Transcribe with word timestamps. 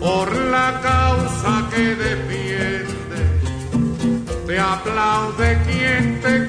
por 0.00 0.34
la 0.50 0.80
causa 0.82 1.68
que 1.74 1.94
defiende. 1.94 3.20
Te 4.46 4.58
aplaude 4.58 5.58
quien 5.66 6.20
te 6.20 6.45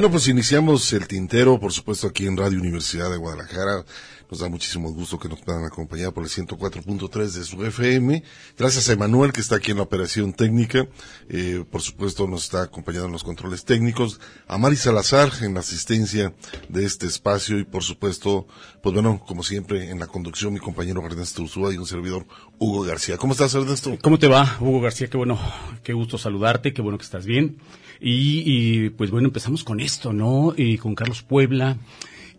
Bueno, 0.00 0.12
pues 0.12 0.28
iniciamos 0.28 0.90
el 0.94 1.06
tintero, 1.06 1.60
por 1.60 1.74
supuesto, 1.74 2.06
aquí 2.06 2.26
en 2.26 2.34
Radio 2.34 2.58
Universidad 2.58 3.10
de 3.10 3.18
Guadalajara. 3.18 3.84
Nos 4.30 4.40
da 4.40 4.48
muchísimo 4.48 4.90
gusto 4.94 5.18
que 5.18 5.28
nos 5.28 5.42
puedan 5.42 5.66
acompañar 5.66 6.14
por 6.14 6.24
el 6.24 6.30
104.3 6.30 7.30
de 7.32 7.44
su 7.44 7.62
FM. 7.62 8.22
Gracias 8.56 8.88
a 8.88 8.94
Emanuel, 8.94 9.30
que 9.30 9.42
está 9.42 9.56
aquí 9.56 9.72
en 9.72 9.76
la 9.76 9.82
operación 9.82 10.32
técnica. 10.32 10.88
Eh, 11.28 11.66
por 11.70 11.82
supuesto, 11.82 12.26
nos 12.26 12.44
está 12.44 12.62
acompañando 12.62 13.08
en 13.08 13.12
los 13.12 13.22
controles 13.22 13.66
técnicos. 13.66 14.20
A 14.48 14.56
Mari 14.56 14.76
Salazar 14.76 15.30
en 15.42 15.52
la 15.52 15.60
asistencia 15.60 16.32
de 16.70 16.86
este 16.86 17.04
espacio. 17.04 17.58
Y 17.58 17.64
por 17.64 17.84
supuesto, 17.84 18.46
pues 18.82 18.94
bueno, 18.94 19.22
como 19.26 19.42
siempre, 19.42 19.90
en 19.90 19.98
la 19.98 20.06
conducción, 20.06 20.54
mi 20.54 20.60
compañero 20.60 21.04
Ernesto 21.04 21.42
Ursúa 21.42 21.74
y 21.74 21.76
un 21.76 21.84
servidor 21.84 22.24
Hugo 22.58 22.84
García. 22.84 23.18
¿Cómo 23.18 23.34
estás, 23.34 23.54
Ernesto? 23.54 23.98
¿Cómo 24.00 24.18
te 24.18 24.28
va, 24.28 24.56
Hugo 24.60 24.80
García? 24.80 25.08
Qué 25.08 25.18
bueno, 25.18 25.38
qué 25.82 25.92
gusto 25.92 26.16
saludarte, 26.16 26.72
qué 26.72 26.80
bueno 26.80 26.96
que 26.96 27.04
estás 27.04 27.26
bien. 27.26 27.58
Y, 28.00 28.42
y, 28.46 28.90
pues 28.90 29.10
bueno, 29.10 29.28
empezamos 29.28 29.62
con 29.62 29.80
esto, 29.80 30.12
¿no? 30.12 30.54
Y 30.56 30.78
con 30.78 30.94
Carlos 30.94 31.22
Puebla. 31.22 31.76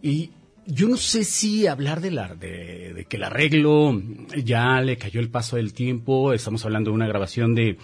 Y 0.01 0.31
yo 0.65 0.87
no 0.87 0.97
sé 0.97 1.23
si 1.23 1.67
hablar 1.67 2.01
de, 2.01 2.11
la, 2.11 2.33
de, 2.33 2.93
de 2.93 3.05
que 3.05 3.17
el 3.17 3.23
arreglo 3.23 4.01
ya 4.43 4.81
le 4.81 4.97
cayó 4.97 5.19
el 5.19 5.29
paso 5.29 5.57
del 5.57 5.73
tiempo. 5.73 6.33
Estamos 6.33 6.65
hablando 6.65 6.89
de 6.91 6.95
una 6.95 7.07
grabación 7.07 7.53
de 7.55 7.77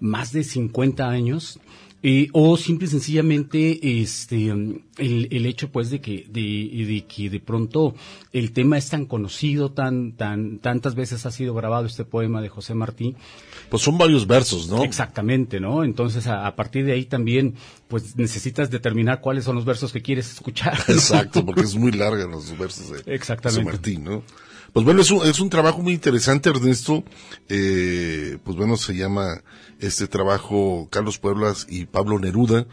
más 0.00 0.32
de 0.32 0.44
50 0.44 1.08
años. 1.08 1.58
Eh, 2.06 2.28
o 2.34 2.58
simple 2.58 2.86
y 2.86 2.90
sencillamente 2.90 4.02
este 4.02 4.48
el, 4.50 4.82
el 4.98 5.46
hecho 5.46 5.72
pues 5.72 5.88
de 5.88 6.02
que 6.02 6.26
de, 6.28 6.84
de, 6.86 7.06
que 7.08 7.30
de 7.30 7.40
pronto 7.40 7.94
el 8.30 8.52
tema 8.52 8.76
es 8.76 8.90
tan 8.90 9.06
conocido 9.06 9.72
tan 9.72 10.12
tan 10.12 10.58
tantas 10.58 10.96
veces 10.96 11.24
ha 11.24 11.30
sido 11.30 11.54
grabado 11.54 11.86
este 11.86 12.04
poema 12.04 12.42
de 12.42 12.50
José 12.50 12.74
Martí. 12.74 13.16
Pues 13.70 13.82
son 13.82 13.96
varios 13.96 14.26
versos 14.26 14.68
no 14.68 14.84
exactamente 14.84 15.60
no 15.60 15.82
entonces 15.82 16.26
a, 16.26 16.46
a 16.46 16.54
partir 16.54 16.84
de 16.84 16.92
ahí 16.92 17.06
también 17.06 17.54
pues 17.88 18.16
necesitas 18.16 18.70
determinar 18.70 19.22
cuáles 19.22 19.44
son 19.44 19.56
los 19.56 19.64
versos 19.64 19.90
que 19.90 20.02
quieres 20.02 20.30
escuchar 20.30 20.78
¿no? 20.86 20.94
exacto 20.94 21.42
porque 21.42 21.62
es 21.62 21.74
muy 21.74 21.92
larga 21.92 22.26
los 22.26 22.54
versos 22.58 22.90
de 22.90 23.14
exactamente. 23.14 23.62
José 23.62 23.72
Martí 23.72 23.96
no 23.96 24.22
Pues 24.74 24.84
bueno, 24.84 25.02
es 25.02 25.10
un, 25.12 25.24
es 25.24 25.38
un 25.38 25.50
trabajo 25.50 25.82
muy 25.82 25.92
interesante, 25.92 26.50
Ernesto. 26.50 27.04
Eh, 27.48 28.38
pues 28.42 28.56
bueno, 28.56 28.76
se 28.76 28.96
llama 28.96 29.44
este 29.78 30.08
trabajo 30.08 30.88
Carlos 30.90 31.18
Pueblas 31.18 31.64
y 31.70 31.86
Pablo 31.86 32.18
Neruda. 32.18 32.66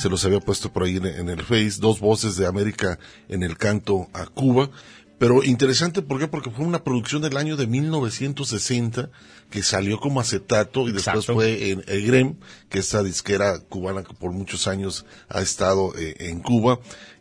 Se 0.00 0.08
los 0.08 0.24
había 0.24 0.38
puesto 0.38 0.72
por 0.72 0.84
ahí 0.84 0.98
en, 0.98 1.06
en, 1.06 1.28
el 1.28 1.42
Face. 1.42 1.80
Dos 1.80 1.98
voces 1.98 2.36
de 2.36 2.46
América 2.46 3.00
en 3.28 3.42
el 3.42 3.56
canto 3.56 4.06
a 4.12 4.26
Cuba. 4.26 4.70
Pero 5.18 5.42
interesante, 5.42 6.00
¿por 6.00 6.20
qué? 6.20 6.28
Porque 6.28 6.50
fue 6.50 6.64
una 6.64 6.84
producción 6.84 7.22
del 7.22 7.36
año 7.36 7.56
de 7.56 7.66
1960 7.66 9.10
que 9.50 9.64
salió 9.64 9.98
como 9.98 10.20
acetato 10.20 10.88
y 10.88 10.92
después 10.92 11.26
fue 11.26 11.70
en 11.70 11.82
EGREM, 11.88 12.36
que 12.68 12.78
es 12.78 12.86
esa 12.86 13.02
disquera 13.02 13.58
cubana 13.58 14.04
que 14.04 14.14
por 14.14 14.30
muchos 14.30 14.68
años 14.68 15.06
ha 15.28 15.40
estado 15.40 15.92
eh, 15.98 16.14
en 16.20 16.38
Cuba. 16.38 16.78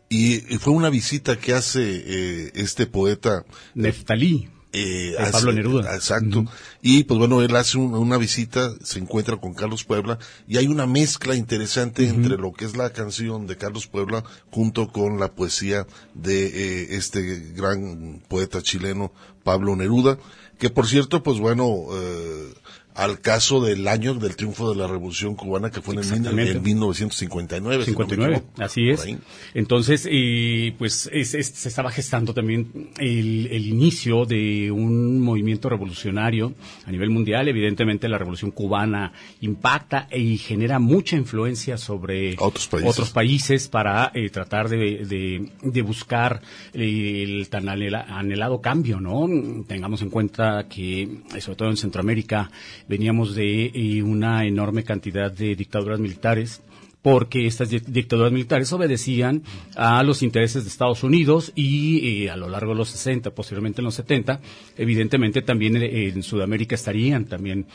Y, 0.09 0.39
fue 0.59 0.73
una 0.73 0.89
visita 0.89 1.37
que 1.37 1.53
hace 1.53 1.81
eh, 1.83 2.51
este 2.55 2.87
poeta. 2.87 3.43
Neftalí. 3.75 4.49
Eh, 4.73 5.15
Pablo 5.31 5.53
Neruda. 5.53 5.95
Exacto. 5.95 6.45
Y 6.81 7.05
pues 7.05 7.17
bueno, 7.17 7.41
él 7.41 7.55
hace 7.55 7.77
una 7.77 8.17
visita, 8.17 8.73
se 8.83 8.99
encuentra 8.99 9.37
con 9.37 9.53
Carlos 9.53 9.83
Puebla 9.83 10.19
y 10.47 10.57
hay 10.57 10.67
una 10.67 10.85
mezcla 10.85 11.35
interesante 11.35 12.07
entre 12.07 12.37
lo 12.37 12.53
que 12.53 12.65
es 12.65 12.75
la 12.75 12.91
canción 12.91 13.47
de 13.47 13.57
Carlos 13.57 13.87
Puebla 13.87 14.23
junto 14.51 14.89
con 14.89 15.19
la 15.19 15.31
poesía 15.33 15.87
de 16.13 16.47
eh, 16.47 16.87
este 16.91 17.53
gran 17.55 18.21
poeta 18.27 18.61
chileno 18.61 19.11
Pablo 19.43 19.75
Neruda, 19.75 20.19
que 20.59 20.69
por 20.69 20.87
cierto, 20.87 21.23
pues 21.23 21.39
bueno, 21.39 21.85
eh, 21.93 22.53
al 22.97 23.21
caso 23.21 23.61
del 23.61 23.87
año 23.87 24.15
del 24.15 24.35
triunfo 24.35 24.71
de 24.71 24.75
la 24.75 24.87
Revolución 24.87 25.35
Cubana, 25.35 25.69
que 25.69 25.81
fue 25.81 25.93
en, 25.93 26.25
el, 26.25 26.61
1959. 26.61 27.85
59, 27.85 28.43
así 28.57 28.89
es. 28.89 29.07
Entonces, 29.53 30.07
y 30.09 30.71
pues 30.71 31.07
se 31.11 31.39
estaba 31.39 31.91
gestando 31.91 32.33
también 32.33 32.89
el, 32.97 33.67
inicio 33.67 34.25
de 34.25 34.71
un 34.71 35.21
movimiento 35.21 35.69
revolucionario 35.69 36.55
a 36.87 36.91
nivel 36.91 37.11
mundial. 37.11 37.47
Evidentemente, 37.47 38.09
la 38.09 38.17
Revolución 38.17 38.49
Cubana 38.49 39.13
impacta 39.41 40.07
y 40.11 40.39
genera 40.39 40.79
mucha 40.79 41.17
influencia 41.17 41.77
sobre 41.77 42.35
otros 42.39 43.11
países, 43.13 43.67
para 43.67 44.11
eh, 44.15 44.31
tratar 44.31 44.69
de, 44.69 45.51
de, 45.61 45.81
buscar 45.83 46.41
el 46.73 47.47
tan 47.49 47.69
anhelado 47.69 48.59
cambio, 48.59 48.99
¿no? 48.99 49.27
Tengamos 49.67 50.01
en 50.01 50.09
cuenta 50.09 50.67
que, 50.67 51.19
sobre 51.39 51.55
todo 51.55 51.69
en 51.69 51.77
Centroamérica, 51.77 52.49
veníamos 52.87 53.35
de 53.35 53.71
eh, 53.73 54.03
una 54.03 54.45
enorme 54.45 54.83
cantidad 54.83 55.31
de 55.31 55.55
dictaduras 55.55 55.99
militares 55.99 56.61
porque 57.01 57.45
estas 57.47 57.69
dictaduras 57.69 58.33
militares 58.33 58.73
obedecían 58.73 59.43
a 59.75 60.03
los 60.03 60.23
intereses 60.23 60.63
de 60.63 60.69
Estados 60.69 61.03
Unidos 61.03 61.53
y 61.55 62.23
eh, 62.25 62.29
a 62.29 62.35
lo 62.35 62.49
largo 62.49 62.73
de 62.73 62.79
los 62.79 62.89
60, 62.89 63.31
posteriormente 63.31 63.79
en 63.79 63.85
los 63.85 63.95
70, 63.95 64.41
evidentemente 64.75 65.41
también 65.41 65.77
eh, 65.77 66.09
en 66.09 66.21
Sudamérica 66.21 66.75
estarían 66.75 67.25
también 67.25 67.67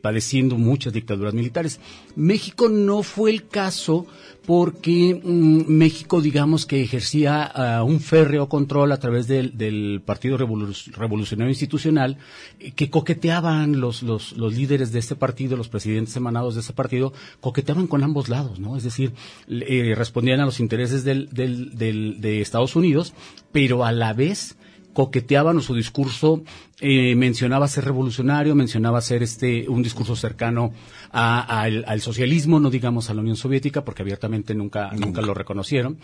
padeciendo 0.00 0.56
muchas 0.56 0.92
dictaduras 0.92 1.34
militares. 1.34 1.80
México 2.14 2.68
no 2.68 3.02
fue 3.02 3.30
el 3.30 3.48
caso 3.48 4.06
porque 4.46 5.20
mm, 5.22 5.64
México, 5.66 6.20
digamos 6.20 6.66
que 6.66 6.80
ejercía 6.80 7.42
ah, 7.42 7.82
un 7.82 8.00
férreo 8.00 8.48
control 8.48 8.92
a 8.92 8.98
través 8.98 9.26
del, 9.26 10.00
Partido 10.06 10.38
Revolucionario 10.38 11.48
Institucional, 11.48 12.18
eh, 12.60 12.70
que 12.70 12.88
coqueteaban 12.88 13.80
los, 13.80 14.02
los, 14.02 14.36
los, 14.36 14.54
líderes 14.54 14.92
de 14.92 15.00
este 15.00 15.16
partido, 15.16 15.56
los 15.56 15.68
presidentes 15.68 16.16
emanados 16.16 16.54
de 16.54 16.60
ese 16.60 16.72
partido, 16.72 17.12
coqueteaban 17.40 17.88
con 17.88 18.04
ambos 18.04 18.28
lados, 18.28 18.60
¿no? 18.60 18.76
Es 18.76 18.84
decir, 18.84 19.12
eh, 19.48 19.94
respondían 19.96 20.40
a 20.40 20.46
los 20.46 20.60
intereses 20.60 21.02
del, 21.02 21.28
del, 21.30 21.76
del, 21.76 22.20
de 22.20 22.40
Estados 22.40 22.76
Unidos, 22.76 23.14
pero 23.52 23.84
a 23.84 23.92
la 23.92 24.12
vez 24.12 24.56
coqueteaban 24.96 25.58
o 25.58 25.60
su 25.60 25.74
discurso 25.74 26.40
eh, 26.80 27.14
mencionaba 27.16 27.68
ser 27.68 27.84
revolucionario, 27.84 28.54
mencionaba 28.54 29.02
ser 29.02 29.22
este 29.22 29.68
un 29.68 29.82
discurso 29.82 30.16
cercano 30.16 30.72
al 31.12 32.00
socialismo, 32.00 32.60
no 32.60 32.70
digamos 32.70 33.10
a 33.10 33.14
la 33.14 33.20
Unión 33.20 33.36
Soviética, 33.36 33.84
porque 33.84 34.00
abiertamente 34.00 34.54
nunca, 34.54 34.90
nunca. 34.92 35.20
lo 35.20 35.34
reconocieron 35.34 35.98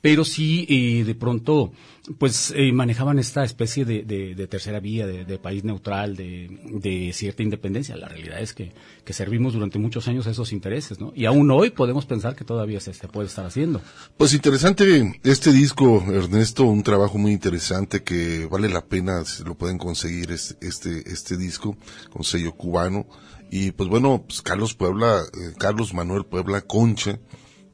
pero 0.00 0.24
sí 0.24 0.66
eh, 0.68 1.04
de 1.04 1.14
pronto 1.14 1.72
pues 2.18 2.52
eh, 2.56 2.72
manejaban 2.72 3.18
esta 3.18 3.44
especie 3.44 3.84
de, 3.84 4.02
de, 4.02 4.46
tercera 4.46 4.80
vía, 4.80 5.06
de, 5.06 5.38
país 5.38 5.62
neutral, 5.64 6.16
de, 6.16 7.10
cierta 7.12 7.42
independencia. 7.42 7.96
La 7.96 8.08
realidad 8.08 8.40
es 8.40 8.54
que, 8.54 8.72
que, 9.04 9.12
servimos 9.12 9.52
durante 9.52 9.78
muchos 9.78 10.08
años 10.08 10.26
esos 10.26 10.52
intereses, 10.52 11.00
¿no? 11.00 11.12
Y 11.14 11.26
aún 11.26 11.50
hoy 11.50 11.68
podemos 11.70 12.06
pensar 12.06 12.34
que 12.34 12.44
todavía 12.44 12.80
se, 12.80 12.94
se, 12.94 13.08
puede 13.08 13.28
estar 13.28 13.44
haciendo. 13.44 13.82
Pues 14.16 14.32
interesante 14.32 15.20
este 15.22 15.52
disco, 15.52 16.02
Ernesto, 16.10 16.64
un 16.64 16.82
trabajo 16.82 17.18
muy 17.18 17.32
interesante 17.32 18.02
que 18.02 18.46
vale 18.46 18.70
la 18.70 18.84
pena, 18.86 19.24
si 19.24 19.44
lo 19.44 19.54
pueden 19.54 19.76
conseguir, 19.76 20.30
este, 20.30 20.66
este, 20.66 21.10
este 21.10 21.36
disco 21.36 21.76
con 22.10 22.24
sello 22.24 22.52
cubano. 22.52 23.06
Y 23.50 23.72
pues 23.72 23.88
bueno, 23.88 24.24
pues 24.26 24.42
Carlos 24.42 24.74
Puebla, 24.74 25.20
eh, 25.20 25.54
Carlos 25.58 25.94
Manuel 25.94 26.24
Puebla 26.24 26.60
Concha, 26.62 27.18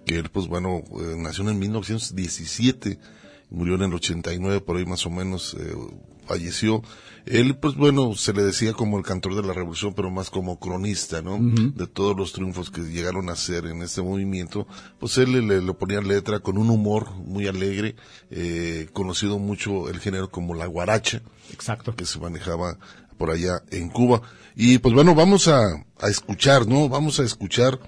que 0.04 0.18
él, 0.18 0.30
pues 0.30 0.46
bueno, 0.46 0.82
eh, 1.00 1.14
nació 1.16 1.48
en 1.48 1.58
1917, 1.58 2.98
murió 3.50 3.74
en 3.74 3.82
el 3.82 3.94
89, 3.94 4.60
por 4.60 4.76
ahí 4.76 4.86
más 4.86 5.06
o 5.06 5.10
menos, 5.10 5.56
eh, 5.58 5.74
falleció. 6.26 6.82
Él, 7.26 7.56
pues 7.56 7.74
bueno, 7.74 8.14
se 8.14 8.34
le 8.34 8.42
decía 8.42 8.74
como 8.74 8.98
el 8.98 9.04
cantor 9.04 9.34
de 9.34 9.46
la 9.46 9.54
revolución, 9.54 9.94
pero 9.94 10.10
más 10.10 10.28
como 10.28 10.58
cronista, 10.58 11.22
¿no? 11.22 11.38
De 11.38 11.86
todos 11.86 12.14
los 12.14 12.34
triunfos 12.34 12.70
que 12.70 12.82
llegaron 12.82 13.30
a 13.30 13.32
hacer 13.32 13.64
en 13.64 13.80
este 13.80 14.02
movimiento, 14.02 14.66
pues 14.98 15.16
él 15.16 15.32
le, 15.32 15.62
le, 15.62 15.74
ponía 15.74 16.02
letra 16.02 16.40
con 16.40 16.58
un 16.58 16.68
humor 16.68 17.14
muy 17.16 17.46
alegre, 17.46 17.96
eh, 18.30 18.88
conocido 18.92 19.38
mucho 19.38 19.88
el 19.88 20.00
género 20.00 20.30
como 20.30 20.54
la 20.54 20.66
guaracha. 20.66 21.22
Exacto. 21.50 21.96
Que 21.96 22.04
se 22.04 22.18
manejaba 22.18 22.78
por 23.16 23.30
allá 23.30 23.62
en 23.70 23.88
Cuba. 23.88 24.20
Y 24.54 24.78
pues 24.78 24.94
bueno, 24.94 25.14
vamos 25.14 25.48
a, 25.48 25.62
a 25.98 26.08
escuchar, 26.08 26.66
¿no? 26.66 26.90
Vamos 26.90 27.20
a 27.20 27.24
escuchar 27.24 27.80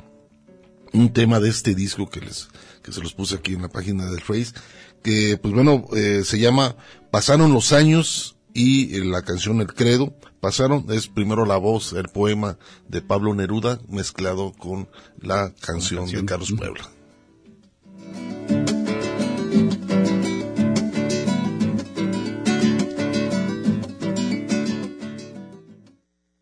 un 0.93 1.13
tema 1.13 1.41
de 1.41 1.49
este 1.49 1.75
disco 1.75 2.09
que 2.09 2.21
les 2.21 2.49
que 2.83 2.93
se 2.93 3.01
los 3.01 3.15
puse 3.15 3.37
aquí 3.37 3.55
en 3.55 3.63
la 3.63 3.69
página 3.69 4.07
del 4.07 4.21
Face 4.21 4.53
que 5.03 5.39
pues 5.41 5.53
bueno 5.55 5.87
eh, 5.95 6.23
se 6.25 6.39
llama 6.39 6.77
pasaron 7.11 7.53
los 7.53 7.73
años 7.73 8.37
y 8.57 8.97
eh, 8.97 9.05
la 9.05 9.23
canción 9.23 9.61
El 9.61 9.73
Credo. 9.75 10.15
Pasaron 10.41 10.87
es 10.91 11.09
primero 11.09 11.45
la 11.45 11.59
voz 11.59 11.93
el 11.93 12.09
poema 12.09 12.59
de 12.89 13.03
Pablo 13.03 13.35
Neruda 13.35 13.79
mezclado 13.89 14.53
con 14.53 14.89
la 15.21 15.53
canción, 15.61 16.07
de 16.07 16.25
Carlos 16.25 16.53
Puebla. 16.57 16.85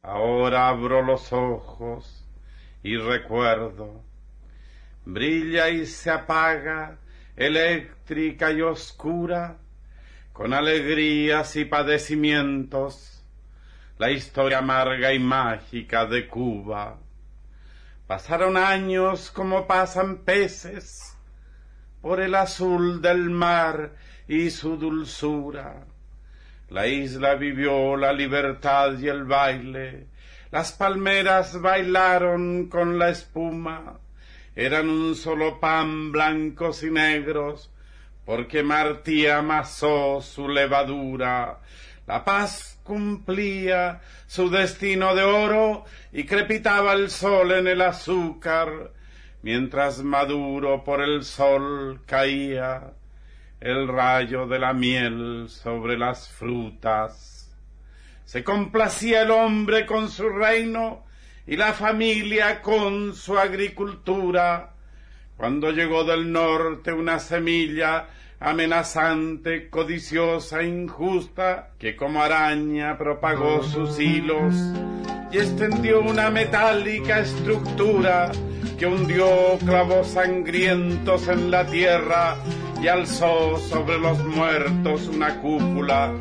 Ahora 0.02 0.68
abro 0.68 1.02
los 1.02 1.32
ojos 1.32 2.24
y 2.82 2.96
recuerdo 2.96 4.02
brilla 5.04 5.68
y 5.68 5.86
se 5.86 6.10
apaga, 6.10 6.98
eléctrica 7.36 8.52
y 8.52 8.62
oscura, 8.62 9.58
con 10.32 10.52
alegrías 10.52 11.54
y 11.56 11.64
padecimientos, 11.64 13.24
la 13.98 14.10
historia 14.10 14.58
amarga 14.58 15.12
y 15.12 15.18
mágica 15.18 16.06
de 16.06 16.26
Cuba. 16.26 16.98
Pasaron 18.06 18.56
años 18.56 19.30
como 19.30 19.66
pasan 19.66 20.18
peces 20.24 21.16
por 22.02 22.20
el 22.20 22.34
azul 22.34 23.00
del 23.00 23.30
mar 23.30 23.92
y 24.28 24.50
su 24.50 24.76
dulzura. 24.76 25.86
La 26.68 26.86
isla 26.86 27.34
vivió 27.34 27.96
la 27.96 28.12
libertad 28.12 28.98
y 28.98 29.08
el 29.08 29.24
baile, 29.24 30.08
las 30.50 30.72
palmeras 30.72 31.60
bailaron 31.60 32.68
con 32.68 32.98
la 32.98 33.10
espuma, 33.10 33.98
eran 34.56 34.88
un 34.88 35.14
solo 35.14 35.58
pan 35.60 36.12
blancos 36.12 36.82
y 36.82 36.90
negros, 36.90 37.70
porque 38.24 38.62
Martí 38.62 39.26
amasó 39.26 40.20
su 40.20 40.48
levadura. 40.48 41.60
La 42.06 42.24
paz 42.24 42.78
cumplía 42.82 44.00
su 44.26 44.50
destino 44.50 45.14
de 45.14 45.22
oro 45.22 45.84
y 46.12 46.24
crepitaba 46.24 46.92
el 46.92 47.10
sol 47.10 47.52
en 47.52 47.66
el 47.66 47.80
azúcar, 47.80 48.92
mientras 49.42 50.02
maduro 50.02 50.84
por 50.84 51.02
el 51.02 51.24
sol 51.24 52.02
caía 52.06 52.92
el 53.60 53.88
rayo 53.88 54.46
de 54.46 54.58
la 54.58 54.72
miel 54.72 55.46
sobre 55.48 55.96
las 55.96 56.28
frutas. 56.28 57.50
Se 58.24 58.44
complacía 58.44 59.22
el 59.22 59.30
hombre 59.30 59.86
con 59.86 60.10
su 60.10 60.28
reino 60.28 61.04
y 61.46 61.56
la 61.56 61.72
familia 61.72 62.60
con 62.62 63.14
su 63.14 63.38
agricultura. 63.38 64.70
Cuando 65.36 65.70
llegó 65.70 66.04
del 66.04 66.30
norte 66.30 66.92
una 66.92 67.18
semilla 67.18 68.06
amenazante, 68.40 69.68
codiciosa, 69.68 70.62
injusta, 70.62 71.70
que 71.78 71.96
como 71.96 72.22
araña 72.22 72.96
propagó 72.98 73.62
sus 73.62 73.98
hilos 73.98 74.54
y 75.32 75.38
extendió 75.38 76.00
una 76.00 76.30
metálica 76.30 77.20
estructura 77.20 78.30
que 78.78 78.86
hundió 78.86 79.58
clavos 79.64 80.08
sangrientos 80.08 81.28
en 81.28 81.50
la 81.50 81.66
tierra 81.66 82.36
y 82.80 82.88
alzó 82.88 83.58
sobre 83.58 83.98
los 83.98 84.22
muertos 84.24 85.08
una 85.08 85.40
cúpula 85.40 86.12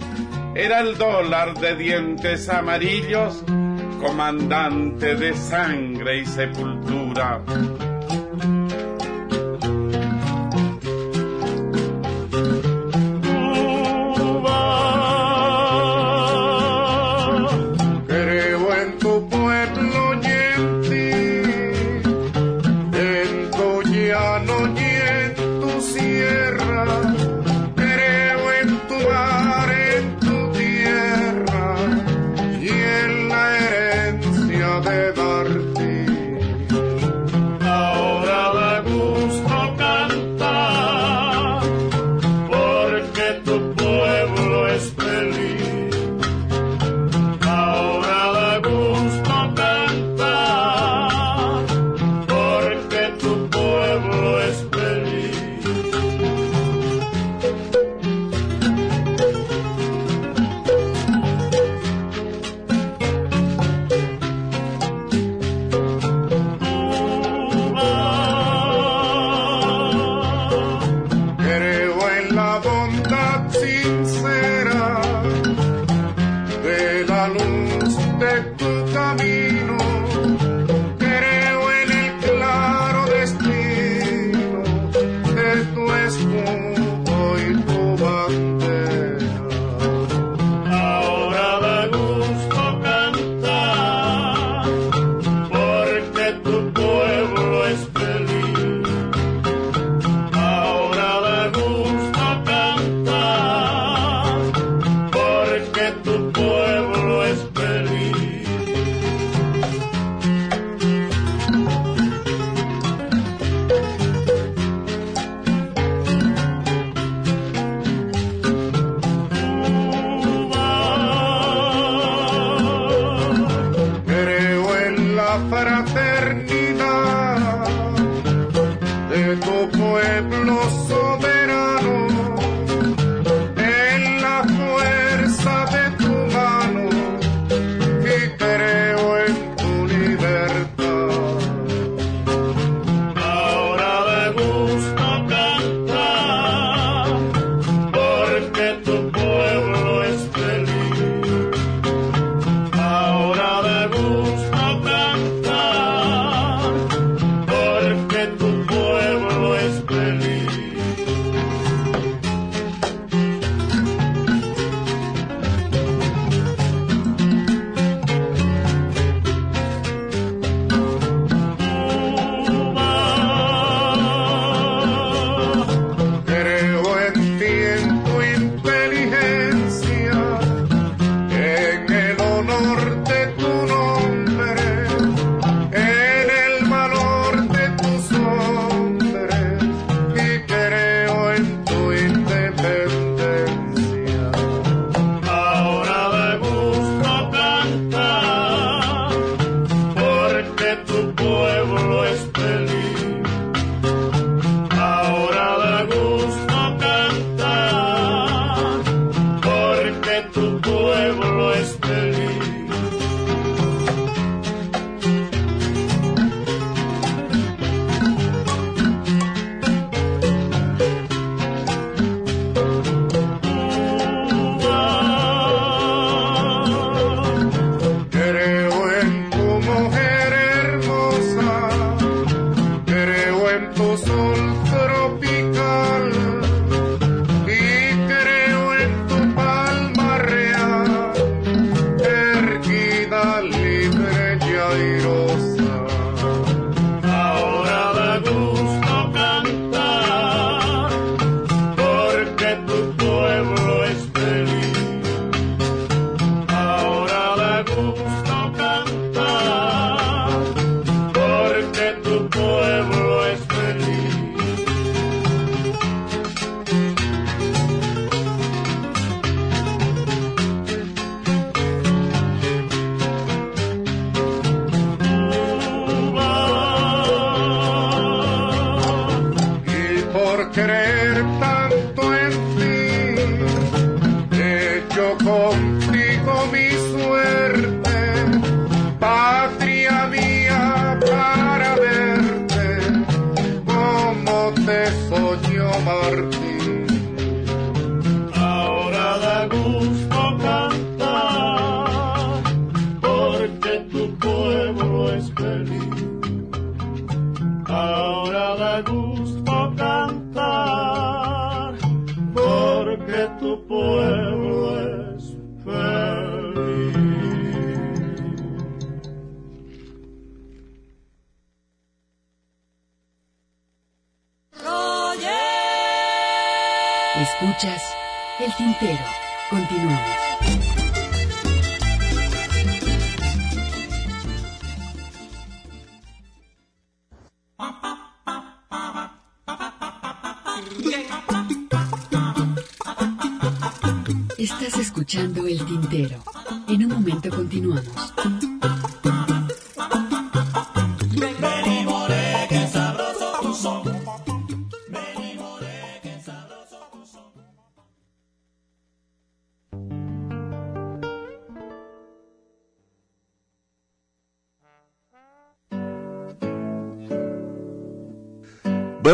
era 0.55 0.81
el 0.81 0.99
dólar 0.99 1.55
de 1.55 1.75
dientes 1.75 2.47
amarillos, 2.47 3.43
comandante 4.03 5.15
de 5.15 5.33
sangre 5.33 6.19
y 6.19 6.25
sepultura. 6.25 7.41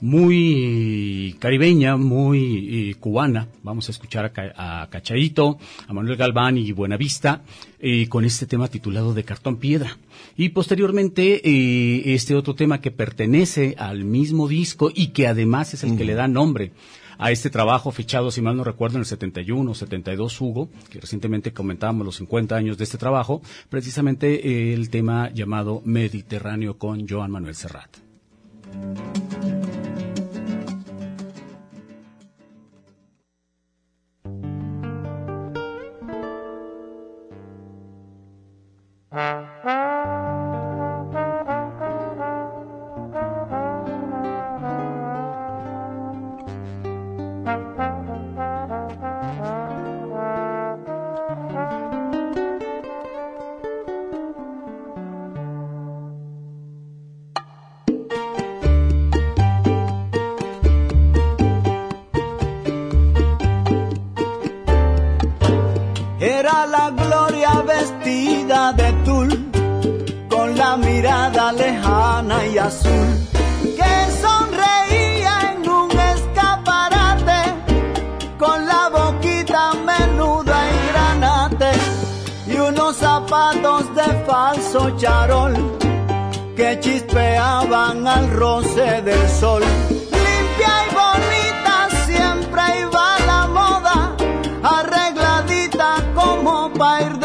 muy 0.00 1.36
caribeña, 1.38 1.96
muy 1.96 2.90
eh, 2.90 2.94
cubana. 2.94 3.48
Vamos 3.62 3.88
a 3.88 3.92
escuchar 3.92 4.32
a, 4.56 4.82
a 4.82 4.90
Cachaito, 4.90 5.58
a 5.86 5.92
Manuel 5.92 6.16
Galván 6.16 6.58
y 6.58 6.72
Buenavista 6.72 7.42
eh, 7.78 8.08
con 8.08 8.24
este 8.24 8.46
tema 8.46 8.68
titulado 8.68 9.14
de 9.14 9.24
Cartón 9.24 9.56
Piedra. 9.56 9.98
Y 10.36 10.50
posteriormente 10.50 11.40
eh, 11.44 12.14
este 12.14 12.34
otro 12.34 12.54
tema 12.54 12.80
que 12.80 12.90
pertenece 12.90 13.74
al 13.78 14.04
mismo 14.04 14.48
disco 14.48 14.90
y 14.94 15.08
que 15.08 15.26
además 15.26 15.74
es 15.74 15.84
el 15.84 15.96
que 15.96 16.04
le 16.04 16.14
da 16.14 16.28
nombre 16.28 16.72
a 17.20 17.30
este 17.30 17.50
trabajo 17.50 17.90
fichado, 17.90 18.30
si 18.30 18.40
mal 18.40 18.56
no 18.56 18.64
recuerdo, 18.64 18.96
en 18.96 19.00
el 19.00 19.06
71 19.06 19.70
o 19.70 19.74
72, 19.74 20.40
Hugo, 20.40 20.70
que 20.88 21.00
recientemente 21.00 21.52
comentábamos 21.52 22.06
los 22.06 22.16
50 22.16 22.56
años 22.56 22.78
de 22.78 22.84
este 22.84 22.96
trabajo, 22.96 23.42
precisamente 23.68 24.48
eh, 24.48 24.72
el 24.72 24.88
tema 24.88 25.30
llamado 25.30 25.82
Mediterráneo 25.84 26.78
con 26.78 27.06
Joan 27.06 27.30
Manuel 27.30 27.54
Serrat. 27.54 27.98
La 66.66 66.90
mirada 71.30 71.52
lejana 71.52 72.46
y 72.46 72.58
azul, 72.58 73.28
que 73.62 73.94
sonreía 74.20 75.52
en 75.52 75.68
un 75.68 75.90
escaparate, 75.90 77.42
con 78.38 78.66
la 78.66 78.88
boquita 78.88 79.72
menuda 79.74 80.56
y 80.70 80.92
granate, 80.92 81.70
y 82.46 82.56
unos 82.56 82.96
zapatos 82.96 83.94
de 83.94 84.24
falso 84.26 84.90
charol, 84.96 85.54
que 86.56 86.78
chispeaban 86.80 88.06
al 88.06 88.30
roce 88.30 89.02
del 89.02 89.28
sol. 89.28 89.62
Limpia 90.10 90.74
y 90.86 90.94
bonita 90.94 91.88
siempre 92.06 92.62
iba 92.80 93.18
la 93.26 93.46
moda, 93.46 94.16
arregladita 94.62 95.96
como 96.14 96.72
pa' 96.72 97.02
ir 97.02 97.19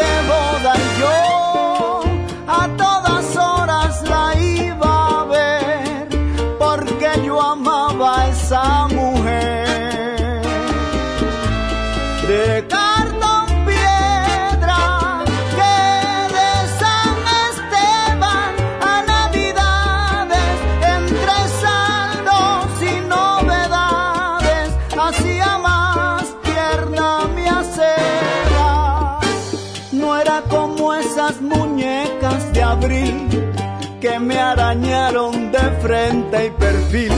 arañaron 34.55 35.51
de 35.51 35.65
frente 35.81 36.45
y 36.45 36.49
perfil. 36.51 37.11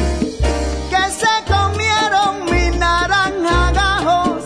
Que 0.89 1.03
se 1.21 1.33
comieron 1.53 2.45
mi 2.51 2.77
naranja 2.77 3.71
gajos, 3.73 4.43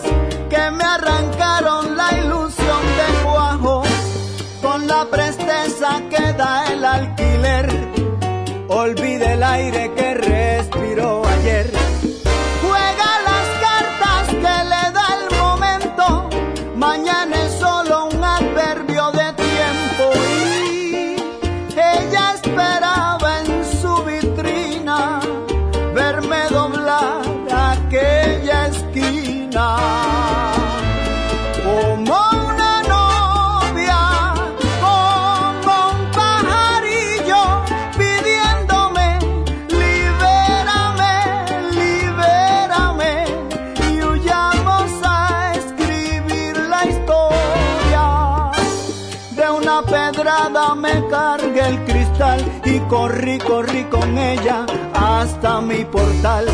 que 0.50 0.70
me 0.70 0.84
arrancaron 0.84 1.96
la 1.96 2.08
ilusión 2.22 2.82
de 3.00 3.08
cuajo, 3.24 3.82
con 4.60 4.86
la 4.86 5.06
presteza 5.06 6.02
que 6.10 6.32
da 6.34 6.66
el 6.72 6.84
alquiler, 6.84 7.66
olvide 8.68 9.32
el 9.32 9.42
aire 9.42 9.92
que 9.96 10.11
corrí, 52.92 53.38
corrí 53.38 53.84
con 53.84 54.18
ella 54.18 54.66
hasta 54.92 55.62
mi 55.62 55.82
portal. 55.86 56.46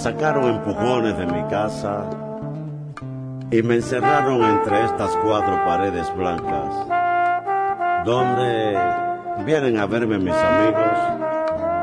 Sacaron 0.00 0.44
empujones 0.44 1.16
de 1.18 1.26
mi 1.26 1.42
casa 1.50 2.08
y 3.50 3.62
me 3.62 3.74
encerraron 3.74 4.42
entre 4.42 4.82
estas 4.86 5.14
cuatro 5.22 5.62
paredes 5.66 6.10
blancas, 6.16 6.86
donde 8.06 8.78
vienen 9.44 9.78
a 9.78 9.84
verme 9.84 10.18
mis 10.18 10.32
amigos 10.32 11.10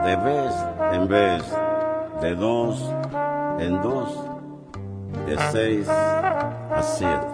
de 0.04 0.16
vez 0.16 0.54
en 0.94 1.08
vez, 1.08 1.44
de 2.22 2.34
dos 2.34 2.92
en 3.60 3.82
dos, 3.84 4.20
de 5.28 5.38
seis 5.52 5.88
a 5.88 6.82
siete. 6.82 7.27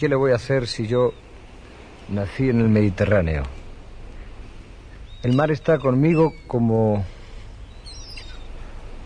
Qué 0.00 0.08
le 0.08 0.16
voy 0.16 0.32
a 0.32 0.36
hacer 0.36 0.66
si 0.66 0.86
yo 0.86 1.12
nací 2.08 2.48
en 2.48 2.60
el 2.62 2.70
Mediterráneo? 2.70 3.42
El 5.22 5.36
mar 5.36 5.50
está 5.50 5.78
conmigo 5.78 6.32
como 6.46 7.04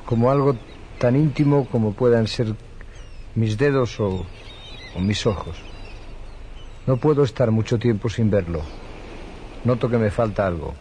como 0.06 0.30
algo 0.30 0.54
tan 1.00 1.16
íntimo 1.16 1.66
como 1.66 1.94
puedan 1.94 2.28
ser 2.28 2.54
mis 3.34 3.58
dedos 3.58 3.98
o, 3.98 4.24
o 4.94 5.00
mis 5.00 5.26
ojos. 5.26 5.56
No 6.86 6.96
puedo 6.98 7.24
estar 7.24 7.50
mucho 7.50 7.76
tiempo 7.76 8.08
sin 8.08 8.30
verlo. 8.30 8.62
Noto 9.64 9.88
que 9.88 9.98
me 9.98 10.12
falta 10.12 10.46
algo. 10.46 10.74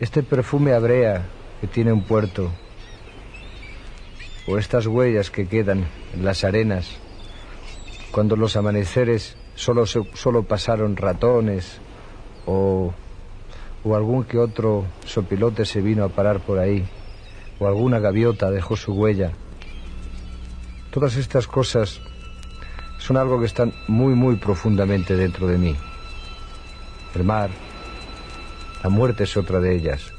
Este 0.00 0.24
perfume 0.24 0.72
a 0.72 0.80
brea 0.80 1.22
que 1.60 1.68
tiene 1.68 1.92
un 1.92 2.02
puerto, 2.02 2.50
o 4.48 4.58
estas 4.58 4.88
huellas 4.88 5.30
que 5.30 5.46
quedan 5.46 5.86
en 6.12 6.24
las 6.24 6.42
arenas, 6.42 7.05
cuando 8.16 8.34
los 8.34 8.56
amaneceres 8.56 9.36
solo, 9.56 9.84
solo 9.84 10.42
pasaron 10.44 10.96
ratones 10.96 11.82
o, 12.46 12.94
o 13.84 13.94
algún 13.94 14.24
que 14.24 14.38
otro 14.38 14.86
sopilote 15.04 15.66
se 15.66 15.82
vino 15.82 16.02
a 16.02 16.08
parar 16.08 16.40
por 16.40 16.58
ahí, 16.58 16.82
o 17.58 17.66
alguna 17.66 17.98
gaviota 17.98 18.50
dejó 18.50 18.74
su 18.74 18.94
huella. 18.94 19.32
Todas 20.90 21.16
estas 21.16 21.46
cosas 21.46 22.00
son 22.96 23.18
algo 23.18 23.38
que 23.38 23.44
están 23.44 23.74
muy, 23.86 24.14
muy 24.14 24.36
profundamente 24.36 25.14
dentro 25.14 25.46
de 25.46 25.58
mí. 25.58 25.76
El 27.14 27.24
mar, 27.24 27.50
la 28.82 28.88
muerte 28.88 29.24
es 29.24 29.36
otra 29.36 29.60
de 29.60 29.76
ellas, 29.76 30.10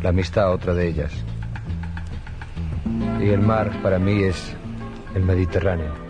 la 0.00 0.10
amistad 0.10 0.52
otra 0.52 0.72
de 0.72 0.86
ellas. 0.86 1.12
Y 3.18 3.28
el 3.28 3.40
mar 3.40 3.82
para 3.82 3.98
mí 3.98 4.22
es 4.22 4.54
el 5.16 5.24
Mediterráneo. 5.24 6.09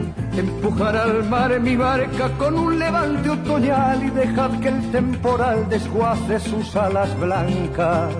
empujar 0.37 0.95
al 0.95 1.23
mar 1.29 1.59
mi 1.59 1.75
barca 1.75 2.29
con 2.37 2.57
un 2.57 2.79
levante 2.79 3.29
otoñal 3.29 4.03
y 4.03 4.09
dejad 4.09 4.59
que 4.59 4.69
el 4.69 4.91
temporal 4.91 5.67
desguace 5.69 6.39
sus 6.39 6.75
alas 6.75 7.17
blancas. 7.19 8.13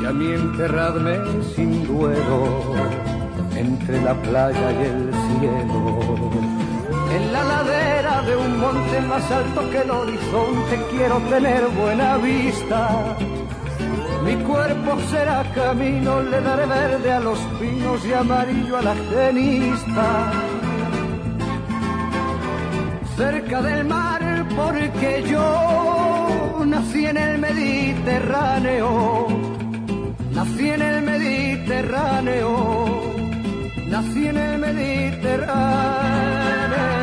Y 0.00 0.04
a 0.04 0.12
mí 0.12 0.32
enterradme 0.32 1.18
sin 1.54 1.86
duelo 1.86 2.74
entre 3.56 4.00
la 4.02 4.14
playa 4.22 4.72
y 4.72 4.84
el 4.84 5.10
cielo 5.40 6.58
en 7.10 7.32
la 7.32 7.42
ladera 7.42 8.22
de 8.22 8.36
un 8.36 8.60
monte 8.60 9.00
más 9.02 9.30
alto 9.30 9.70
que 9.70 9.78
el 9.78 9.90
horizonte 9.90 10.78
quiero 10.90 11.18
tener 11.28 11.66
buena 11.68 12.16
vista. 12.18 13.16
Mi 14.24 14.34
cuerpo 14.44 14.98
será 15.10 15.42
camino, 15.54 16.20
le 16.22 16.40
daré 16.40 16.66
verde 16.66 17.12
a 17.12 17.20
los 17.20 17.38
pinos 17.60 18.04
y 18.04 18.12
amarillo 18.12 18.76
a 18.76 18.82
la 18.82 18.94
genista. 18.94 20.47
Cerca 23.18 23.60
del 23.62 23.84
mar 23.84 24.46
porque 24.54 25.24
yo 25.28 26.62
nací 26.64 27.04
en 27.04 27.16
el 27.16 27.40
Mediterráneo, 27.40 29.26
nací 30.30 30.70
en 30.70 30.82
el 30.82 31.02
Mediterráneo, 31.02 33.12
nací 33.88 34.28
en 34.28 34.36
el 34.36 34.58
Mediterráneo. 34.60 36.97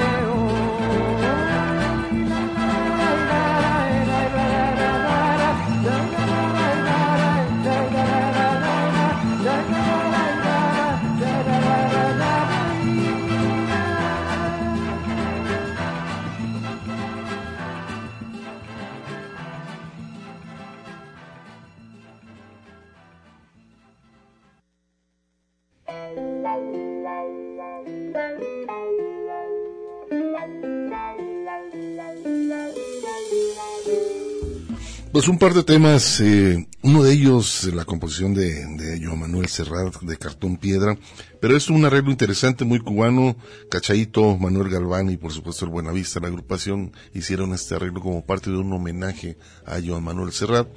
Pues 35.15 35.29
un 35.29 35.39
par 35.39 35.53
de 35.53 35.63
temas, 35.63 36.19
eh, 36.19 36.67
uno 36.81 37.01
de 37.01 37.13
ellos 37.13 37.71
la 37.73 37.85
composición 37.85 38.33
de, 38.33 38.65
de 38.75 38.99
Joan 39.01 39.21
Manuel 39.21 39.47
Serrat 39.47 40.01
de 40.01 40.17
Cartón 40.17 40.57
Piedra, 40.57 40.97
pero 41.39 41.55
es 41.55 41.69
un 41.69 41.85
arreglo 41.85 42.11
interesante, 42.11 42.65
muy 42.65 42.79
cubano, 42.79 43.37
Cachaito, 43.71 44.37
Manuel 44.37 44.69
Galván 44.69 45.09
y 45.09 45.15
por 45.15 45.31
supuesto 45.31 45.63
el 45.63 45.71
Buenavista, 45.71 46.19
la 46.19 46.27
agrupación 46.27 46.91
hicieron 47.13 47.53
este 47.53 47.75
arreglo 47.75 48.01
como 48.01 48.25
parte 48.25 48.51
de 48.51 48.57
un 48.57 48.73
homenaje 48.73 49.37
a 49.65 49.77
Joan 49.81 50.03
Manuel 50.03 50.33
Serrat, 50.33 50.67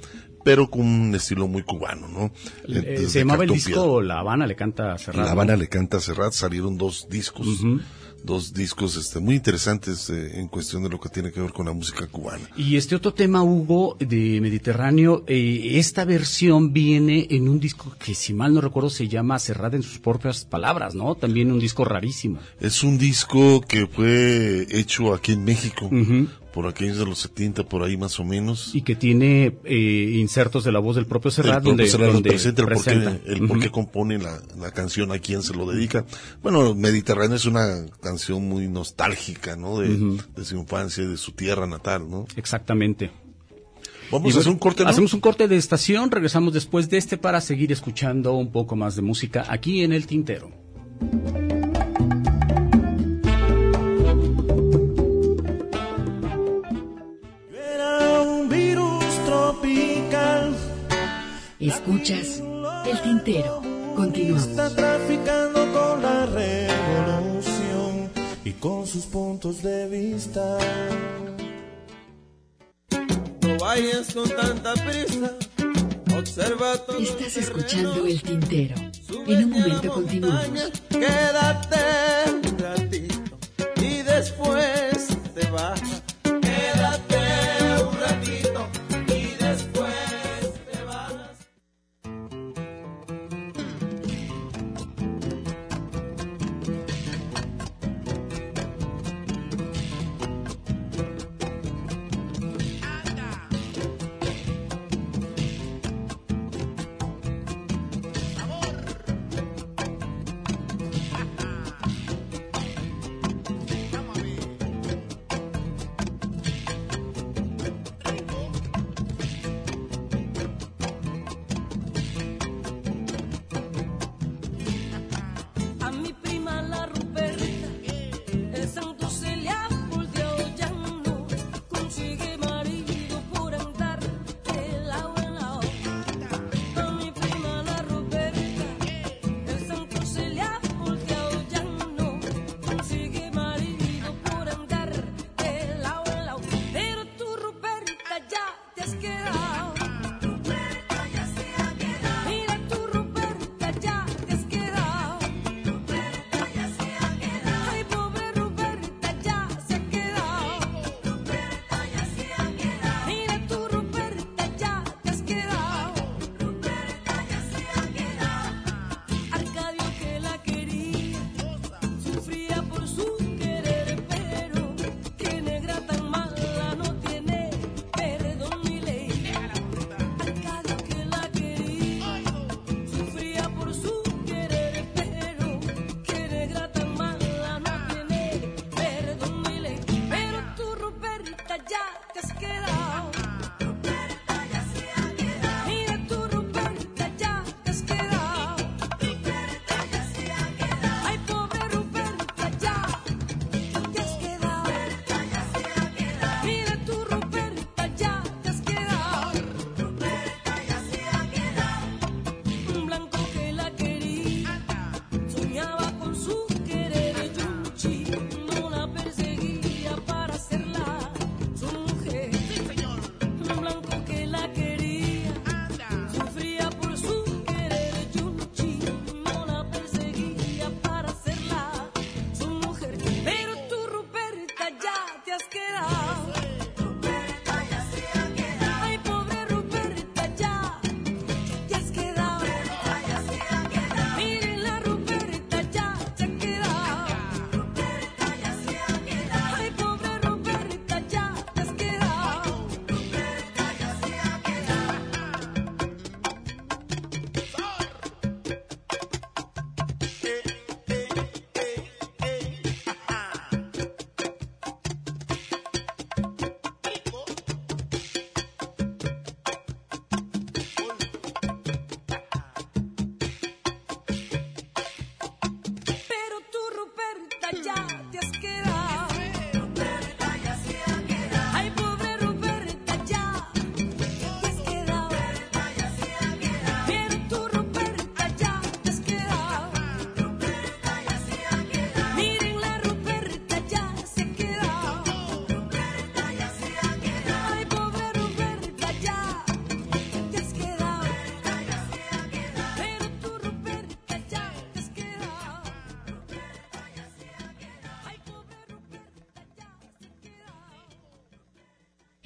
pero 0.45 0.69
con 0.69 0.87
un 0.87 1.15
estilo 1.15 1.49
muy 1.49 1.63
cubano, 1.63 2.07
¿no? 2.07 2.31
Eh, 2.65 3.07
se 3.09 3.19
llamaba 3.19 3.43
el 3.43 3.49
disco 3.49 4.01
La 4.01 4.19
Habana 4.19 4.47
le 4.47 4.55
canta 4.55 4.93
a 4.93 4.97
Serrat. 4.97 5.25
La 5.25 5.31
Habana 5.33 5.57
le 5.57 5.67
canta 5.67 5.97
a 5.97 5.99
Serrat, 5.99 6.31
salieron 6.31 6.77
dos 6.77 7.07
discos 7.09 7.45
dos 8.23 8.53
discos 8.53 8.95
este, 8.95 9.19
muy 9.19 9.35
interesantes 9.35 10.09
eh, 10.09 10.39
en 10.39 10.47
cuestión 10.47 10.83
de 10.83 10.89
lo 10.89 10.99
que 10.99 11.09
tiene 11.09 11.31
que 11.31 11.41
ver 11.41 11.51
con 11.51 11.65
la 11.65 11.73
música 11.73 12.07
cubana. 12.07 12.49
Y 12.55 12.77
este 12.77 12.95
otro 12.95 13.13
tema, 13.13 13.43
Hugo, 13.43 13.97
de 13.99 14.39
Mediterráneo, 14.41 15.23
eh, 15.27 15.71
esta 15.73 16.05
versión 16.05 16.73
viene 16.73 17.27
en 17.29 17.49
un 17.49 17.59
disco 17.59 17.95
que, 17.99 18.15
si 18.15 18.33
mal 18.33 18.53
no 18.53 18.61
recuerdo, 18.61 18.89
se 18.89 19.07
llama 19.07 19.39
Cerrada 19.39 19.75
en 19.75 19.83
sus 19.83 19.99
propias 19.99 20.45
palabras, 20.45 20.95
¿no? 20.95 21.15
También 21.15 21.51
un 21.51 21.59
disco 21.59 21.85
rarísimo. 21.85 22.39
Es 22.59 22.83
un 22.83 22.97
disco 22.97 23.61
que 23.61 23.87
fue 23.87 24.67
hecho 24.69 25.13
aquí 25.13 25.33
en 25.33 25.43
México 25.43 25.89
por 26.53 26.67
aquellos 26.67 26.97
de 26.97 27.05
los 27.05 27.19
70, 27.19 27.63
por 27.63 27.83
ahí 27.83 27.97
más 27.97 28.19
o 28.19 28.23
menos. 28.23 28.73
Y 28.73 28.81
que 28.81 28.95
tiene 28.95 29.57
eh, 29.63 30.15
insertos 30.17 30.63
de 30.63 30.71
la 30.71 30.79
voz 30.79 30.95
del 30.95 31.05
propio 31.05 31.31
Serrat, 31.31 31.63
donde, 31.63 31.83
presenta 32.23 32.61
el, 33.25 33.47
Por 33.47 33.59
qué, 33.59 33.69
compone 33.69 34.17
la, 34.17 34.41
la, 34.57 34.71
canción, 34.71 35.11
a 35.11 35.19
quién 35.19 35.43
se 35.43 35.53
lo 35.53 35.69
dedica. 35.69 36.05
Bueno, 36.41 36.73
Mediterráneo 36.75 37.35
es 37.35 37.45
una 37.45 37.85
canción 38.01 38.47
muy 38.47 38.67
nostálgica, 38.67 39.55
¿no? 39.55 39.79
De, 39.79 40.19
de 40.35 40.45
su 40.45 40.57
infancia, 40.57 41.07
de 41.07 41.17
su 41.17 41.31
tierra 41.33 41.67
natal, 41.67 42.09
¿no? 42.09 42.25
Exactamente. 42.35 43.11
Vamos 44.11 44.35
a 44.35 44.39
hacer 44.39 44.51
un 44.51 44.57
corte. 44.57 44.83
¿no? 44.83 44.89
Hacemos 44.89 45.13
un 45.13 45.19
corte 45.19 45.47
de 45.47 45.55
estación, 45.55 46.09
regresamos 46.09 46.53
después 46.53 46.89
de 46.89 46.97
este 46.97 47.17
para 47.17 47.41
seguir 47.41 47.71
escuchando 47.71 48.33
un 48.33 48.51
poco 48.51 48.75
más 48.75 48.95
de 48.95 49.01
música 49.01 49.45
aquí 49.47 49.83
en 49.83 49.93
el 49.93 50.07
Tintero. 50.07 50.51
Escuchas 61.59 62.41
el 62.85 63.01
tintero. 63.01 63.61
Continuamos. 63.93 64.47
Está 64.47 64.73
traficando 64.73 65.59
con 65.73 66.01
la 66.01 66.25
revolución 66.25 68.09
y 68.45 68.53
con 68.53 68.87
sus 68.87 69.03
puntos 69.05 69.61
de 69.61 69.89
vista. 69.89 70.57
No 73.41 73.57
vayas 73.59 74.13
con 74.13 74.29
tanta 74.29 74.73
prisa. 74.85 75.35
Observa 76.17 76.77
todo 76.77 76.97
Estás 76.97 77.35
escuchando 77.35 78.05
el 78.05 78.21
tintero. 78.21 78.75
En 79.27 79.43
un 79.43 79.49
momento 79.49 79.93
continuamos. 79.93 80.71
Quédate 80.89 82.38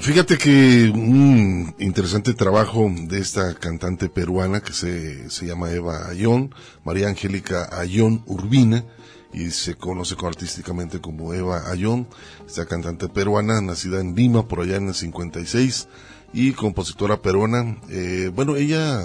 Fíjate 0.00 0.38
que 0.38 0.90
un 0.94 1.74
interesante 1.78 2.32
trabajo 2.32 2.90
de 2.90 3.18
esta 3.18 3.52
cantante 3.52 4.08
peruana 4.08 4.62
que 4.62 4.72
se, 4.72 5.28
se 5.28 5.44
llama 5.44 5.70
Eva 5.70 6.08
Ayón, 6.08 6.54
María 6.84 7.08
Angélica 7.08 7.68
Ayón 7.78 8.22
Urbina, 8.24 8.86
y 9.34 9.50
se 9.50 9.74
conoce 9.74 10.14
artísticamente 10.24 11.02
como 11.02 11.34
Eva 11.34 11.70
Ayón, 11.70 12.08
esta 12.46 12.64
cantante 12.64 13.10
peruana, 13.10 13.60
nacida 13.60 14.00
en 14.00 14.14
Lima 14.14 14.48
por 14.48 14.60
allá 14.60 14.76
en 14.76 14.88
el 14.88 14.94
56, 14.94 15.86
y 16.32 16.52
compositora 16.52 17.20
peruana. 17.20 17.76
Eh, 17.90 18.30
bueno, 18.34 18.56
ella 18.56 19.02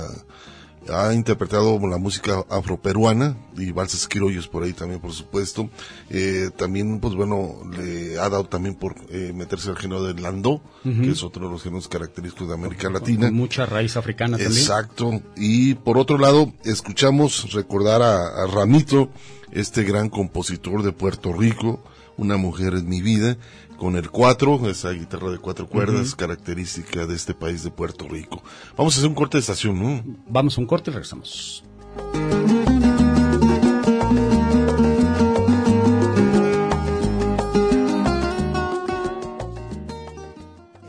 ha 0.90 1.14
interpretado 1.14 1.80
la 1.88 1.98
música 1.98 2.44
afroperuana 2.50 3.38
y 3.58 3.72
valses 3.72 4.08
criollos 4.08 4.48
por 4.48 4.64
ahí 4.64 4.74
también, 4.74 5.00
por 5.00 5.12
supuesto. 5.12 5.70
Eh, 6.10 6.50
también, 6.56 7.00
pues 7.00 7.14
bueno, 7.16 7.56
le 7.72 8.20
ha 8.20 8.30
dado 8.30 8.46
también 8.46 8.76
por 8.76 8.96
eh, 9.10 9.32
meterse 9.34 9.70
al 9.70 9.78
género 9.78 10.04
del 10.04 10.22
landó, 10.22 10.62
que 10.84 11.10
es 11.10 11.24
otro 11.24 11.46
de 11.46 11.52
los 11.52 11.64
géneros 11.64 11.88
característicos 11.88 12.48
de 12.48 12.54
América 12.54 12.90
Latina. 12.90 13.30
mucha 13.32 13.66
raíz 13.66 13.98
africana 13.98 14.38
también. 14.38 14.58
Exacto. 14.58 15.22
Y 15.36 15.76
por 15.76 15.98
otro 15.98 16.18
lado, 16.18 16.52
escuchamos 16.64 17.54
recordar 17.54 18.02
a 18.02 18.48
Ramito, 18.48 19.10
este 19.52 19.84
gran 19.84 20.10
compositor 20.10 20.84
de 20.84 20.92
Puerto 20.92 21.34
Rico, 21.34 21.84
una 22.18 22.38
mujer 22.38 22.74
en 22.74 22.88
mi 22.88 23.02
vida, 23.02 23.38
con 23.82 23.96
el 23.96 24.12
4, 24.12 24.70
esa 24.70 24.92
guitarra 24.92 25.32
de 25.32 25.40
cuatro 25.40 25.66
cuerdas, 25.66 26.14
característica 26.14 27.08
de 27.08 27.16
este 27.16 27.34
país 27.34 27.64
de 27.64 27.72
Puerto 27.72 28.08
Rico. 28.08 28.44
Vamos 28.78 28.94
a 28.94 29.00
hacer 29.00 29.10
un 29.10 29.16
corte 29.16 29.38
de 29.38 29.42
estación, 29.42 29.82
¿no? 29.82 30.04
Vamos 30.28 30.56
a 30.56 30.62
un 30.62 30.68
corte 30.68 30.92
y 30.92 30.94
regresamos. 30.94 31.64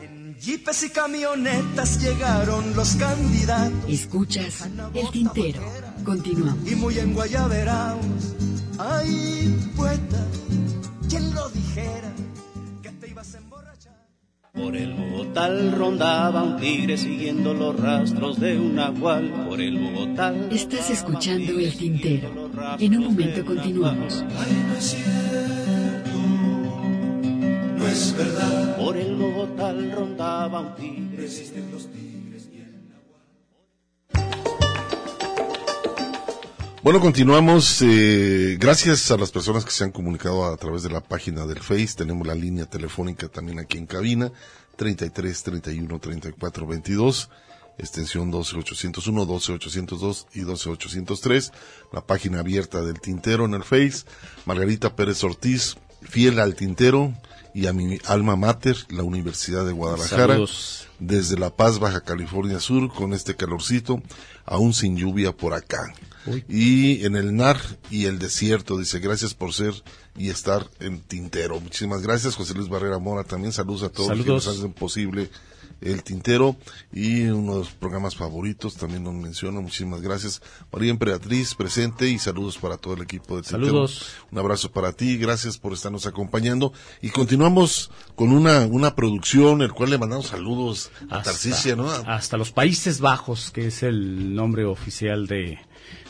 En 0.02 0.36
Jeepes 0.38 0.82
y 0.82 0.90
camionetas 0.90 1.98
llegaron 1.98 2.76
los 2.76 2.94
candidatos. 2.96 3.88
Escuchas 3.88 4.68
el 4.92 5.10
tintero. 5.10 5.62
Continuamos. 6.04 6.70
Y 6.70 6.74
muy 6.74 6.98
en 6.98 7.14
Guayaberaos, 7.14 8.04
ay, 8.76 9.72
poeta, 9.74 10.26
¿quién 11.08 11.34
lo 11.34 11.48
dijera? 11.48 12.11
Por 14.52 14.76
el 14.76 14.92
Bogotá 14.92 15.48
rondaba 15.70 16.42
un 16.42 16.58
tigre 16.58 16.98
siguiendo 16.98 17.54
los 17.54 17.74
rastros 17.80 18.38
de 18.38 18.58
un 18.58 18.74
nahual. 18.74 19.46
Por 19.48 19.62
el 19.62 19.78
Bogotá. 19.78 20.34
Estás 20.50 20.90
escuchando 20.90 21.58
el 21.58 21.74
tintero. 21.74 22.50
En 22.78 22.98
un 22.98 23.04
momento 23.04 23.46
continuamos. 23.46 24.22
Ay, 24.38 24.64
no 24.68 24.74
es 24.74 24.84
cierto, 24.84 26.10
no 27.78 27.86
es 27.86 28.14
verdad. 28.14 28.76
Por 28.76 28.96
el 28.98 29.16
Bogotá 29.16 29.72
rondaba 29.72 30.60
un 30.60 30.74
tigre. 30.74 31.16
Resisten 31.16 31.70
los 31.72 31.86
tigres 31.86 32.01
Bueno, 36.82 36.98
continuamos. 36.98 37.80
Eh, 37.80 38.56
gracias 38.58 39.12
a 39.12 39.16
las 39.16 39.30
personas 39.30 39.64
que 39.64 39.70
se 39.70 39.84
han 39.84 39.92
comunicado 39.92 40.44
a 40.44 40.56
través 40.56 40.82
de 40.82 40.90
la 40.90 41.00
página 41.00 41.46
del 41.46 41.60
Face. 41.60 41.94
Tenemos 41.96 42.26
la 42.26 42.34
línea 42.34 42.66
telefónica 42.66 43.28
también 43.28 43.60
aquí 43.60 43.78
en 43.78 43.86
cabina, 43.86 44.32
33 44.74 45.44
31 45.44 46.00
34 46.00 46.66
22, 46.66 47.30
extensión 47.78 48.32
12801, 48.32 49.24
12802 49.24 50.26
y 50.34 50.40
12803. 50.40 51.52
La 51.92 52.04
página 52.04 52.40
abierta 52.40 52.82
del 52.82 53.00
Tintero 53.00 53.44
en 53.44 53.54
el 53.54 53.62
Face. 53.62 54.04
Margarita 54.44 54.96
Pérez 54.96 55.22
Ortiz, 55.22 55.76
fiel 56.02 56.40
al 56.40 56.56
Tintero 56.56 57.14
y 57.54 57.66
a 57.66 57.72
mi 57.72 57.98
alma 58.06 58.36
mater, 58.36 58.76
la 58.88 59.02
Universidad 59.02 59.66
de 59.66 59.72
Guadalajara. 59.72 60.34
Saludos. 60.34 60.88
Desde 60.98 61.38
La 61.38 61.54
Paz, 61.54 61.78
Baja 61.78 62.00
California 62.00 62.60
Sur, 62.60 62.92
con 62.92 63.12
este 63.12 63.34
calorcito, 63.34 64.02
aún 64.44 64.72
sin 64.72 64.96
lluvia 64.96 65.32
por 65.32 65.54
acá. 65.54 65.92
Y 66.48 67.04
en 67.04 67.16
el 67.16 67.34
NAR 67.34 67.58
y 67.90 68.06
el 68.06 68.18
desierto, 68.18 68.78
dice, 68.78 69.00
gracias 69.00 69.34
por 69.34 69.52
ser 69.52 69.74
y 70.16 70.30
estar 70.30 70.70
en 70.78 71.00
Tintero. 71.00 71.60
Muchísimas 71.60 72.02
gracias, 72.02 72.36
José 72.36 72.54
Luis 72.54 72.68
Barrera 72.68 72.98
Mora. 72.98 73.24
También 73.24 73.52
saludos 73.52 73.82
a 73.82 73.88
todos 73.88 74.16
los 74.16 74.24
que 74.24 74.32
nos 74.32 74.46
hacen 74.46 74.72
posible 74.72 75.30
el 75.82 76.02
Tintero 76.02 76.56
y 76.92 77.24
uno 77.24 77.54
de 77.54 77.58
los 77.60 77.70
programas 77.70 78.16
favoritos 78.16 78.76
también 78.76 79.04
nos 79.04 79.14
menciona. 79.14 79.60
Muchísimas 79.60 80.00
gracias. 80.00 80.42
María 80.72 80.90
Emperatriz 80.90 81.54
presente 81.54 82.08
y 82.08 82.18
saludos 82.18 82.58
para 82.58 82.76
todo 82.76 82.94
el 82.94 83.02
equipo 83.02 83.36
de 83.36 83.42
Tintero. 83.42 83.66
Saludos. 83.66 84.06
Un 84.30 84.38
abrazo 84.38 84.70
para 84.70 84.92
ti, 84.92 85.16
gracias 85.16 85.58
por 85.58 85.72
estarnos 85.72 86.06
acompañando. 86.06 86.72
Y 87.00 87.10
continuamos 87.10 87.90
con 88.14 88.32
una, 88.32 88.66
una 88.66 88.94
producción, 88.94 89.62
el 89.62 89.72
cual 89.72 89.90
le 89.90 89.98
mandamos 89.98 90.26
saludos 90.26 90.90
a 91.10 91.22
Tarsicia, 91.22 91.76
¿no? 91.76 91.88
hasta 91.88 92.36
los 92.36 92.52
Países 92.52 93.00
Bajos, 93.00 93.50
que 93.50 93.66
es 93.66 93.82
el 93.82 94.34
nombre 94.34 94.64
oficial 94.64 95.26
de, 95.26 95.58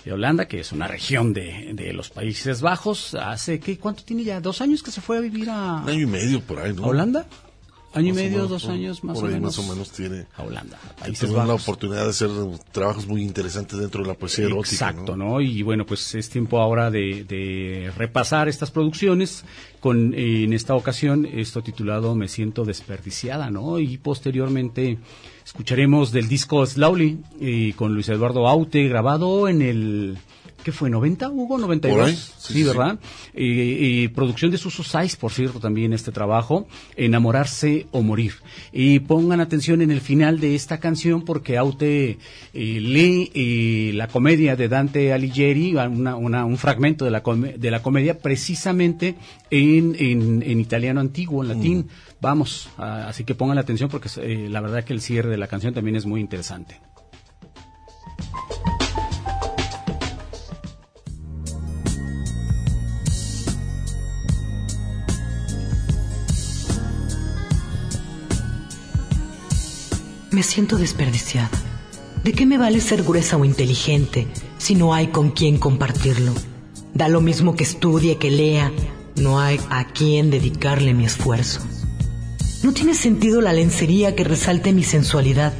de 0.04 0.12
Holanda, 0.12 0.46
que 0.46 0.60
es 0.60 0.72
una 0.72 0.86
región 0.86 1.32
de, 1.32 1.72
de 1.74 1.92
los 1.92 2.10
Países 2.10 2.60
Bajos. 2.60 3.14
Hace, 3.14 3.60
¿qué, 3.60 3.78
¿cuánto 3.78 4.04
tiene 4.04 4.24
ya? 4.24 4.40
¿Dos 4.40 4.60
años 4.60 4.82
que 4.82 4.90
se 4.90 5.00
fue 5.00 5.18
a 5.18 5.20
vivir 5.20 5.48
a, 5.50 5.82
Un 5.82 5.90
año 5.90 6.00
y 6.00 6.06
medio 6.06 6.40
por 6.40 6.60
ahí, 6.60 6.72
¿no? 6.72 6.84
a 6.84 6.88
Holanda? 6.88 7.26
¿Año 7.94 8.08
y 8.08 8.12
medio, 8.12 8.30
menos, 8.36 8.50
dos 8.50 8.62
por- 8.64 8.70
años 8.72 9.04
más 9.04 9.14
por 9.14 9.24
o 9.24 9.26
ahí 9.28 9.34
menos? 9.34 9.58
más 9.58 9.66
o 9.68 9.72
menos 9.72 9.90
tiene. 9.92 10.26
A 10.36 10.42
Holanda, 10.42 10.78
a 10.84 10.94
Que 10.94 11.00
Países 11.02 11.28
tuvimos 11.28 11.48
la 11.48 11.54
oportunidad 11.54 12.04
de 12.04 12.10
hacer 12.10 12.30
trabajos 12.72 13.06
muy 13.06 13.22
interesantes 13.22 13.78
dentro 13.78 14.02
de 14.02 14.08
la 14.08 14.14
poesía 14.14 14.46
erótica. 14.46 14.72
Exacto, 14.90 15.16
¿no? 15.16 15.40
Y 15.40 15.62
bueno, 15.62 15.84
pues 15.86 16.14
es 16.14 16.28
tiempo 16.30 16.60
ahora 16.60 16.90
de, 16.90 17.24
de 17.24 17.92
repasar 17.96 18.48
estas 18.48 18.70
producciones 18.70 19.44
con 19.80 20.14
eh, 20.14 20.44
en 20.44 20.52
esta 20.52 20.74
ocasión 20.74 21.26
esto 21.26 21.62
titulado 21.62 22.14
Me 22.14 22.28
siento 22.28 22.64
desperdiciada, 22.64 23.50
¿no? 23.50 23.78
Y 23.78 23.98
posteriormente 23.98 24.98
escucharemos 25.44 26.12
del 26.12 26.28
disco 26.28 26.64
Slowly 26.64 27.18
eh, 27.40 27.72
con 27.76 27.94
Luis 27.94 28.08
Eduardo 28.08 28.48
Aute 28.48 28.86
grabado 28.88 29.48
en 29.48 29.60
el 29.60 30.18
¿Qué 30.64 30.70
fue? 30.72 30.90
¿90, 30.90 31.30
Hugo? 31.32 31.58
¿92? 31.58 31.90
Por 31.90 32.02
ahí, 32.02 32.14
Sí, 32.14 32.32
sí, 32.38 32.52
sí, 32.54 32.62
¿verdad? 32.62 32.98
Eh, 33.34 34.08
producción 34.14 34.50
de 34.50 34.58
Suso 34.58 34.82
Saiz, 34.84 35.16
por 35.16 35.32
cierto, 35.32 35.58
también 35.58 35.92
este 35.92 36.12
trabajo, 36.12 36.66
Enamorarse 36.96 37.86
o 37.90 38.02
Morir. 38.02 38.34
Y 38.72 39.00
pongan 39.00 39.40
atención 39.40 39.82
en 39.82 39.90
el 39.90 40.00
final 40.00 40.38
de 40.40 40.54
esta 40.54 40.78
canción 40.78 41.22
porque 41.24 41.56
Aute 41.58 42.18
eh, 42.54 42.80
lee 42.80 43.30
eh, 43.34 43.92
la 43.94 44.06
comedia 44.08 44.54
de 44.56 44.68
Dante 44.68 45.12
Alighieri, 45.12 45.74
una- 45.74 46.16
una- 46.16 46.44
un 46.44 46.56
fragmento 46.58 47.04
de 47.04 47.10
la, 47.10 47.22
come- 47.22 47.58
de 47.58 47.70
la 47.70 47.82
comedia 47.82 48.18
precisamente 48.20 49.16
en, 49.50 49.96
en- 49.98 50.42
en 50.42 50.60
italiano 50.60 51.00
antiguo, 51.00 51.42
en 51.42 51.48
latín. 51.48 51.88
Vamos, 52.20 52.68
ah, 52.78 53.06
así 53.08 53.24
que 53.24 53.34
pongan 53.34 53.58
atención 53.58 53.88
porque 53.90 54.08
eh, 54.18 54.48
la 54.48 54.60
verdad 54.60 54.84
que 54.84 54.92
el 54.92 55.00
cierre 55.00 55.28
de 55.30 55.36
la 55.38 55.48
canción 55.48 55.74
también 55.74 55.96
es 55.96 56.06
muy 56.06 56.20
interesante. 56.20 56.76
Me 70.32 70.42
siento 70.42 70.78
desperdiciada. 70.78 71.50
¿De 72.24 72.32
qué 72.32 72.46
me 72.46 72.56
vale 72.56 72.80
ser 72.80 73.02
gruesa 73.02 73.36
o 73.36 73.44
inteligente 73.44 74.26
si 74.56 74.74
no 74.74 74.94
hay 74.94 75.08
con 75.08 75.30
quién 75.30 75.58
compartirlo? 75.58 76.32
Da 76.94 77.08
lo 77.08 77.20
mismo 77.20 77.54
que 77.54 77.64
estudie, 77.64 78.16
que 78.16 78.30
lea, 78.30 78.72
no 79.14 79.40
hay 79.40 79.60
a 79.68 79.84
quién 79.92 80.30
dedicarle 80.30 80.94
mi 80.94 81.04
esfuerzo. 81.04 81.60
No 82.62 82.72
tiene 82.72 82.94
sentido 82.94 83.42
la 83.42 83.52
lencería 83.52 84.16
que 84.16 84.24
resalte 84.24 84.72
mi 84.72 84.84
sensualidad. 84.84 85.52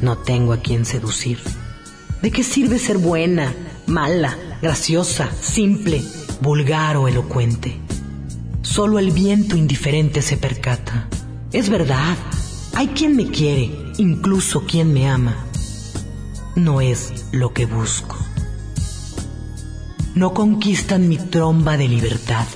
No 0.00 0.16
tengo 0.18 0.52
a 0.52 0.58
quien 0.58 0.84
seducir. 0.84 1.40
¿De 2.22 2.30
qué 2.30 2.44
sirve 2.44 2.78
ser 2.78 2.98
buena, 2.98 3.52
mala, 3.88 4.38
graciosa, 4.62 5.28
simple, 5.40 6.04
vulgar 6.40 6.98
o 6.98 7.08
elocuente? 7.08 7.80
Solo 8.62 9.00
el 9.00 9.10
viento 9.10 9.56
indiferente 9.56 10.22
se 10.22 10.36
percata. 10.36 11.08
Es 11.52 11.68
verdad, 11.68 12.16
hay 12.74 12.88
quien 12.88 13.16
me 13.16 13.26
quiere, 13.26 13.83
incluso 13.98 14.64
quien 14.64 14.92
me 14.92 15.08
ama. 15.08 15.36
No 16.56 16.80
es 16.80 17.26
lo 17.32 17.52
que 17.52 17.66
busco. 17.66 18.16
No 20.14 20.34
conquistan 20.34 21.08
mi 21.08 21.16
tromba 21.16 21.76
de 21.76 21.88
libertad. 21.88 22.46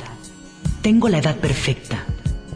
Tengo 0.83 1.09
la 1.09 1.19
edad 1.19 1.37
perfecta, 1.37 2.05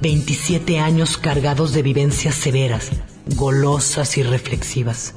27 0.01 0.79
años 0.79 1.19
cargados 1.19 1.73
de 1.73 1.83
vivencias 1.83 2.37
severas, 2.37 2.91
golosas 3.37 4.17
y 4.17 4.23
reflexivas. 4.23 5.15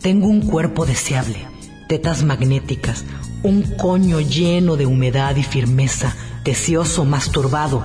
Tengo 0.00 0.26
un 0.26 0.42
cuerpo 0.42 0.86
deseable, 0.86 1.46
tetas 1.88 2.24
magnéticas, 2.24 3.04
un 3.42 3.62
coño 3.62 4.20
lleno 4.20 4.76
de 4.76 4.86
humedad 4.86 5.36
y 5.36 5.44
firmeza, 5.44 6.14
deseoso, 6.44 7.04
masturbado 7.04 7.84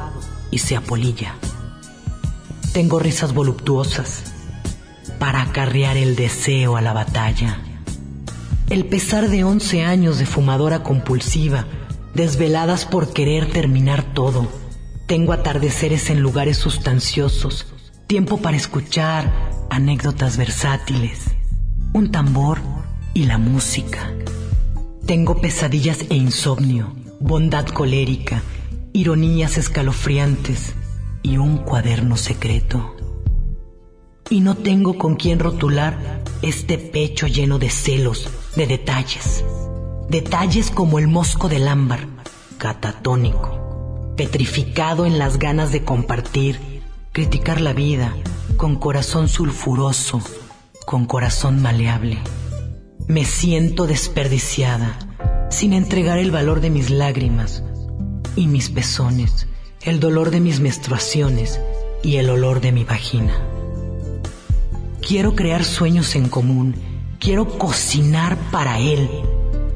y 0.49 0.59
se 0.59 0.75
apolilla. 0.75 1.35
Tengo 2.73 2.99
risas 2.99 3.33
voluptuosas 3.33 4.34
para 5.19 5.41
acarrear 5.41 5.97
el 5.97 6.15
deseo 6.15 6.77
a 6.77 6.81
la 6.81 6.93
batalla. 6.93 7.59
El 8.69 8.85
pesar 8.85 9.29
de 9.29 9.43
11 9.43 9.83
años 9.83 10.17
de 10.17 10.25
fumadora 10.25 10.81
compulsiva, 10.81 11.65
desveladas 12.13 12.85
por 12.85 13.13
querer 13.13 13.51
terminar 13.51 14.13
todo. 14.13 14.47
Tengo 15.05 15.33
atardeceres 15.33 16.09
en 16.09 16.21
lugares 16.21 16.57
sustanciosos, 16.57 17.67
tiempo 18.07 18.37
para 18.37 18.57
escuchar 18.57 19.31
anécdotas 19.69 20.37
versátiles, 20.37 21.31
un 21.93 22.11
tambor 22.11 22.59
y 23.13 23.25
la 23.25 23.37
música. 23.37 24.11
Tengo 25.05 25.39
pesadillas 25.41 26.05
e 26.09 26.15
insomnio, 26.15 26.95
bondad 27.19 27.67
colérica, 27.67 28.41
ironías 28.93 29.57
escalofriantes 29.57 30.73
y 31.21 31.37
un 31.37 31.57
cuaderno 31.57 32.17
secreto. 32.17 32.94
Y 34.29 34.39
no 34.39 34.55
tengo 34.55 34.97
con 34.97 35.15
quién 35.15 35.37
rotular 35.37 36.23
este 36.41 36.79
pecho 36.79 37.27
lleno 37.27 37.59
de 37.59 37.69
celos, 37.69 38.27
de 38.55 38.65
detalles. 38.65 39.43
Detalles 40.09 40.71
como 40.71 40.97
el 40.97 41.07
mosco 41.07 41.47
del 41.47 41.67
ámbar, 41.67 42.07
catatónico, 42.57 44.13
petrificado 44.17 45.05
en 45.05 45.19
las 45.19 45.37
ganas 45.37 45.71
de 45.71 45.83
compartir, 45.83 46.81
criticar 47.11 47.61
la 47.61 47.73
vida, 47.73 48.15
con 48.57 48.77
corazón 48.77 49.29
sulfuroso, 49.29 50.21
con 50.85 51.05
corazón 51.05 51.61
maleable. 51.61 52.17
Me 53.07 53.25
siento 53.25 53.85
desperdiciada, 53.85 54.97
sin 55.51 55.73
entregar 55.73 56.17
el 56.17 56.31
valor 56.31 56.61
de 56.61 56.71
mis 56.71 56.89
lágrimas 56.89 57.63
y 58.35 58.47
mis 58.47 58.69
pezones, 58.69 59.47
el 59.83 59.99
dolor 59.99 60.31
de 60.31 60.39
mis 60.39 60.59
menstruaciones 60.61 61.59
y 62.01 62.17
el 62.17 62.31
olor 62.31 62.59
de 62.61 62.71
mi 62.71 62.83
vagina. 62.83 63.33
Quiero 65.07 65.35
crear 65.35 65.63
sueños 65.63 66.15
en 66.15 66.29
común, 66.29 66.73
quiero 67.19 67.59
cocinar 67.59 68.37
para 68.49 68.79
él, 68.79 69.07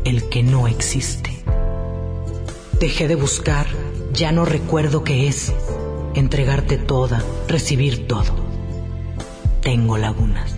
el 0.04 0.28
que 0.28 0.42
no 0.42 0.68
existe. 0.68 1.44
Dejé 2.80 3.08
de 3.08 3.14
buscar, 3.14 3.68
ya 4.12 4.32
no 4.32 4.44
recuerdo 4.44 5.04
qué 5.04 5.28
es, 5.28 5.54
entregarte 6.16 6.80
toda, 6.80 7.24
recibir 7.48 8.08
todo. 8.08 8.34
Tengo 9.62 10.00
lagunas. 10.00 10.56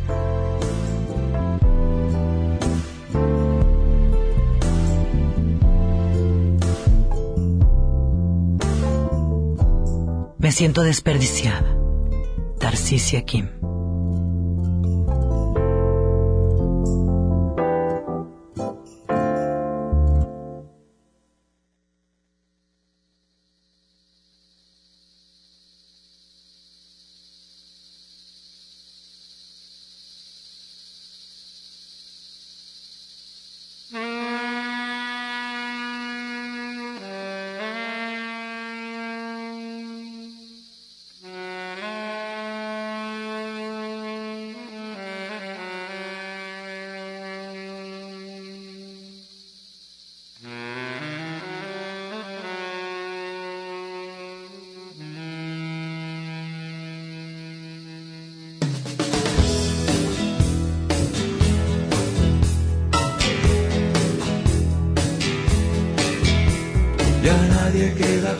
Me 10.38 10.54
siento 10.54 10.84
desperdiciada. 10.84 11.76
Tarcisia 12.58 13.26
Kim. 13.26 13.61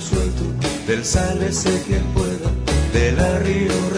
Absuelto 0.02 0.44
del 0.88 1.06
sálvese 1.06 1.84
quien 1.86 2.04
pueda, 2.14 2.50
del 2.92 3.44
río 3.44 3.91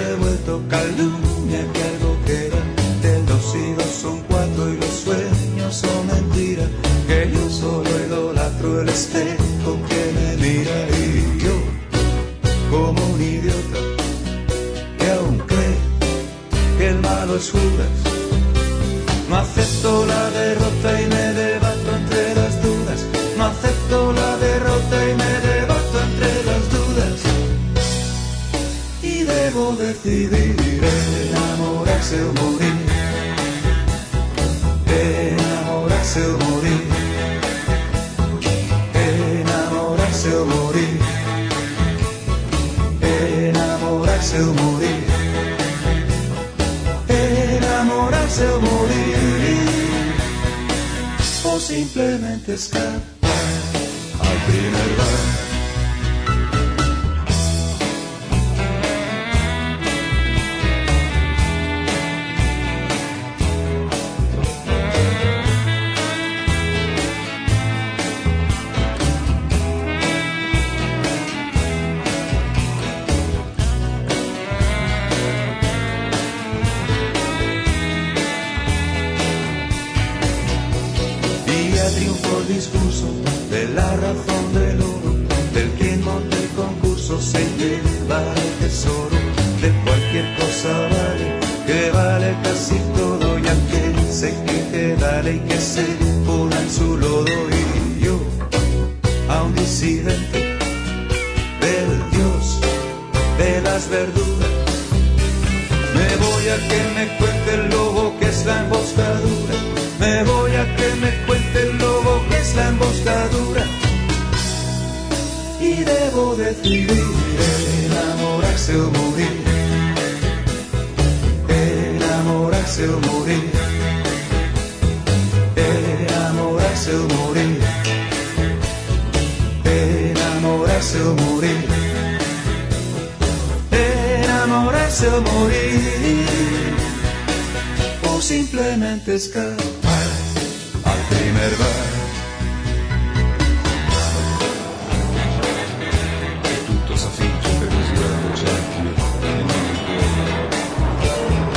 tutto 146.93 146.95
s'afficcia 146.95 147.49
per 147.59 147.67
risvegliare 147.67 148.35
cerchi 148.35 148.77
e 148.77 149.43
non 149.43 149.61
ricordo 149.71 150.21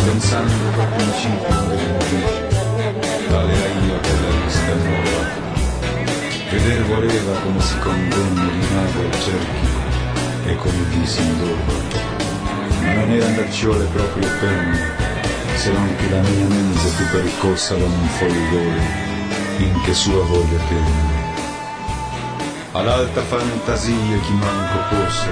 pensando 0.04 0.52
che 0.76 0.84
principio 0.96 1.54
invece 1.60 2.48
tale 3.28 3.52
a 3.52 3.66
io 3.84 4.00
quella 4.00 4.30
vista 4.44 4.74
nuova. 4.74 5.44
Veder 6.50 6.84
voleva 6.84 7.38
come 7.40 7.60
si 7.60 7.78
convenne 7.78 8.50
di 8.50 8.66
nuovo 8.70 9.00
al 9.04 9.20
cerchio 9.20 9.74
e 10.46 10.56
come 10.56 10.88
disi 10.90 11.20
in 11.20 11.38
dopo. 11.38 11.72
Ma 12.80 12.92
non 12.94 13.10
era 13.10 13.26
andacciole 13.26 13.84
proprio 13.86 14.28
per 14.40 14.66
me 14.66 15.04
se 15.56 15.72
non 15.72 15.96
che 15.96 16.10
la 16.10 16.20
mia 16.20 16.46
mente 16.46 16.78
fu 16.78 17.04
percossa 17.10 17.74
da 17.74 17.84
un 17.84 18.08
folgore 18.18 19.04
in 19.58 19.80
che 19.84 19.94
sua 19.94 20.22
voglia 20.24 20.58
tenne 20.68 21.15
all'alta 22.78 23.22
fantasia 23.22 24.18
chi 24.20 24.32
manco 24.32 24.94
possa, 24.94 25.30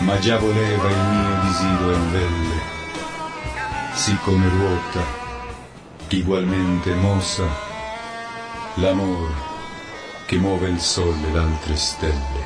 ma 0.00 0.18
già 0.18 0.38
voleva 0.38 0.88
il 0.88 0.96
mio 0.96 1.40
desiderio 1.42 1.92
in 1.94 2.10
velle, 2.10 2.60
sì 3.94 4.16
come 4.22 4.48
ruota, 4.48 5.00
ugualmente 6.10 6.94
mossa, 6.94 7.44
l'amor 8.74 9.32
che 10.26 10.36
muove 10.36 10.68
il 10.68 10.80
sole 10.80 11.28
e 11.28 11.32
l'altre 11.32 11.76
stelle. 11.76 12.39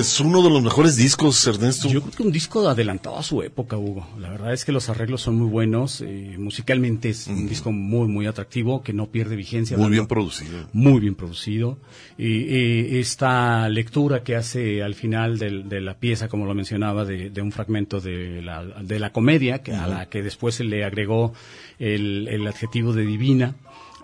Pues 0.00 0.18
uno 0.18 0.42
de 0.42 0.48
los 0.48 0.62
mejores 0.62 0.96
discos, 0.96 1.46
Ernesto. 1.46 1.86
Yo 1.90 2.00
creo 2.00 2.14
que 2.16 2.22
un 2.22 2.32
disco 2.32 2.66
adelantado 2.66 3.18
a 3.18 3.22
su 3.22 3.42
época, 3.42 3.76
Hugo. 3.76 4.08
La 4.18 4.30
verdad 4.30 4.54
es 4.54 4.64
que 4.64 4.72
los 4.72 4.88
arreglos 4.88 5.20
son 5.20 5.34
muy 5.36 5.46
buenos. 5.50 6.00
eh, 6.00 6.36
musicalmente 6.38 7.10
es 7.10 7.26
un 7.26 7.46
disco 7.46 7.70
muy, 7.70 8.08
muy 8.08 8.24
atractivo, 8.24 8.82
que 8.82 8.94
no 8.94 9.08
pierde 9.08 9.36
vigencia. 9.36 9.76
Muy 9.76 9.90
bien 9.90 10.06
producido. 10.06 10.66
Muy 10.72 11.00
bien 11.00 11.14
producido. 11.16 11.76
Y, 12.16 12.44
eh, 12.48 12.98
esta 13.00 13.68
lectura 13.68 14.22
que 14.22 14.36
hace 14.36 14.82
al 14.82 14.94
final 14.94 15.38
del- 15.38 15.68
de, 15.68 15.82
la 15.82 15.92
pieza, 15.98 16.28
como 16.28 16.46
lo 16.46 16.54
mencionaba, 16.54 17.04
de, 17.04 17.28
de 17.28 17.42
un 17.42 17.52
fragmento 17.52 18.00
de 18.00 18.40
la, 18.40 18.64
de 18.64 18.98
la 19.00 19.12
comedia, 19.12 19.62
que, 19.62 19.74
a 19.74 19.86
la 19.86 20.08
que 20.08 20.22
después 20.22 20.54
se 20.54 20.64
le 20.64 20.82
agregó 20.82 21.34
el, 21.78 22.26
el 22.28 22.46
adjetivo 22.46 22.94
de 22.94 23.04
divina, 23.04 23.54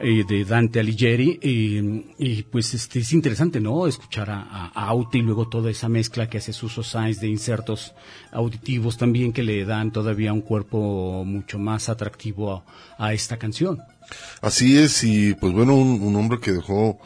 eh, 0.01 0.25
de 0.29 0.45
Dante 0.45 0.81
Alighieri, 0.81 1.39
y, 1.43 2.15
y, 2.19 2.43
pues 2.43 2.75
este, 2.75 2.99
es 3.01 3.13
interesante, 3.13 3.61
¿no? 3.61 3.87
Escuchar 3.87 4.31
a, 4.31 4.41
a, 4.43 4.67
a 4.75 4.89
Auti 4.89 5.19
y 5.19 5.23
luego 5.23 5.49
toda 5.49 5.71
esa 5.71 5.89
mezcla 5.89 6.29
que 6.29 6.39
hace 6.39 6.53
Suso 6.53 6.83
Sainz 6.83 7.21
de 7.21 7.29
insertos 7.29 7.95
auditivos 8.33 8.97
también 8.97 9.33
que 9.33 9.43
le 9.43 9.65
dan 9.65 9.93
todavía 9.93 10.33
un 10.33 10.43
cuerpo 10.43 11.25
mucho 11.25 11.59
más 11.59 11.89
atractivo 11.89 12.53
a, 12.53 12.65
a 12.99 13.13
esta 13.13 13.39
canción. 13.39 13.81
Así 14.41 14.79
es, 14.79 15.03
y 15.05 15.35
pues 15.35 15.53
bueno, 15.53 15.75
un, 15.75 16.01
un 16.03 16.17
hombre 16.17 16.39
que 16.41 16.53
dejó 16.53 16.99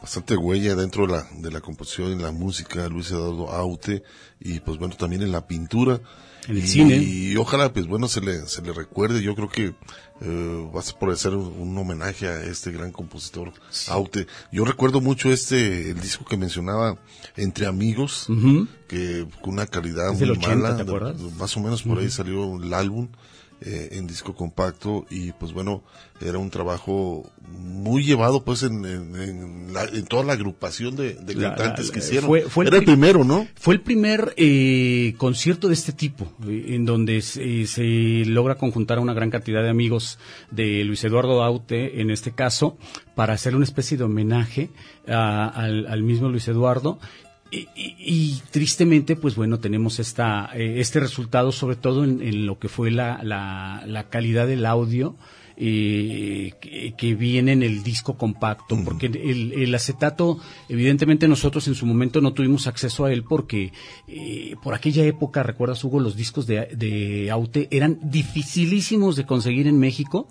bastante 0.00 0.36
huella 0.36 0.74
dentro 0.74 1.06
de 1.06 1.12
la, 1.12 1.26
de 1.38 1.50
la 1.50 1.60
composición 1.60 2.18
y 2.18 2.22
la 2.22 2.32
música, 2.32 2.88
Luis 2.88 3.10
Eduardo 3.10 3.50
Aute, 3.50 4.02
y 4.40 4.60
pues 4.60 4.78
bueno, 4.78 4.94
también 4.96 5.22
en 5.22 5.32
la 5.32 5.46
pintura. 5.46 6.00
El 6.48 6.58
y, 6.58 6.66
cine. 6.66 6.96
Y 6.96 7.36
ojalá, 7.36 7.72
pues 7.72 7.86
bueno, 7.86 8.08
se 8.08 8.20
le, 8.20 8.46
se 8.48 8.62
le 8.62 8.72
recuerde. 8.72 9.22
Yo 9.22 9.34
creo 9.34 9.48
que 9.48 9.74
eh, 10.20 10.70
va 10.74 10.80
a 10.80 10.98
poder 10.98 11.16
ser 11.16 11.34
un, 11.34 11.46
un 11.46 11.78
homenaje 11.78 12.26
a 12.26 12.42
este 12.42 12.72
gran 12.72 12.90
compositor 12.90 13.52
Aute. 13.88 14.26
Yo 14.50 14.64
recuerdo 14.64 15.00
mucho 15.00 15.30
este, 15.30 15.90
el 15.90 16.00
disco 16.00 16.24
que 16.24 16.36
mencionaba, 16.36 16.98
Entre 17.36 17.66
Amigos, 17.66 18.28
Ujú. 18.28 18.66
que 18.88 19.26
con 19.42 19.52
una 19.54 19.66
calidad 19.66 20.10
muy 20.10 20.20
del 20.20 20.30
80, 20.32 20.56
mala. 20.56 20.76
¿te 20.76 20.82
acuerdas? 20.82 21.20
Más 21.38 21.56
o 21.56 21.60
menos 21.60 21.82
por 21.82 21.98
ahí 21.98 22.10
salió 22.10 22.56
el 22.62 22.72
álbum. 22.74 23.08
Eh, 23.60 23.88
en 23.92 24.06
disco 24.06 24.34
compacto 24.34 25.04
y 25.10 25.32
pues 25.32 25.52
bueno, 25.52 25.82
era 26.20 26.38
un 26.38 26.48
trabajo 26.50 27.28
muy 27.48 28.04
llevado 28.04 28.44
pues 28.44 28.62
en, 28.62 28.84
en, 28.84 29.16
en 29.16 29.72
la- 29.72 29.84
en 29.84 30.04
toda 30.06 30.22
la 30.22 30.34
agrupación 30.34 30.94
de, 30.96 31.14
de 31.14 31.34
La- 31.34 31.54
cantantes 31.54 31.88
la- 31.88 31.92
que 31.92 31.98
hicieron. 31.98 32.26
fue- 32.28 32.42
fue 32.42 32.64
el 32.64 32.68
era 32.68 32.76
el 32.78 32.84
pri- 32.84 32.92
primero, 32.94 33.24
¿no? 33.24 33.48
Fue 33.56 33.74
el 33.74 33.80
primer 33.80 34.32
eh, 34.36 35.14
concierto 35.18 35.68
de 35.68 35.74
este 35.74 35.92
tipo, 35.92 36.32
eh, 36.46 36.66
en 36.68 36.84
donde 36.84 37.20
se, 37.22 37.66
se 37.66 37.82
logra 38.26 38.54
conjuntar 38.56 38.98
a 38.98 39.00
una 39.00 39.12
gran 39.14 39.30
cantidad 39.30 39.62
de 39.62 39.70
amigos 39.70 40.18
de 40.50 40.84
Luis 40.84 41.02
Eduardo 41.04 41.42
Aute, 41.42 42.00
en 42.00 42.10
este 42.10 42.32
caso, 42.32 42.78
para 43.14 43.34
hacer 43.34 43.54
una 43.56 43.64
especie 43.64 43.96
de 43.98 44.04
homenaje 44.04 44.70
a- 45.08 45.48
al, 45.48 45.86
al 45.86 46.02
mismo 46.02 46.28
Luis 46.28 46.46
Eduardo. 46.48 46.98
Y, 47.50 47.66
y- 47.74 47.94
y 47.98 48.42
tristemente, 48.50 49.16
pues 49.16 49.34
bueno, 49.36 49.58
tenemos 49.58 49.98
esta, 49.98 50.50
eh, 50.54 50.80
este 50.80 51.00
resultado, 51.00 51.50
sobre 51.52 51.76
todo 51.76 52.04
en, 52.04 52.20
en 52.22 52.46
lo 52.46 52.58
que 52.58 52.68
fue 52.68 52.90
la, 52.90 53.22
la, 53.22 53.82
la 53.86 54.08
calidad 54.10 54.46
del 54.46 54.66
audio. 54.66 55.16
eh, 55.60 56.52
que, 56.60 56.94
que 56.96 57.14
viene 57.16 57.50
en 57.50 57.64
el 57.64 57.82
disco 57.82 58.16
compacto, 58.16 58.78
porque 58.84 59.06
el, 59.06 59.52
el 59.54 59.74
acetato, 59.74 60.38
evidentemente 60.68 61.26
nosotros 61.26 61.66
en 61.66 61.74
su 61.74 61.84
momento 61.84 62.20
no 62.20 62.32
tuvimos 62.32 62.68
acceso 62.68 63.04
a 63.06 63.12
él 63.12 63.24
porque 63.24 63.72
eh, 64.06 64.54
por 64.62 64.74
aquella 64.74 65.02
época, 65.04 65.42
recuerdas 65.42 65.82
Hugo, 65.82 65.98
los 65.98 66.14
discos 66.14 66.46
de, 66.46 66.66
de 66.76 67.30
Aute 67.32 67.66
eran 67.72 67.98
dificilísimos 68.08 69.16
de 69.16 69.26
conseguir 69.26 69.66
en 69.66 69.80
México, 69.80 70.28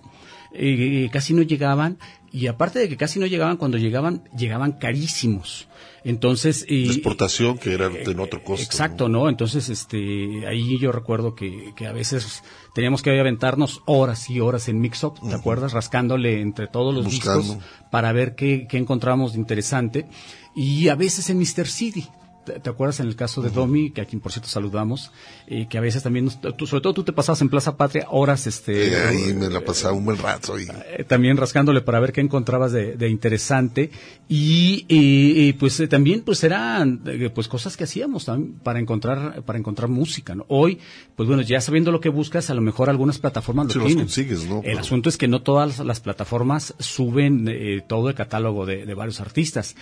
eh, 0.54 1.10
casi 1.12 1.34
no 1.34 1.42
llegaban 1.42 1.98
y 2.32 2.48
aparte 2.48 2.80
de 2.80 2.88
que 2.88 2.96
casi 2.96 3.20
no 3.20 3.26
llegaban, 3.26 3.58
cuando 3.58 3.78
llegaban, 3.78 4.24
llegaban 4.38 4.72
carísimos. 4.80 5.68
Entonces, 6.08 6.66
La 6.70 6.94
exportación 6.94 7.58
que 7.58 7.74
era 7.74 7.88
en 7.88 8.20
otro 8.22 8.42
costo. 8.42 8.64
Exacto, 8.64 9.10
¿no? 9.10 9.28
Entonces, 9.28 9.68
este, 9.68 10.48
ahí 10.48 10.80
yo 10.80 10.94
recuerdo 10.94 11.36
que, 11.36 11.74
que 11.76 11.86
a 11.86 11.92
veces 11.92 12.44
teníamos 12.74 13.02
que 13.02 13.20
aventarnos 13.20 13.82
horas 13.86 14.30
y 14.30 14.40
horas 14.40 14.70
en 14.70 14.80
Mix-Up, 14.80 15.20
¿te 15.28 15.36
acuerdas? 15.36 15.74
Rascándole 15.74 16.40
entre 16.40 16.68
todos 16.68 16.96
los 16.96 17.04
Buscando. 17.04 17.42
discos 17.42 17.64
para 17.92 18.14
ver 18.14 18.36
qué, 18.36 18.68
qué 18.70 18.78
encontramos 18.78 19.34
de 19.34 19.40
interesante. 19.40 20.08
Y 20.56 20.88
a 20.88 20.96
veces 20.96 21.30
en 21.30 21.40
Mr. 21.40 21.68
City. 21.68 22.08
¿Te, 22.48 22.60
te 22.60 22.70
acuerdas 22.70 23.00
en 23.02 23.08
el 23.08 23.16
caso 23.16 23.42
de 23.42 23.50
Domi, 23.50 23.92
que 23.92 24.02
a 24.02 24.06
quien 24.06 24.22
por 24.22 24.32
cierto 24.32 24.48
saludamos, 24.50 25.12
eh, 25.48 25.68
que 25.70 25.78
a 25.78 25.82
veces 25.82 26.02
también, 26.02 26.30
tú- 26.58 26.66
sobre 26.66 26.82
todo 26.82 26.94
tú 26.94 27.04
te 27.04 27.12
pasabas 27.14 27.42
en 27.42 27.50
Plaza 27.50 27.76
Patria 27.78 28.08
horas, 28.10 28.48
este, 28.48 28.94
Eh, 28.94 28.96
ahí 28.98 29.34
me 29.34 29.50
la 29.50 29.62
pasaba 29.62 29.94
un 29.94 30.06
buen 30.06 30.18
rato 30.18 30.58
y 30.60 30.64
eh, 30.64 31.04
también 31.06 31.36
rascándole 31.38 31.82
para 31.82 32.00
ver 32.00 32.14
qué 32.14 32.22
encontrabas 32.22 32.72
de, 32.72 32.96
de 32.96 33.10
interesante 33.10 33.92
y, 34.30 34.86
y- 34.88 35.48
y, 35.50 35.54
pues 35.54 35.80
eh, 35.82 35.88
también 35.88 36.22
pues 36.22 36.44
eran 36.44 37.02
eh, 37.06 37.30
pues 37.34 37.48
cosas 37.48 37.76
que 37.78 37.84
hacíamos 37.84 38.26
también 38.26 38.60
para 38.64 38.80
encontrar 38.80 39.44
para 39.44 39.60
encontrar 39.60 39.90
música 39.90 40.36
¿no? 40.36 40.46
hoy 40.48 40.80
pues 41.16 41.28
bueno 41.28 41.42
ya 41.44 41.60
sabiendo 41.62 41.92
lo 41.92 42.00
que 42.00 42.10
buscas 42.10 42.50
a 42.50 42.54
lo 42.54 42.62
mejor 42.62 42.90
algunas 42.90 43.20
plataformas 43.20 43.68
lo 43.68 43.74
Sí, 43.74 43.80
tienen 43.80 43.98
consigues, 44.06 44.48
¿no? 44.48 44.58
el 44.58 44.62
Pero- 44.64 44.80
asunto 44.80 45.10
es 45.10 45.18
que 45.18 45.28
no 45.28 45.42
todas 45.42 45.80
las 45.80 46.00
plataformas 46.00 46.74
suben 46.80 47.48
eh, 47.50 47.82
todo 47.88 48.10
el 48.10 48.16
catálogo 48.16 48.66
de, 48.66 48.86
de 48.86 48.94
varios 48.94 49.20
artistas 49.20 49.76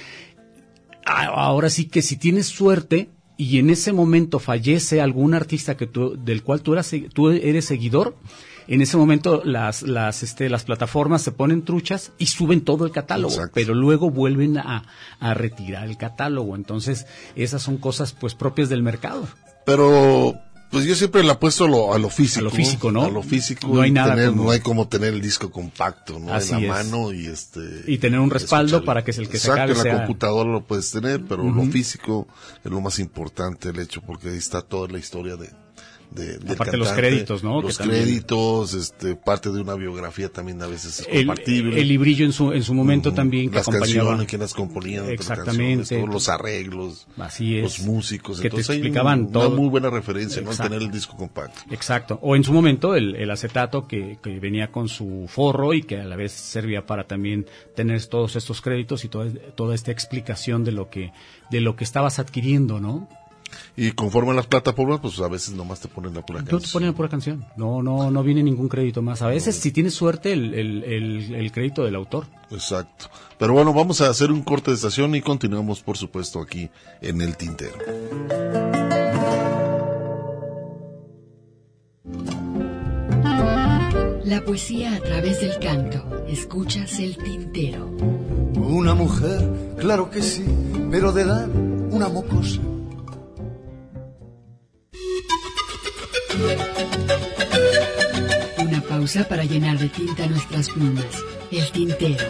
ahora 1.05 1.69
sí 1.69 1.85
que 1.85 2.01
si 2.01 2.17
tienes 2.17 2.47
suerte 2.47 3.09
y 3.37 3.59
en 3.59 3.69
ese 3.69 3.93
momento 3.93 4.39
fallece 4.39 5.01
algún 5.01 5.33
artista 5.33 5.77
que 5.77 5.87
tú, 5.87 6.17
del 6.17 6.43
cual 6.43 6.61
tú 6.61 6.75
eres 7.29 7.65
seguidor, 7.65 8.15
en 8.67 8.81
ese 8.81 8.97
momento 8.97 9.41
las, 9.43 9.83
las, 9.83 10.23
este, 10.23 10.49
las 10.49 10.63
plataformas 10.63 11.21
se 11.21 11.31
ponen 11.31 11.63
truchas 11.63 12.11
y 12.17 12.27
suben 12.27 12.61
todo 12.61 12.85
el 12.85 12.91
catálogo, 12.91 13.33
Exacto. 13.33 13.51
pero 13.53 13.73
luego 13.73 14.09
vuelven 14.09 14.57
a, 14.57 14.85
a 15.19 15.33
retirar 15.33 15.87
el 15.87 15.97
catálogo. 15.97 16.55
Entonces, 16.55 17.05
esas 17.35 17.61
son 17.61 17.77
cosas 17.77 18.13
pues 18.13 18.33
propias 18.33 18.69
del 18.69 18.81
mercado. 18.81 19.27
Pero, 19.65 20.35
pues 20.71 20.85
yo 20.85 20.95
siempre 20.95 21.23
le 21.23 21.31
apuesto 21.31 21.65
a 21.65 21.67
lo, 21.69 21.93
a 21.93 21.99
lo 21.99 22.09
físico. 22.09 22.39
A 22.41 22.43
lo 22.43 22.49
físico, 22.51 22.91
¿no? 22.91 23.03
A 23.05 23.09
lo 23.09 23.23
físico. 23.23 23.67
No 23.67 23.81
hay 23.81 23.91
nada 23.91 24.15
tener- 24.15 24.29
como- 24.31 24.43
No 24.45 24.51
hay 24.51 24.59
como 24.59 24.87
tener 24.87 25.13
el 25.13 25.21
disco 25.21 25.49
compacto, 25.51 26.19
¿no? 26.19 26.33
Así 26.33 26.53
en 26.53 26.67
la 26.67 26.79
es. 26.81 26.85
mano 26.91 27.13
y 27.13 27.27
este. 27.27 27.61
Y 27.87 27.97
tener 27.97 28.19
un 28.19 28.29
respaldo 28.29 28.83
para 28.83 29.03
que 29.03 29.11
es 29.11 29.17
el 29.17 29.29
que 29.29 29.37
se 29.39 29.47
Exacto, 29.47 29.61
acabe 29.63 29.71
en 29.71 29.77
la 29.77 29.83
sea- 29.83 29.97
computadora 30.05 30.49
lo 30.51 30.65
puedes 30.65 30.91
tener, 30.91 31.23
pero 31.25 31.43
lo 31.43 31.63
físico 31.65 32.27
es 32.63 32.71
lo 32.71 32.81
más 32.81 32.99
importante, 32.99 33.69
el 33.69 33.79
hecho, 33.79 34.01
porque 34.01 34.29
ahí 34.29 34.37
está 34.37 34.61
toda 34.61 34.87
la 34.89 34.97
historia 34.99 35.35
de. 35.35 35.49
De 36.15 36.37
del 36.39 36.51
Aparte 36.53 36.77
los 36.77 36.87
cantante, 36.87 37.09
créditos, 37.09 37.43
¿no? 37.43 37.61
Los 37.61 37.77
Que 37.77 37.83
también- 37.83 38.03
créditos, 38.03 38.73
este, 38.73 39.15
parte 39.15 39.51
de 39.51 39.61
una 39.61 39.75
biografía 39.75 40.29
también 40.29 40.61
a 40.61 40.67
veces 40.67 41.01
es 41.01 41.07
El, 41.11 41.27
compartible. 41.27 41.79
el 41.81 41.87
librillo 41.87 42.25
en 42.25 42.31
su, 42.33 42.51
en 42.53 42.63
su 42.63 42.73
momento 42.73 43.13
también 43.13 43.49
que 43.49 43.57
las 43.57 43.67
acompañaba. 43.67 43.87
canciones, 44.09 44.27
quién 44.27 44.41
las 44.41 44.53
componía, 44.53 45.01
las 45.01 45.09
Exactamente. 45.11 45.97
todos 45.97 46.09
los 46.09 46.29
arreglos, 46.29 47.07
Así 47.17 47.57
es. 47.57 47.63
los 47.63 47.79
músicos, 47.81 48.37
Que 48.37 48.43
te 48.43 48.47
entonces 48.47 48.69
hay 48.71 48.77
explicaban 48.77 49.19
un- 49.25 49.31
todo. 49.31 49.47
una 49.49 49.55
muy 49.57 49.69
buena 49.69 49.89
referencia, 49.89 50.41
¿no? 50.41 50.47
Al 50.49 50.53
Exacto. 50.53 50.71
tener 50.73 50.87
el 50.87 50.91
disco 50.93 51.15
compacto. 51.17 51.61
Exacto. 51.71 52.17
O 52.21 52.35
en 52.35 52.43
su 52.43 52.53
momento 52.53 52.95
el, 52.95 53.15
el 53.15 53.29
acetato 53.29 53.87
que, 53.87 54.17
que 54.23 54.39
venía 54.39 54.71
con 54.71 54.87
su 54.89 55.25
forro 55.27 55.73
y 55.73 55.83
que 55.83 55.99
a 55.99 56.05
la 56.05 56.15
vez 56.15 56.31
servía 56.31 56.85
para 56.85 57.05
también 57.05 57.45
tener 57.75 58.03
todos 58.05 58.35
estos 58.35 58.61
créditos 58.61 59.03
y 59.05 59.09
toda, 59.09 59.29
toda 59.55 59.75
esta 59.75 59.91
explicación 59.91 60.63
de 60.63 60.71
lo 60.71 60.89
que 60.89 61.11
de 61.51 61.61
lo 61.61 61.75
que 61.75 61.83
estabas 61.83 62.17
adquiriendo, 62.19 62.79
¿no? 62.79 63.07
Y 63.77 63.91
conforme 63.91 64.31
a 64.31 64.35
las 64.35 64.47
plataformas, 64.47 64.99
pues 65.01 65.19
a 65.19 65.27
veces 65.27 65.53
nomás 65.55 65.79
te 65.79 65.87
ponen 65.87 66.13
la 66.13 66.25
pura 66.25 66.39
No 66.39 66.45
te 66.45 66.51
canción. 66.51 66.71
ponen 66.73 66.89
la 66.89 66.95
pura 66.95 67.09
canción. 67.09 67.45
No, 67.57 67.81
no, 67.83 68.09
no 68.11 68.23
viene 68.23 68.43
ningún 68.43 68.67
crédito 68.69 69.01
más. 69.01 69.21
A 69.21 69.27
veces, 69.27 69.55
si 69.55 69.71
tienes 69.71 69.93
suerte, 69.93 70.33
el, 70.33 70.53
el, 70.53 70.83
el, 70.83 71.35
el 71.35 71.51
crédito 71.51 71.83
del 71.83 71.95
autor. 71.95 72.27
Exacto. 72.51 73.07
Pero 73.37 73.53
bueno, 73.53 73.73
vamos 73.73 74.01
a 74.01 74.09
hacer 74.09 74.31
un 74.31 74.43
corte 74.43 74.71
de 74.71 74.75
estación 74.75 75.15
y 75.15 75.21
continuamos, 75.21 75.81
por 75.81 75.97
supuesto, 75.97 76.39
aquí 76.41 76.69
en 77.01 77.21
el 77.21 77.35
tintero. 77.37 77.75
La 84.25 84.41
poesía 84.43 84.95
a 84.95 84.99
través 84.99 85.39
del 85.41 85.57
canto. 85.59 86.25
Escuchas 86.27 86.99
el 86.99 87.17
tintero. 87.17 87.87
Una 88.55 88.95
mujer, 88.95 89.75
claro 89.77 90.09
que 90.09 90.21
sí, 90.21 90.43
pero 90.89 91.11
de 91.11 91.21
edad 91.23 91.47
una 91.91 92.09
mocosa. 92.09 92.59
Una 98.59 98.81
pausa 98.81 99.27
para 99.27 99.43
llenar 99.43 99.77
de 99.77 99.89
tinta 99.89 100.27
nuestras 100.27 100.69
plumas. 100.69 101.05
El 101.51 101.71
tintero. 101.71 102.25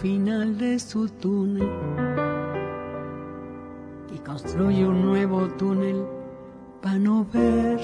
Final 0.00 0.56
de 0.56 0.78
su 0.78 1.10
túnel 1.10 1.68
y 4.10 4.18
construye 4.20 4.86
un 4.86 5.04
nuevo 5.04 5.46
túnel 5.58 6.06
para 6.80 6.98
no 6.98 7.26
ver 7.30 7.78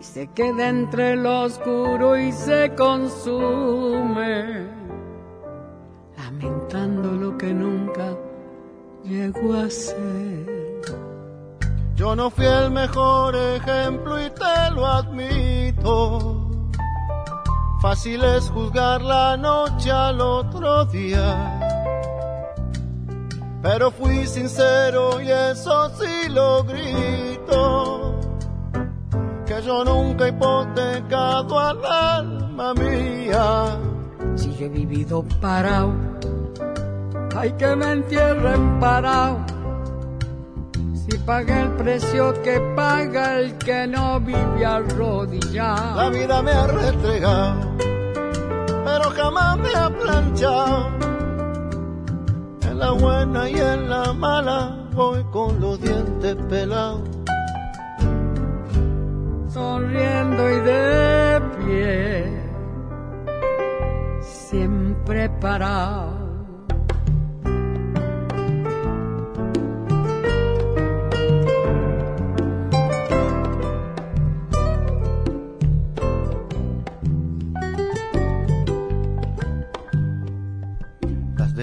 y 0.00 0.02
se 0.02 0.26
queda 0.32 0.68
entre 0.68 1.14
lo 1.14 1.42
oscuro 1.42 2.18
y 2.18 2.32
se 2.32 2.74
consume 2.74 4.66
lamentando 6.16 7.12
lo 7.12 7.38
que 7.38 7.54
nunca 7.54 8.16
llegó 9.04 9.54
a 9.54 9.70
ser 9.70 10.80
Yo 11.94 12.16
no 12.16 12.30
fui 12.30 12.46
el 12.46 12.72
mejor 12.72 13.36
ejemplo 13.36 14.20
y 14.20 14.28
te 14.30 14.74
lo 14.74 14.86
admito. 14.86 16.43
Fácil 17.84 18.24
es 18.24 18.48
juzgar 18.48 19.02
la 19.02 19.36
noche 19.36 19.90
al 19.90 20.18
otro 20.18 20.86
día. 20.86 21.60
Pero 23.60 23.90
fui 23.90 24.26
sincero 24.26 25.20
y 25.20 25.30
eso 25.30 25.90
sí 25.90 26.30
lo 26.30 26.64
grito. 26.64 28.18
Que 29.44 29.60
yo 29.60 29.84
nunca 29.84 30.24
he 30.24 30.28
hipotecado 30.30 31.60
al 31.60 31.84
alma 31.84 32.72
mía. 32.72 33.78
Si 34.34 34.56
yo 34.56 34.64
he 34.64 34.70
vivido 34.70 35.22
parado, 35.42 35.92
hay 37.36 37.52
que 37.52 37.76
me 37.76 37.92
entierren 37.92 38.80
parado. 38.80 39.53
Si 41.24 41.26
pagué 41.26 41.58
el 41.58 41.70
precio 41.70 42.34
que 42.42 42.60
paga 42.76 43.38
el 43.38 43.56
que 43.56 43.86
no 43.86 44.20
vive 44.20 44.66
arrodillado. 44.66 45.96
La 45.96 46.10
vida 46.10 46.42
me 46.42 46.50
ha 46.50 46.66
restregado, 46.66 47.76
pero 48.84 49.10
jamás 49.16 49.58
me 49.58 49.74
ha 49.74 49.88
planchado. 49.88 50.90
En 52.68 52.78
la 52.78 52.90
buena 52.90 53.48
y 53.48 53.54
en 53.54 53.88
la 53.88 54.12
mala 54.12 54.86
voy 54.92 55.24
con 55.32 55.58
los 55.62 55.80
dientes 55.80 56.36
pelados. 56.50 57.08
Sonriendo 59.48 60.50
y 60.50 60.60
de 60.60 61.40
pie, 61.64 62.42
siempre 64.20 65.30
parado. 65.40 66.13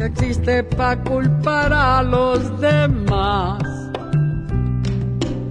que 0.00 0.06
existe 0.06 0.62
para 0.64 1.02
culpar 1.02 1.72
a 1.74 2.02
los 2.02 2.58
demás. 2.58 3.62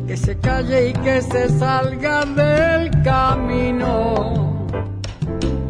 Que 0.07 0.17
se 0.17 0.39
calle 0.39 0.89
y 0.89 0.93
que 0.93 1.21
se 1.21 1.49
salga 1.49 2.25
del 2.25 2.89
camino. 3.03 4.65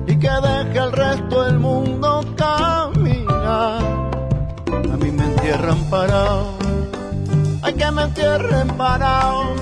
y 0.07 0.15
que 0.17 0.29
deje 0.29 0.79
al 0.79 0.91
resto 0.93 1.43
del 1.43 1.59
mundo 1.59 2.23
caminar. 2.37 3.83
A 4.93 4.97
mí 5.01 5.11
me 5.11 5.25
entierran 5.25 5.81
parado, 5.89 6.57
hay 7.61 7.73
que 7.73 7.91
me 7.91 8.03
entierren 8.03 8.67
parado. 8.77 9.55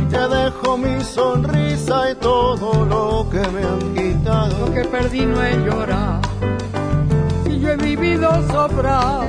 Y 0.00 0.04
que 0.12 0.22
dejo 0.36 0.78
mi 0.78 1.00
sonrisa 1.02 2.12
y 2.12 2.14
todo 2.14 2.84
lo 2.84 3.28
que 3.30 3.42
me 3.54 3.62
han 3.62 3.94
quitado. 3.94 4.66
Lo 4.66 4.72
que 4.72 4.84
perdí 4.84 5.26
no 5.26 5.42
he 5.42 5.56
llorado 5.66 6.31
y 6.31 6.31
yo 7.62 7.70
he 7.70 7.76
vivido 7.76 8.28
sobrado. 8.48 9.24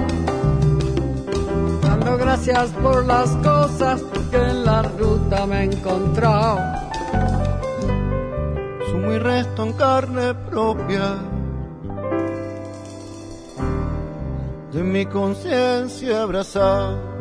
Dando 1.82 2.18
gracias 2.18 2.72
por 2.72 3.06
las 3.06 3.30
cosas 3.38 4.02
que 4.32 4.38
en 4.38 4.66
la 4.66 4.82
ruta 4.82 5.46
me 5.46 5.60
he 5.60 5.64
encontrado. 5.66 6.60
Sumo 8.90 9.12
y 9.14 9.20
resto 9.20 9.64
en 9.64 9.74
carne 9.74 10.34
propia. 10.50 11.18
De 14.72 14.84
mi 14.84 15.06
conciencia 15.06 16.24
abrazado. 16.24 17.14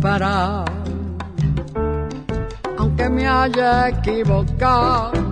Para, 0.00 0.64
aunque 2.78 3.08
me 3.10 3.26
haya 3.26 3.88
equivocado, 3.88 5.27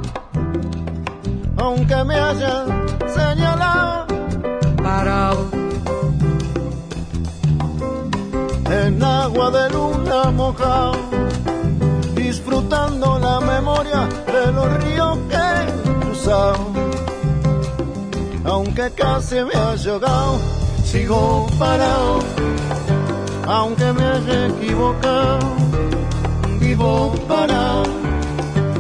aunque 1.56 2.04
me 2.04 2.14
hayan 2.14 2.86
señalado, 3.06 4.06
parado 4.82 5.66
en 8.70 9.02
agua 9.02 9.50
de 9.50 9.70
luna 9.70 10.30
mojado, 10.32 10.96
disfrutando 12.14 13.18
la 13.18 13.40
memoria 13.40 14.08
de 14.26 14.52
los 14.52 14.84
ríos 14.84 15.18
que 15.28 15.36
he 15.36 16.00
cruzado. 16.00 16.72
Aunque 18.44 18.90
casi 18.92 19.36
me 19.36 19.54
haya 19.54 19.92
ahogado, 19.92 20.38
sigo 20.84 21.46
parado, 21.58 22.18
aunque 23.46 23.92
me 23.92 24.04
haya 24.04 24.46
equivocado, 24.46 25.38
vivo 26.60 27.12
parado, 27.28 27.84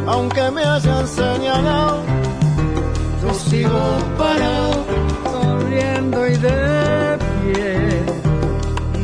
aunque 0.06 0.50
me 0.50 0.62
hayan 0.62 1.06
señalado, 1.06 2.15
yo 3.26 3.34
sigo 3.34 3.98
parado, 4.16 4.84
sonriendo 5.30 6.26
y 6.26 6.36
de 6.36 7.18
pie. 7.42 8.02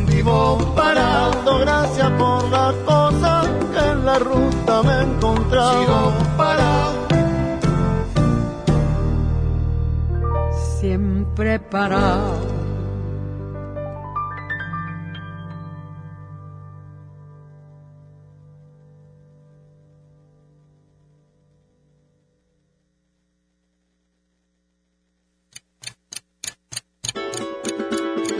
Vivo 0.06 0.58
parado, 0.76 1.58
gracias 1.58 2.10
por 2.12 2.48
las 2.50 2.74
cosas 2.86 3.48
que 3.72 3.90
en 3.90 4.04
la 4.04 4.18
ruta 4.18 4.82
me 4.82 4.92
he 4.92 5.02
encontrado. 5.02 5.80
Sigo 5.80 6.12
parado, 6.36 6.92
siempre 10.78 11.58
parado. 11.58 12.51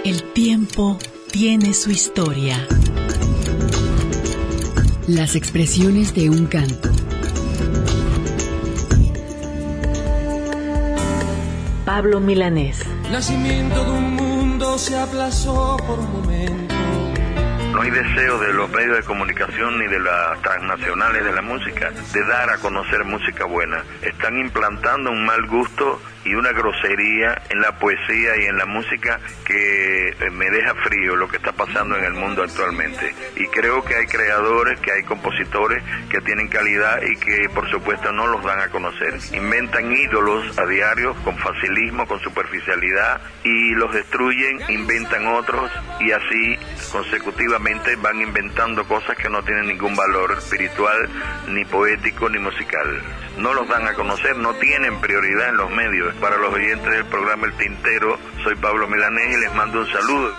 El 0.05 0.24
tiempo 0.32 0.98
tiene 1.30 1.72
su 1.74 1.92
historia. 1.92 2.66
Las 5.07 5.36
expresiones 5.36 6.12
de 6.12 6.28
un 6.28 6.46
canto. 6.46 6.90
Pablo 11.84 12.18
Milanés. 12.18 12.80
Nacimiento 13.12 13.84
de 13.84 13.90
un 13.92 14.14
mundo 14.14 14.76
se 14.76 14.98
aplazó 14.98 15.76
por 15.86 16.00
un 16.00 16.12
momento. 16.12 16.72
No 17.73 17.81
hay 17.81 17.91
deseo 17.91 18.39
de 18.39 18.53
los 18.53 18.68
medios 18.68 18.99
de 18.99 19.03
comunicación 19.03 19.79
ni 19.79 19.87
de 19.87 19.99
las 19.99 20.43
transnacionales 20.43 21.25
de 21.25 21.33
la 21.33 21.41
música 21.41 21.91
de 22.12 22.25
dar 22.27 22.51
a 22.51 22.59
conocer 22.59 23.03
música 23.05 23.47
buena. 23.47 23.83
Están 24.03 24.39
implantando 24.39 25.11
un 25.11 25.25
mal 25.25 25.47
gusto 25.47 25.99
y 26.25 26.35
una 26.35 26.53
grosería 26.53 27.43
en 27.49 27.61
la 27.61 27.79
poesía 27.79 28.37
y 28.37 28.45
en 28.45 28.59
la 28.59 28.66
música 28.66 29.18
que 29.45 30.09
eh, 30.11 30.31
me 30.31 30.51
deja 30.51 30.75
frío 30.85 31.16
lo 31.16 31.27
que 31.29 31.39
está 31.39 31.53
pasando 31.53 31.97
en 31.97 32.05
el 32.05 32.12
mundo 32.12 32.43
actualmente. 32.43 33.14
Y 33.37 33.47
creo 33.47 33.83
que 33.83 33.97
hay 33.97 34.07
creadores, 34.07 34.79
que 34.81 34.93
hay 34.93 35.03
compositores 35.03 35.83
que 36.11 36.20
tienen 36.20 36.49
calidad 36.49 37.01
y 37.03 37.16
que 37.16 37.49
por 37.49 37.68
supuesto 37.70 38.12
no 38.12 38.27
los 38.27 38.45
dan 38.45 38.61
a 38.61 38.68
conocer. 38.68 39.18
Inventan 39.33 39.91
ídolos 39.91 40.59
a 40.59 40.66
diario 40.66 41.14
con 41.25 41.37
facilismo, 41.39 42.07
con 42.07 42.20
superficialidad 42.20 43.20
y 43.43 43.70
los 43.70 43.93
destruyen, 43.93 44.61
inventan 44.68 45.27
otros 45.27 45.70
y 46.01 46.12
así 46.12 46.59
consecutivamente 46.93 47.61
van 48.02 48.20
inventando 48.20 48.84
cosas 48.86 49.16
que 49.16 49.28
no 49.28 49.42
tienen 49.42 49.68
ningún 49.68 49.94
valor 49.94 50.32
espiritual, 50.36 51.08
ni 51.48 51.64
poético, 51.64 52.28
ni 52.28 52.38
musical. 52.38 53.02
No 53.38 53.54
los 53.54 53.68
dan 53.68 53.86
a 53.86 53.94
conocer, 53.94 54.36
no 54.36 54.54
tienen 54.54 55.00
prioridad 55.00 55.50
en 55.50 55.56
los 55.56 55.70
medios. 55.70 56.14
Para 56.16 56.36
los 56.38 56.52
oyentes 56.52 56.90
del 56.90 57.04
programa 57.06 57.46
El 57.46 57.52
Tintero, 57.54 58.18
soy 58.42 58.54
Pablo 58.56 58.88
Milanés 58.88 59.36
y 59.36 59.40
les 59.40 59.54
mando 59.54 59.80
un 59.80 59.86
saludo. 59.86 60.34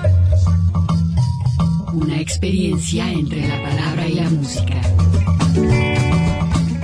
Una 1.94 2.20
experiencia 2.20 3.10
entre 3.10 3.48
la 3.48 3.62
palabra 3.62 4.08
y 4.08 4.14
la 4.16 4.30
música. 4.30 4.82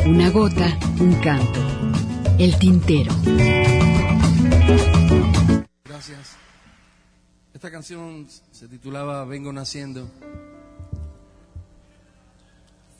Una 0.06 0.30
gota, 0.30 0.78
un 1.00 1.16
canto. 1.22 1.60
El 2.38 2.58
tintero. 2.58 3.12
Gracias. 5.84 6.38
Esta 7.60 7.72
canción 7.72 8.26
se 8.54 8.70
titulaba 8.70 9.26
Vengo 9.26 9.52
Naciendo. 9.52 10.08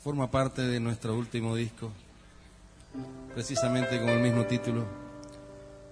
Forma 0.04 0.30
parte 0.30 0.60
de 0.60 0.78
nuestro 0.78 1.16
último 1.16 1.56
disco, 1.56 1.90
precisamente 3.32 3.98
con 3.98 4.10
el 4.10 4.20
mismo 4.20 4.44
título, 4.44 4.84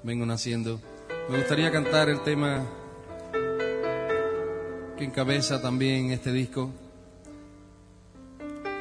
Vengo 0.03 0.27
Naciendo. 0.27 0.83
Me 1.31 1.39
gustaría 1.39 1.73
cantar 1.73 2.11
el 2.11 2.21
tema 2.21 2.63
que 4.99 5.05
encabeza 5.05 5.63
también 5.63 6.11
este 6.11 6.31
disco, 6.31 6.71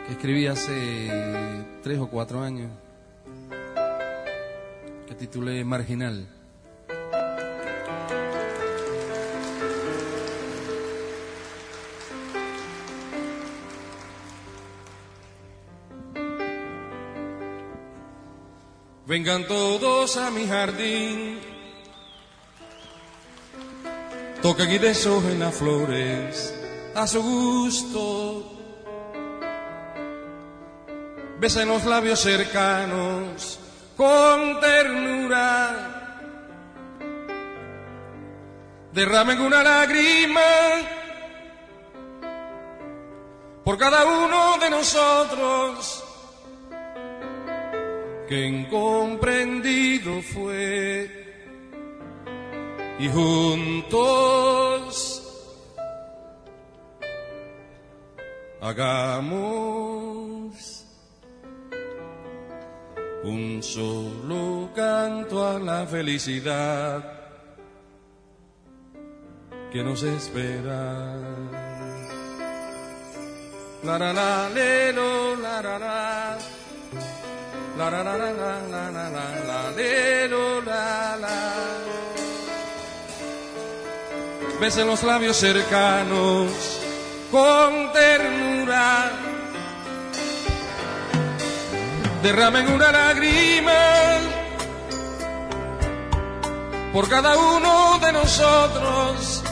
que 0.05 0.11
escribí 0.11 0.47
hace 0.47 1.65
tres 1.81 1.97
o 1.99 2.09
cuatro 2.09 2.41
años, 2.41 2.69
que 5.07 5.15
titulé 5.15 5.63
Marginal. 5.63 6.36
Vengan 19.07 19.47
todos 19.47 20.17
a 20.17 20.29
mi 20.31 20.45
jardín, 20.45 21.39
toquen 24.41 24.69
y 24.69 24.77
deshojen 24.77 25.39
las 25.39 25.55
flores 25.55 26.53
a 26.93 27.07
su 27.07 27.23
gusto. 27.23 28.51
Besen 31.39 31.69
los 31.69 31.85
labios 31.85 32.19
cercanos 32.19 33.61
con 33.95 34.59
ternura. 34.59 36.25
Derramen 38.91 39.39
una 39.39 39.63
lágrima 39.63 40.41
por 43.63 43.77
cada 43.77 44.03
uno 44.03 44.57
de 44.57 44.69
nosotros 44.69 46.06
que 48.27 48.45
incomprendido 48.45 50.21
fue 50.21 51.09
y 52.99 53.07
juntos 53.07 54.47
hagamos 58.61 60.07
un 63.23 63.63
solo 63.63 64.69
canto 64.75 65.47
a 65.47 65.59
la 65.59 65.85
felicidad 65.85 67.17
que 69.71 69.83
nos 69.83 70.03
espera. 70.03 71.15
Le, 73.83 74.93
la 74.93 76.37
la 77.77 77.91
la 77.91 78.01
la 78.01 78.17
la 78.17 78.31
la 78.33 78.89
la 78.89 78.89
la 78.91 79.09
la 79.09 79.71
la 79.71 80.31
la 80.65 81.17
la. 81.21 81.37
Besen 84.59 84.87
los 84.87 85.03
labios 85.03 85.37
cercanos 85.37 86.49
con 87.31 87.91
ternura. 87.93 89.11
Derramen 92.23 92.67
una 92.73 92.91
lágrima 92.91 93.83
por 96.91 97.07
cada 97.07 97.37
uno 97.37 97.99
de 97.99 98.11
nosotros. 98.11 99.43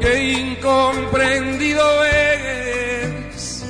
Que 0.00 0.32
incomprendido 0.34 2.04
es 2.04 3.64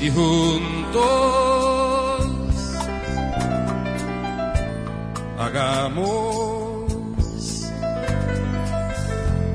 y 0.00 0.10
juntos 0.10 1.45
hagamos 5.56 6.92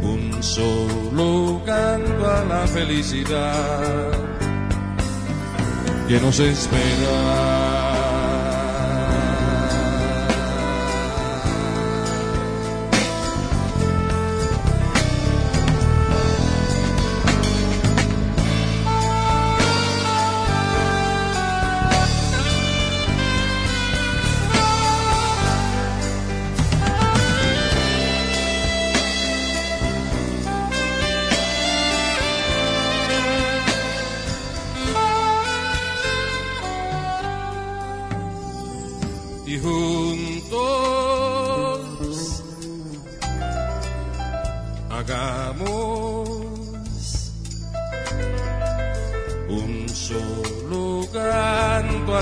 un 0.01 0.37
solo 0.41 1.61
canto 1.63 2.27
a 2.27 2.43
la 2.45 2.67
felicidad 2.67 4.11
que 6.07 6.19
nos 6.19 6.39
espera. 6.39 7.90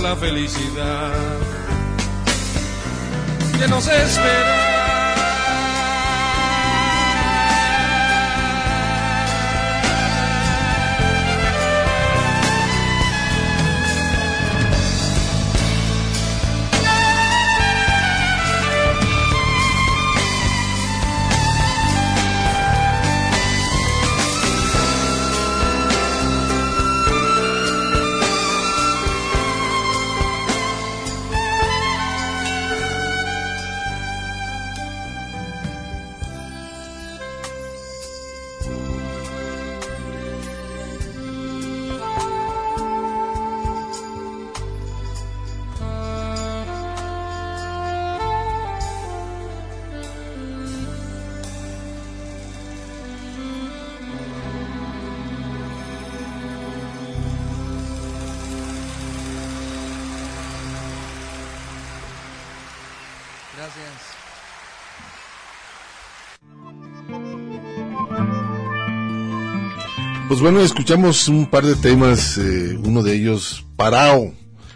La 0.10 0.16
felicidad 0.16 1.12
que 3.60 3.68
nos 3.68 3.88
espera. 3.88 4.59
Pues 70.40 70.54
bueno, 70.54 70.66
escuchamos 70.66 71.28
un 71.28 71.48
par 71.48 71.66
de 71.66 71.76
temas, 71.76 72.38
eh, 72.38 72.80
uno 72.82 73.04
de 73.04 73.14
ellos, 73.14 73.66
Parao, 73.76 74.34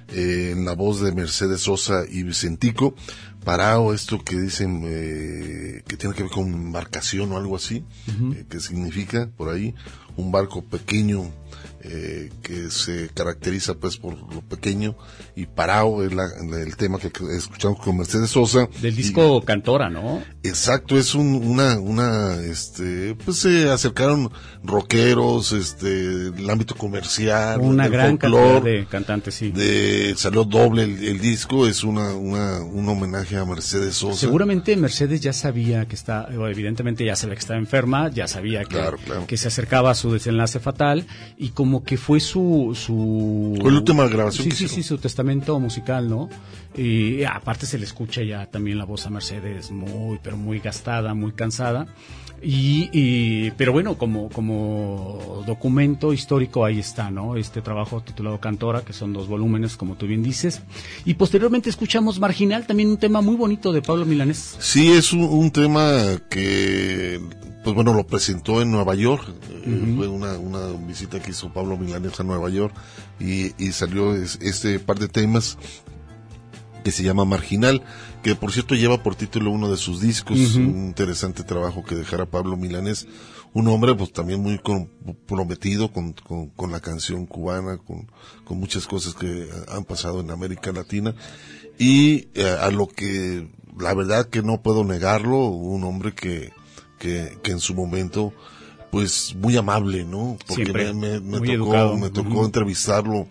eh, 0.10 0.50
en 0.52 0.66
la 0.66 0.74
voz 0.74 1.00
de 1.00 1.14
Mercedes 1.14 1.62
Sosa 1.62 2.04
y 2.06 2.24
Vicentico. 2.24 2.96
Parao, 3.46 3.94
esto 3.94 4.22
que 4.26 4.38
dicen 4.38 4.82
eh, 4.84 5.82
que 5.88 5.96
tiene 5.96 6.14
que 6.16 6.24
ver 6.24 6.32
con 6.34 6.54
embarcación 6.54 7.32
o 7.32 7.38
algo 7.38 7.56
así, 7.56 7.86
eh, 8.34 8.44
que 8.50 8.60
significa 8.60 9.30
por 9.38 9.48
ahí 9.48 9.74
un 10.18 10.34
barco 10.34 10.66
pequeño 10.66 11.32
eh, 11.86 12.30
que 12.42 12.70
se 12.72 13.10
caracteriza 13.14 13.74
pues 13.74 13.98
por 13.98 14.14
lo 14.34 14.42
pequeño 14.42 14.96
y 15.36 15.46
Parao 15.48 16.04
es 16.04 16.14
la- 16.14 16.30
el 16.62 16.76
tema 16.78 16.98
que 17.00 17.12
escuchamos 17.36 17.80
con 17.80 17.98
Mercedes 17.98 18.30
Sosa. 18.30 18.68
Del 18.82 18.94
Y- 18.94 18.98
disco 18.98 19.42
Cantora, 19.44 19.90
¿no? 19.90 20.24
Exacto, 20.44 20.98
es 20.98 21.14
un, 21.16 21.36
una, 21.36 21.80
una, 21.80 22.36
este, 22.36 23.16
pues 23.16 23.38
se 23.38 23.70
acercaron 23.70 24.30
rockeros, 24.64 25.52
este, 25.54 26.28
el 26.28 26.50
ámbito 26.50 26.76
comercial, 26.76 27.60
Una 27.62 27.88
gran 27.88 28.18
folclor, 28.20 28.54
cantidad 28.64 28.64
de 28.80 28.86
cantantes, 28.88 29.36
sí. 29.36 29.52
de, 29.52 30.14
salió 30.18 30.44
doble 30.44 30.84
el, 30.84 31.04
el 31.04 31.20
disco, 31.20 31.68
es 31.68 31.84
una, 31.84 32.14
una, 32.14 32.62
un 32.62 32.88
homenaje 32.90 33.38
a 33.38 33.46
Mercedes 33.46 33.96
Sosa. 33.96 34.20
Seguramente 34.20 34.76
Mercedes 34.76 35.22
ya 35.22 35.34
sabía 35.34 35.86
que 35.88 35.96
está, 35.96 36.28
evidentemente 36.32 37.06
ya 37.06 37.16
sabía 37.16 37.36
que 37.36 37.40
estaba 37.42 37.60
enferma, 37.60 38.10
ya 38.10 38.28
sabía 38.28 38.62
que, 38.66 38.74
Claro, 38.76 38.98
claro. 38.98 39.28
que 39.28 39.38
se 39.38 39.48
acercaba 39.48 39.92
a 39.92 39.96
su 39.96 40.12
desenlace 40.12 40.60
fatal 40.60 41.06
y 41.38 41.50
como 41.50 41.73
que 41.82 41.96
fue 41.96 42.20
su... 42.20 42.74
su 42.76 43.58
Fue 43.62 43.72
la 43.72 43.78
última 43.80 44.06
grabación 44.10 44.44
Sí, 44.44 44.50
que 44.50 44.56
sí, 44.58 44.66
hizo. 44.66 44.76
sí, 44.76 44.84
su 44.84 44.98
testamento 44.98 45.58
musical, 45.62 46.10
¿no? 46.10 46.30
Y 46.76 47.24
aparte 47.24 47.66
se 47.66 47.78
le 47.78 47.86
escucha 47.86 48.22
ya 48.24 48.46
también 48.48 48.78
la 48.78 48.84
voz 48.86 49.06
a 49.08 49.10
Mercedes 49.10 49.72
muy, 49.72 50.20
pero 50.22 50.36
muy 50.36 50.60
gastada, 50.60 51.14
muy 51.14 51.32
cansada. 51.32 51.88
Y, 52.46 52.90
y- 52.92 53.52
pero 53.52 53.72
bueno, 53.72 53.98
como, 53.98 54.28
como 54.30 55.44
documento 55.48 56.12
histórico 56.12 56.66
ahí 56.66 56.80
está, 56.80 57.10
¿no? 57.10 57.38
Este 57.38 57.62
trabajo 57.62 58.02
titulado 58.02 58.40
Cantora, 58.42 58.82
que 58.82 58.92
son 58.92 59.14
dos 59.14 59.30
volúmenes, 59.30 59.78
como 59.78 59.96
tú 59.96 60.08
bien 60.08 60.24
dices. 60.24 60.62
Y 61.06 61.14
posteriormente 61.14 61.70
escuchamos 61.70 62.20
Marginal, 62.20 62.68
también 62.68 62.90
un 62.90 62.98
tema 62.98 63.22
muy 63.22 63.36
bonito 63.36 63.72
de 63.72 63.82
Pablo 63.82 64.06
Milanés. 64.06 64.58
Sí, 64.60 64.92
es 64.92 65.14
un, 65.14 65.22
un 65.22 65.52
tema 65.52 65.94
que, 66.30 67.22
pues 67.64 67.76
bueno, 67.76 67.94
lo 67.94 68.06
presentó 68.06 68.62
en 68.62 68.72
Nueva 68.72 68.96
York. 68.96 69.24
Eh. 69.52 69.94
Fue 69.96 70.08
una, 70.08 70.38
una 70.38 70.68
visita 70.86 71.20
que 71.22 71.32
hizo 71.32 71.52
Pablo 71.54 71.78
Milanés 71.78 72.20
a 72.20 72.24
Nueva 72.24 72.50
York 72.50 72.74
y, 73.20 73.54
y 73.64 73.72
salió 73.72 74.14
es- 74.16 74.38
este 74.42 74.80
par 74.80 75.00
de 75.00 75.08
temas 75.08 75.58
que 76.84 76.92
se 76.92 77.04
llama 77.04 77.24
Marginal, 77.24 77.82
que 78.24 78.36
por 78.36 78.52
cierto 78.52 78.76
lleva 78.76 79.02
por 79.02 79.16
título 79.16 79.52
uno 79.52 79.72
de 79.72 79.78
sus 79.78 80.02
discos, 80.02 80.38
un 80.56 80.88
interesante 80.88 81.44
trabajo 81.44 81.86
que 81.86 81.96
dejara 81.96 82.26
Pablo 82.26 82.58
Milanés, 82.58 83.08
un 83.54 83.70
hombre 83.70 83.96
pues 83.96 84.12
también 84.12 84.42
muy 84.42 84.60
comprometido 84.60 85.94
con, 85.94 86.12
con, 86.12 86.48
con 86.50 86.72
la 86.74 86.82
canción 86.82 87.26
cubana, 87.26 87.78
con, 87.78 88.12
con 88.44 88.60
muchas 88.60 88.86
cosas 88.86 89.14
que 89.14 89.48
han 89.70 89.86
pasado 89.86 90.20
en 90.20 90.30
América 90.32 90.74
Latina, 90.74 91.16
y 91.80 92.28
eh, 92.34 92.50
a 92.60 92.70
lo 92.70 92.88
que 92.88 93.48
la 93.80 93.94
verdad 93.94 94.28
que 94.28 94.42
no 94.42 94.62
puedo 94.62 94.84
negarlo, 94.84 95.38
un 95.48 95.86
hombre 95.86 96.14
que, 96.14 96.52
que, 97.04 97.38
que 97.44 97.52
en 97.52 97.60
su 97.60 97.76
momento 97.76 98.34
pues 98.92 99.36
muy 99.36 99.58
amable, 99.58 100.06
¿no? 100.06 100.38
Porque 100.48 100.64
Siempre, 100.64 100.94
me, 100.94 101.20
me- 101.20 101.40
me 101.40 101.58
tocó, 101.58 101.98
me 101.98 102.10
tocó 102.12 102.46
entrevistarlo 102.46 103.28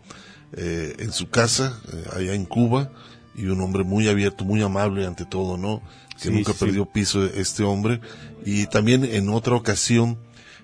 eh, 0.54 0.96
en 0.98 1.12
su 1.12 1.30
casa, 1.30 1.80
eh, 1.92 2.04
allá 2.16 2.34
en 2.34 2.44
Cuba, 2.44 2.90
y 3.34 3.46
un 3.46 3.60
hombre 3.62 3.84
muy 3.84 4.08
abierto, 4.08 4.44
muy 4.44 4.60
amable 4.60 5.06
ante 5.06 5.24
todo, 5.24 5.56
¿no? 5.56 5.80
Que 6.20 6.28
Sí, 6.28 6.30
nunca 6.30 6.52
sí, 6.52 6.58
perdió 6.64 6.84
piso 6.86 7.24
este 7.24 7.62
hombre. 7.62 8.00
Y 8.44 8.66
también 8.66 9.04
en 9.04 9.28
otra 9.30 9.54
ocasión 9.54 10.18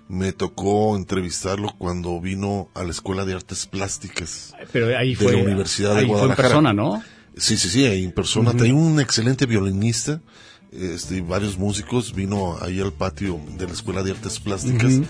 me 0.09 0.32
tocó 0.32 0.96
entrevistarlo 0.96 1.72
cuando 1.78 2.20
vino 2.20 2.68
a 2.74 2.82
la 2.82 2.90
Escuela 2.90 3.24
de 3.24 3.34
Artes 3.34 3.66
Plásticas 3.66 4.52
Pero 4.72 4.96
ahí 4.98 5.11
de 5.11 5.16
fue, 5.16 5.32
la 5.34 5.42
Universidad 5.42 5.94
de 5.94 6.00
ahí 6.00 6.06
fue 6.06 6.14
en 6.14 6.18
Guadalajara. 6.18 6.48
persona, 6.48 6.72
¿no? 6.72 7.02
Sí, 7.36 7.56
sí, 7.56 7.68
sí, 7.68 7.84
ahí 7.86 8.04
en 8.04 8.12
persona. 8.12 8.50
Ujú. 8.50 8.59
Tenía 8.59 8.74
un 8.74 8.98
excelente 9.00 9.46
violinista, 9.46 10.20
este, 10.73 11.21
varios 11.23 11.59
músicos. 11.59 12.14
Vino 12.14 12.57
ahí 12.61 12.81
al 12.81 12.93
patio 12.93 13.41
de 13.59 13.66
la 13.66 13.73
Escuela 13.73 14.03
de 14.03 14.12
Artes 14.12 14.39
Plásticas. 14.41 15.01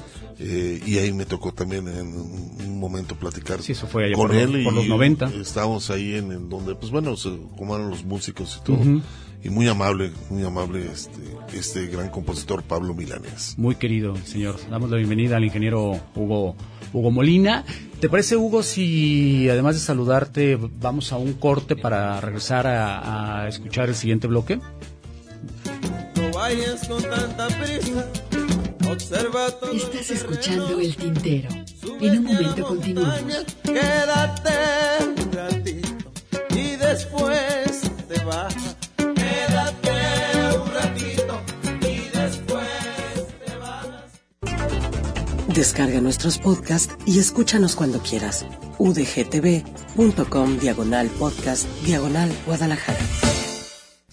Eh, 0.40 0.80
y 0.86 0.98
ahí 0.98 1.12
me 1.12 1.26
tocó 1.26 1.52
también 1.52 1.88
en 1.88 2.06
un, 2.14 2.78
momento 2.78 3.16
platicar 3.16 3.60
Sí, 3.60 3.72
eso 3.72 3.88
fue 3.88 4.04
allá 4.04 4.14
con 4.14 4.28
por 4.28 4.36
él. 4.36 4.52
los- 4.52 4.62
por 4.64 4.72
y 4.72 4.76
los 4.76 4.86
90. 4.86 5.32
Estábamos 5.40 5.90
ahí 5.90 6.14
en, 6.14 6.30
en 6.30 6.48
donde, 6.48 6.76
pues 6.76 6.92
bueno, 6.92 7.16
se 7.16 7.36
comaron 7.56 7.90
los 7.90 8.04
músicos 8.04 8.60
y 8.60 8.64
todo. 8.64 8.78
Y 9.42 9.50
muy 9.50 9.66
amable, 9.68 10.12
muy 10.30 10.44
amable 10.44 10.86
este, 10.92 11.20
este 11.52 11.86
gran 11.86 12.08
compositor 12.10 12.62
Pablo 12.62 12.94
Milanés. 12.94 13.54
Muy 13.56 13.74
querido, 13.76 14.14
señor. 14.24 14.56
Damos 14.70 14.90
la 14.90 14.96
bienvenida 14.96 15.36
al 15.36 15.44
ingeniero 15.44 16.00
Hugo, 16.14 16.56
Hugo 16.92 17.10
Molina. 17.10 17.64
¿Te 18.00 18.08
parece, 18.08 18.36
Hugo, 18.36 18.62
si 18.64 19.48
además 19.48 19.74
de 19.76 19.80
saludarte, 19.80 20.56
vamos 20.56 21.12
a 21.12 21.18
un 21.18 21.32
corte 21.34 21.74
para 21.76 22.20
regresar 22.20 22.66
a, 22.68 23.42
a 23.42 23.48
escuchar 23.48 23.88
el 23.88 23.94
siguiente 23.96 24.26
bloque? 24.28 24.60
Vayas 26.48 26.88
con 26.88 27.02
tanta 27.02 27.46
prisa. 27.48 28.08
Observa 28.90 29.50
todo 29.50 29.70
Estás 29.70 30.10
escuchando 30.10 30.80
El 30.80 30.96
Tintero. 30.96 31.50
En 32.00 32.20
un 32.20 32.24
momento 32.24 32.66
continuamos. 32.66 33.44
Quédate 33.62 34.50
un 35.04 35.30
ratito 35.30 36.10
y 36.56 36.76
después 36.76 37.82
te 38.08 38.24
vas. 38.24 38.54
Quédate 38.96 39.92
un 40.58 40.72
ratito 40.72 41.38
y 41.82 42.16
después 42.16 42.66
te 43.44 43.54
vas. 43.58 43.86
Descarga 45.48 46.00
nuestros 46.00 46.38
podcasts 46.38 46.96
y 47.04 47.18
escúchanos 47.18 47.76
cuando 47.76 47.98
quieras. 47.98 48.46
udgtv.com 48.78 50.58
diagonal 50.60 51.08
podcast 51.08 51.66
diagonal 51.84 52.32
Guadalajara. 52.46 53.27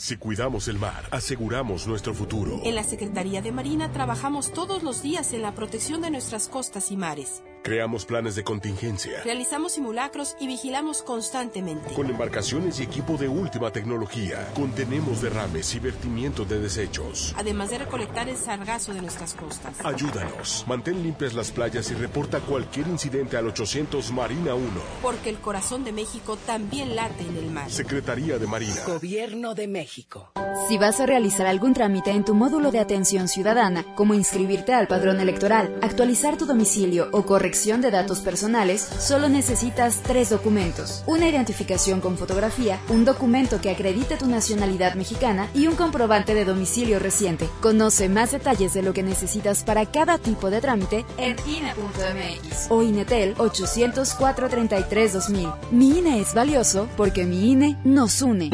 Si 0.06 0.18
cuidamos 0.18 0.68
el 0.68 0.78
mar, 0.78 1.08
aseguramos 1.10 1.88
nuestro 1.88 2.14
futuro. 2.14 2.60
En 2.64 2.76
la 2.76 2.84
Secretaría 2.84 3.42
de 3.42 3.52
Marina 3.52 3.92
trabajamos 3.92 4.54
todos 4.54 4.84
los 4.84 5.02
días 5.02 5.34
en 5.34 5.42
la 5.42 5.56
protección 5.56 6.04
de 6.04 6.12
nuestras 6.12 6.48
costas 6.48 6.92
y 6.92 6.96
mares. 6.96 7.42
Creamos 7.66 8.06
planes 8.06 8.36
de 8.36 8.44
contingencia. 8.44 9.24
Realizamos 9.24 9.72
simulacros 9.72 10.36
y 10.40 10.46
vigilamos 10.46 11.02
constantemente. 11.02 11.96
Con 11.96 12.12
embarcaciones 12.12 12.80
y 12.80 12.84
equipo 12.84 13.18
de 13.18 13.28
última 13.28 13.72
tecnología, 13.72 14.52
contenemos 14.54 15.24
derrames 15.24 15.74
y 15.74 15.80
vertimiento 15.80 16.46
de 16.46 16.60
desechos. 16.60 17.34
Además 17.36 17.72
de 17.72 17.80
recolectar 17.80 18.30
el 18.30 18.38
sargazo 18.38 18.94
de 18.94 19.02
nuestras 19.02 19.34
costas. 19.34 19.84
Ayúdanos, 19.84 20.64
mantén 20.68 21.02
limpias 21.02 21.34
las 21.34 21.50
playas 21.50 21.90
y 21.90 21.96
reporta 21.96 22.40
cualquier 22.40 22.88
incidente 22.88 23.36
al 23.36 23.48
800 23.48 24.12
Marina 24.12 24.54
1. 24.54 24.68
Porque 25.02 25.32
el 25.32 25.40
corazón 25.40 25.84
de 25.84 25.92
México 25.92 26.38
también 26.46 26.96
late 26.96 27.24
en 27.24 27.36
el 27.36 27.50
mar. 27.50 27.72
Secretaría 27.72 28.38
de 28.38 28.46
Marina. 28.46 28.84
Gobierno 28.86 29.56
de 29.56 29.68
México. 29.68 30.32
Si 30.68 30.78
vas 30.78 31.00
a 31.00 31.08
realizar 31.08 31.48
algún 31.48 31.74
trámite 31.74 32.12
en 32.12 32.24
tu 32.24 32.36
módulo 32.36 32.72
de 32.72 32.80
atención 32.80 33.28
ciudadana, 33.28 33.84
como 33.96 34.14
inscribirte 34.14 34.74
al 34.74 34.88
padrón 34.88 35.20
electoral, 35.20 35.80
actualizar 35.82 36.38
tu 36.38 36.46
domicilio 36.46 37.10
o 37.12 37.26
corrección 37.56 37.80
de 37.80 37.90
datos 37.90 38.20
personales, 38.20 38.86
solo 39.00 39.30
necesitas 39.30 40.02
tres 40.04 40.30
documentos. 40.30 41.06
Una 41.08 41.30
identificación 41.30 42.02
con 42.02 42.18
fotografía, 42.18 42.82
un 42.90 43.06
documento 43.06 43.62
que 43.62 43.70
acredite 43.70 44.18
tu 44.18 44.28
nacionalidad 44.28 44.96
mexicana 44.96 45.50
y 45.54 45.68
un 45.68 45.78
comprobante 45.78 46.34
de 46.34 46.44
domicilio 46.44 47.00
reciente. 47.00 47.48
Conoce 47.62 48.10
más 48.10 48.34
detalles 48.34 48.74
de 48.74 48.82
lo 48.82 48.92
que 48.92 49.04
necesitas 49.04 49.64
para 49.64 49.86
cada 49.86 50.18
tipo 50.18 50.50
de 50.50 50.60
trámite 50.60 51.06
en 51.18 51.38
INE.mx 51.48 52.70
o 52.70 52.84
INETEL 52.84 53.38
800-433-2000. 53.38 55.54
Mi 55.72 56.00
INE 56.00 56.20
es 56.20 56.34
valioso 56.34 56.90
porque 56.98 57.24
mi 57.24 57.54
INE 57.54 57.78
nos 57.86 58.22
une. 58.22 58.50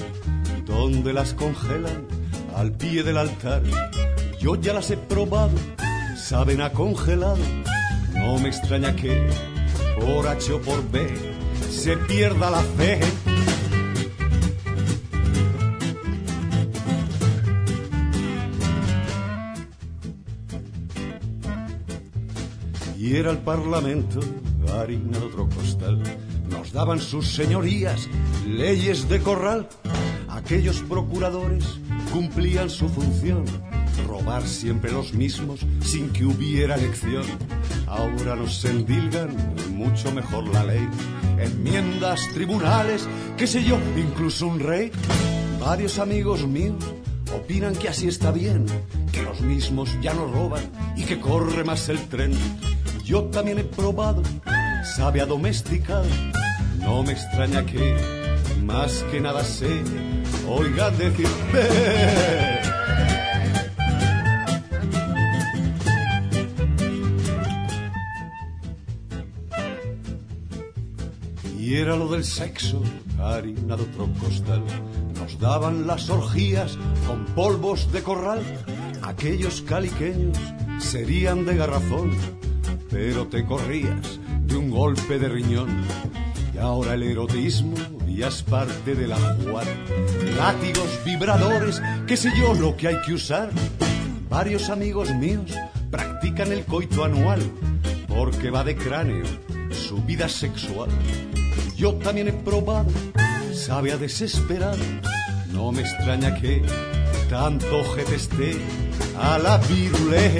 donde 0.65 1.13
las 1.13 1.33
congelan 1.33 2.07
al 2.55 2.71
pie 2.71 3.03
del 3.03 3.17
altar. 3.17 3.61
Yo 4.39 4.55
ya 4.55 4.73
las 4.73 4.89
he 4.89 4.97
probado, 4.97 5.51
saben 6.29 6.61
a 6.61 6.71
congelado. 6.71 7.39
No 8.13 8.37
me 8.37 8.49
extraña 8.49 8.95
que 8.95 9.27
por 9.99 10.27
H 10.27 10.53
o 10.53 10.61
por 10.61 10.87
B 10.91 11.09
se 11.71 11.97
pierda 11.97 12.51
la 12.51 12.61
fe. 12.77 12.99
Y 22.95 23.15
era 23.15 23.31
el 23.31 23.39
Parlamento 23.39 24.19
harina 24.79 25.17
de 25.17 25.25
otro 25.25 25.49
costal. 25.49 26.03
Nos 26.47 26.71
daban 26.71 26.99
sus 26.99 27.27
señorías 27.33 28.07
leyes 28.45 29.09
de 29.09 29.19
corral. 29.19 29.67
Aquellos 30.27 30.83
procuradores 30.83 31.79
cumplían 32.13 32.69
su 32.69 32.87
función, 32.87 33.45
robar 34.07 34.45
siempre 34.45 34.91
los 34.91 35.13
mismos 35.13 35.59
sin 35.81 36.09
que 36.09 36.25
hubiera 36.25 36.75
elección. 36.75 37.23
Ahora 37.87 38.35
nos 38.35 38.63
endilgan 38.65 39.35
mucho 39.71 40.11
mejor 40.11 40.47
la 40.47 40.63
ley, 40.63 40.87
enmiendas, 41.39 42.21
tribunales, 42.33 43.07
qué 43.37 43.47
sé 43.47 43.63
yo, 43.63 43.77
incluso 43.97 44.47
un 44.47 44.59
rey. 44.59 44.91
Varios 45.59 45.99
amigos 45.99 46.47
míos 46.47 46.75
opinan 47.35 47.75
que 47.75 47.89
así 47.89 48.07
está 48.07 48.31
bien, 48.31 48.65
que 49.11 49.21
los 49.23 49.41
mismos 49.41 49.89
ya 50.01 50.13
no 50.13 50.25
roban 50.27 50.63
y 50.95 51.03
que 51.03 51.19
corre 51.19 51.63
más 51.63 51.89
el 51.89 51.99
tren. 52.07 52.33
Yo 53.03 53.23
también 53.25 53.59
he 53.59 53.63
probado, 53.63 54.21
sabe 54.83 55.21
a 55.21 55.25
no 55.25 57.03
me 57.03 57.11
extraña 57.11 57.65
que 57.65 57.95
más 58.63 59.03
que 59.11 59.19
nada 59.19 59.43
sé, 59.43 59.83
oigan 60.47 60.97
decir, 60.97 61.27
Y 71.69 71.75
era 71.75 71.95
lo 71.95 72.07
del 72.07 72.25
sexo, 72.25 72.81
harina 73.19 73.77
de 73.77 73.83
otro 73.83 74.09
costal. 74.19 74.63
Nos 75.19 75.37
daban 75.37 75.85
las 75.85 76.09
orgías 76.09 76.79
con 77.05 77.25
polvos 77.35 77.91
de 77.91 78.01
corral. 78.01 78.41
Aquellos 79.03 79.61
caliqueños 79.61 80.35
serían 80.79 81.45
de 81.45 81.57
garrafón, 81.57 82.09
pero 82.89 83.27
te 83.27 83.45
corrías 83.45 84.19
de 84.47 84.57
un 84.57 84.71
golpe 84.71 85.19
de 85.19 85.29
riñón. 85.29 85.69
Y 86.55 86.57
ahora 86.57 86.95
el 86.95 87.03
erotismo 87.03 87.75
ya 88.07 88.29
es 88.29 88.41
parte 88.41 88.95
de 88.95 89.05
la 89.05 89.17
jugada. 89.17 89.71
Látigos, 90.39 90.99
vibradores, 91.05 91.83
qué 92.07 92.17
sé 92.17 92.31
yo 92.35 92.55
lo 92.55 92.75
que 92.75 92.87
hay 92.87 92.97
que 93.05 93.13
usar. 93.13 93.51
Varios 94.27 94.71
amigos 94.71 95.13
míos 95.13 95.53
practican 95.91 96.51
el 96.51 96.65
coito 96.65 97.03
anual 97.03 97.43
porque 98.07 98.49
va 98.49 98.63
de 98.63 98.75
cráneo 98.75 99.25
su 99.69 100.01
vida 100.01 100.27
sexual. 100.27 100.89
Yo 101.79 101.93
también 101.93 102.27
he 102.27 102.33
probado, 102.33 102.91
sabe 103.53 103.93
a 103.93 103.97
desesperado. 103.97 104.83
No 105.53 105.71
me 105.71 105.79
extraña 105.79 106.35
que 106.35 106.61
tanto 107.29 107.79
ojete 107.79 108.15
esté 108.15 108.57
a 109.17 109.37
la 109.39 109.57
virulé. 109.59 110.39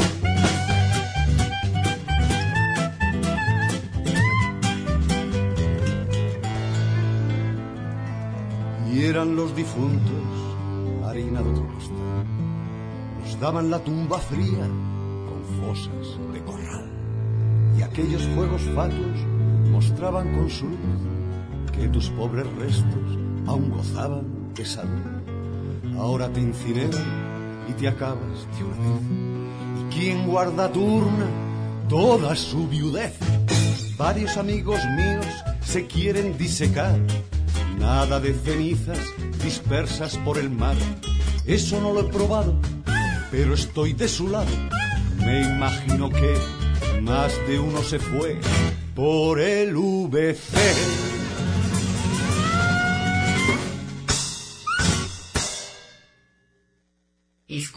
Y 8.91 9.03
eran 9.05 9.37
los 9.37 9.55
difuntos 9.55 10.25
harina 11.05 11.41
de 11.41 11.51
otro 11.51 11.67
costal. 11.73 12.25
Nos 13.21 13.39
daban 13.39 13.71
la 13.71 13.79
tumba 13.79 14.19
fría 14.19 14.67
con 15.29 15.41
fosas 15.61 16.19
de 16.33 16.41
corral. 16.41 16.91
Y 17.77 17.81
aquellos 17.81 18.23
fuegos 18.35 18.61
fatuos 18.75 19.19
mostraban 19.71 20.33
con 20.33 20.49
su 20.49 20.65
luz 20.67 21.18
que 21.79 21.87
tus 21.87 22.09
pobres 22.09 22.45
restos 22.57 23.17
aún 23.47 23.69
gozaban 23.69 24.53
de 24.53 24.65
salud. 24.65 25.01
Ahora 25.97 26.31
te 26.31 26.41
incineran 26.41 27.65
y 27.69 27.73
te 27.73 27.87
acabas 27.87 28.47
de 28.57 28.63
una 28.63 28.77
vez. 28.77 29.01
¿Y 29.79 29.95
quién 29.95 30.27
guarda 30.27 30.71
tu 30.71 30.83
urna 30.83 31.25
toda 31.87 32.35
su 32.35 32.67
viudez? 32.67 33.17
Varios 33.97 34.37
amigos 34.37 34.79
míos 34.95 35.25
se 35.61 35.87
quieren 35.87 36.37
disecar. 36.37 36.99
Nada 37.79 38.19
de 38.19 38.33
cenizas 38.33 38.99
dispersas 39.43 40.17
por 40.17 40.37
el 40.37 40.49
mar. 40.49 40.75
Eso 41.45 41.79
no 41.79 41.93
lo 41.93 42.01
he 42.01 42.11
probado, 42.11 42.55
pero 43.31 43.53
estoy 43.53 43.93
de 43.93 44.07
su 44.07 44.27
lado. 44.27 44.51
Me 45.17 45.41
imagino 45.41 46.09
que 46.09 46.33
más 47.01 47.33
de 47.47 47.59
uno 47.59 47.81
se 47.83 47.99
fue 47.99 48.39
por 48.95 49.39
el 49.39 49.75
VC. 49.75 51.18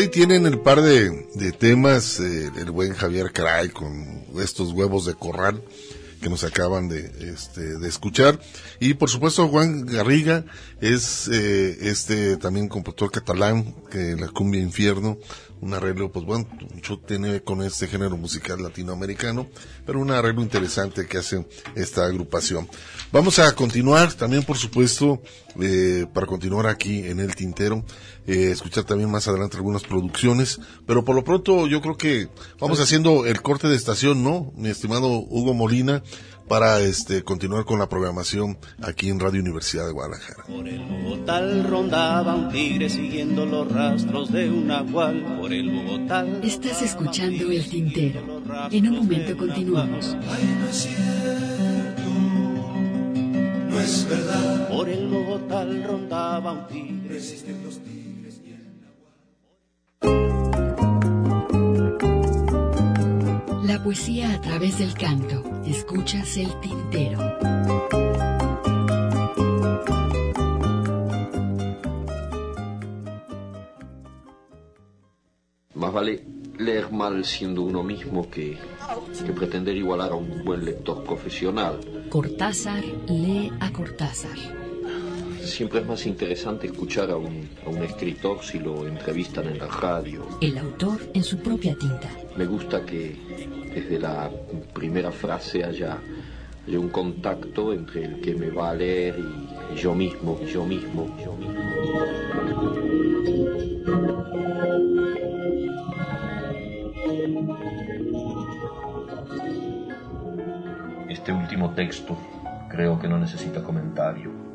Ahí 0.00 0.08
tienen 0.08 0.46
el 0.46 0.58
par 0.58 0.80
de, 0.80 1.26
de 1.34 1.52
temas, 1.52 2.20
eh, 2.20 2.50
el 2.56 2.70
buen 2.70 2.94
Javier 2.94 3.32
Cray 3.32 3.68
con 3.68 4.24
estos 4.40 4.72
huevos 4.72 5.04
de 5.04 5.14
corral 5.14 5.62
que 6.22 6.30
nos 6.30 6.42
acaban 6.42 6.88
de, 6.88 7.10
este, 7.32 7.78
de 7.78 7.88
escuchar. 7.88 8.40
Y 8.82 8.94
por 8.94 9.10
supuesto 9.10 9.46
Juan 9.46 9.84
Garriga 9.84 10.46
es 10.80 11.28
eh, 11.28 11.76
este 11.82 12.38
también 12.38 12.66
compositor 12.66 13.10
catalán 13.10 13.74
que 13.90 14.16
la 14.16 14.28
cumbia 14.28 14.62
infierno, 14.62 15.18
un 15.60 15.74
arreglo 15.74 16.10
pues 16.10 16.24
bueno, 16.24 16.48
mucho 16.74 16.98
tiene 16.98 17.42
con 17.42 17.60
este 17.62 17.88
género 17.88 18.16
musical 18.16 18.62
latinoamericano, 18.62 19.48
pero 19.84 20.00
un 20.00 20.10
arreglo 20.10 20.40
interesante 20.40 21.06
que 21.06 21.18
hace 21.18 21.46
esta 21.74 22.06
agrupación. 22.06 22.70
Vamos 23.12 23.38
a 23.38 23.54
continuar 23.54 24.14
también 24.14 24.44
por 24.44 24.56
supuesto 24.56 25.20
eh, 25.60 26.06
para 26.14 26.26
continuar 26.26 26.66
aquí 26.66 27.06
en 27.06 27.20
el 27.20 27.36
tintero, 27.36 27.84
eh, 28.26 28.50
escuchar 28.50 28.84
también 28.84 29.10
más 29.10 29.28
adelante 29.28 29.58
algunas 29.58 29.82
producciones, 29.82 30.58
pero 30.86 31.04
por 31.04 31.14
lo 31.14 31.22
pronto 31.22 31.66
yo 31.66 31.82
creo 31.82 31.98
que 31.98 32.30
vamos 32.58 32.80
haciendo 32.80 33.26
el 33.26 33.42
corte 33.42 33.68
de 33.68 33.76
estación, 33.76 34.24
¿no? 34.24 34.52
Mi 34.56 34.70
estimado 34.70 35.06
Hugo 35.08 35.52
Molina, 35.52 36.02
para 36.50 36.80
este 36.80 37.22
continuar 37.22 37.64
con 37.64 37.78
la 37.78 37.88
programación 37.88 38.58
aquí 38.82 39.08
en 39.08 39.20
Radio 39.20 39.40
Universidad 39.40 39.86
de 39.86 39.92
Guadalajara. 39.92 40.42
Por 40.48 40.66
el 40.66 40.80
Bogotá 40.80 41.40
rondaba 41.62 42.34
un 42.34 42.50
tigre 42.50 42.90
siguiendo 42.90 43.46
los 43.46 43.70
rastros 43.70 44.32
de 44.32 44.50
un 44.50 44.66
nahual. 44.66 45.36
Por 45.40 45.52
el 45.52 45.70
Bogotá. 45.70 46.26
Estás 46.42 46.82
escuchando 46.82 47.52
el 47.52 47.70
tintero. 47.70 48.42
En 48.72 48.88
un 48.88 48.96
momento 48.96 49.36
continuamos. 49.36 50.16
No 53.68 53.80
es 53.80 54.08
verdad. 54.08 54.68
Por 54.70 54.88
el 54.88 55.06
Bogotá 55.06 55.64
rondaba 55.64 56.50
un 56.50 56.66
tigre. 56.66 57.14
Resisten 57.14 57.62
los 57.62 57.78
tigres 57.78 57.99
La 63.80 63.84
poesía 63.84 64.34
a 64.34 64.40
través 64.42 64.78
del 64.78 64.92
canto. 64.92 65.42
Escuchas 65.64 66.36
el 66.36 66.52
tintero. 66.60 67.18
Más 75.72 75.92
vale 75.94 76.22
leer 76.58 76.92
mal 76.92 77.24
siendo 77.24 77.62
uno 77.62 77.82
mismo 77.82 78.28
que, 78.28 78.58
que 79.24 79.32
pretender 79.32 79.74
igualar 79.74 80.12
a 80.12 80.16
un 80.16 80.44
buen 80.44 80.62
lector 80.62 81.02
profesional. 81.02 81.80
Cortázar 82.10 82.84
lee 83.08 83.50
a 83.60 83.72
Cortázar. 83.72 84.59
Siempre 85.60 85.80
es 85.80 85.86
más 85.86 86.06
interesante 86.06 86.68
escuchar 86.68 87.10
a 87.10 87.16
un, 87.16 87.46
a 87.66 87.68
un 87.68 87.82
escritor 87.82 88.42
si 88.42 88.58
lo 88.58 88.86
entrevistan 88.86 89.46
en 89.46 89.58
la 89.58 89.66
radio. 89.66 90.26
El 90.40 90.56
autor 90.56 90.98
en 91.12 91.22
su 91.22 91.36
propia 91.36 91.76
tinta. 91.76 92.08
Me 92.34 92.46
gusta 92.46 92.86
que 92.86 93.14
desde 93.74 93.98
la 93.98 94.30
primera 94.72 95.12
frase 95.12 95.62
haya, 95.62 95.98
haya 96.66 96.80
un 96.80 96.88
contacto 96.88 97.74
entre 97.74 98.04
el 98.04 98.22
que 98.22 98.34
me 98.34 98.48
va 98.48 98.70
a 98.70 98.74
leer 98.74 99.16
y 99.18 99.76
yo 99.76 99.94
mismo, 99.94 100.40
yo 100.46 100.64
mismo, 100.64 101.14
yo 101.22 101.36
mismo. 101.36 101.60
Este 111.10 111.32
último 111.32 111.74
texto 111.74 112.16
creo 112.70 112.98
que 112.98 113.08
no 113.08 113.18
necesita 113.18 113.62
comentario. 113.62 114.49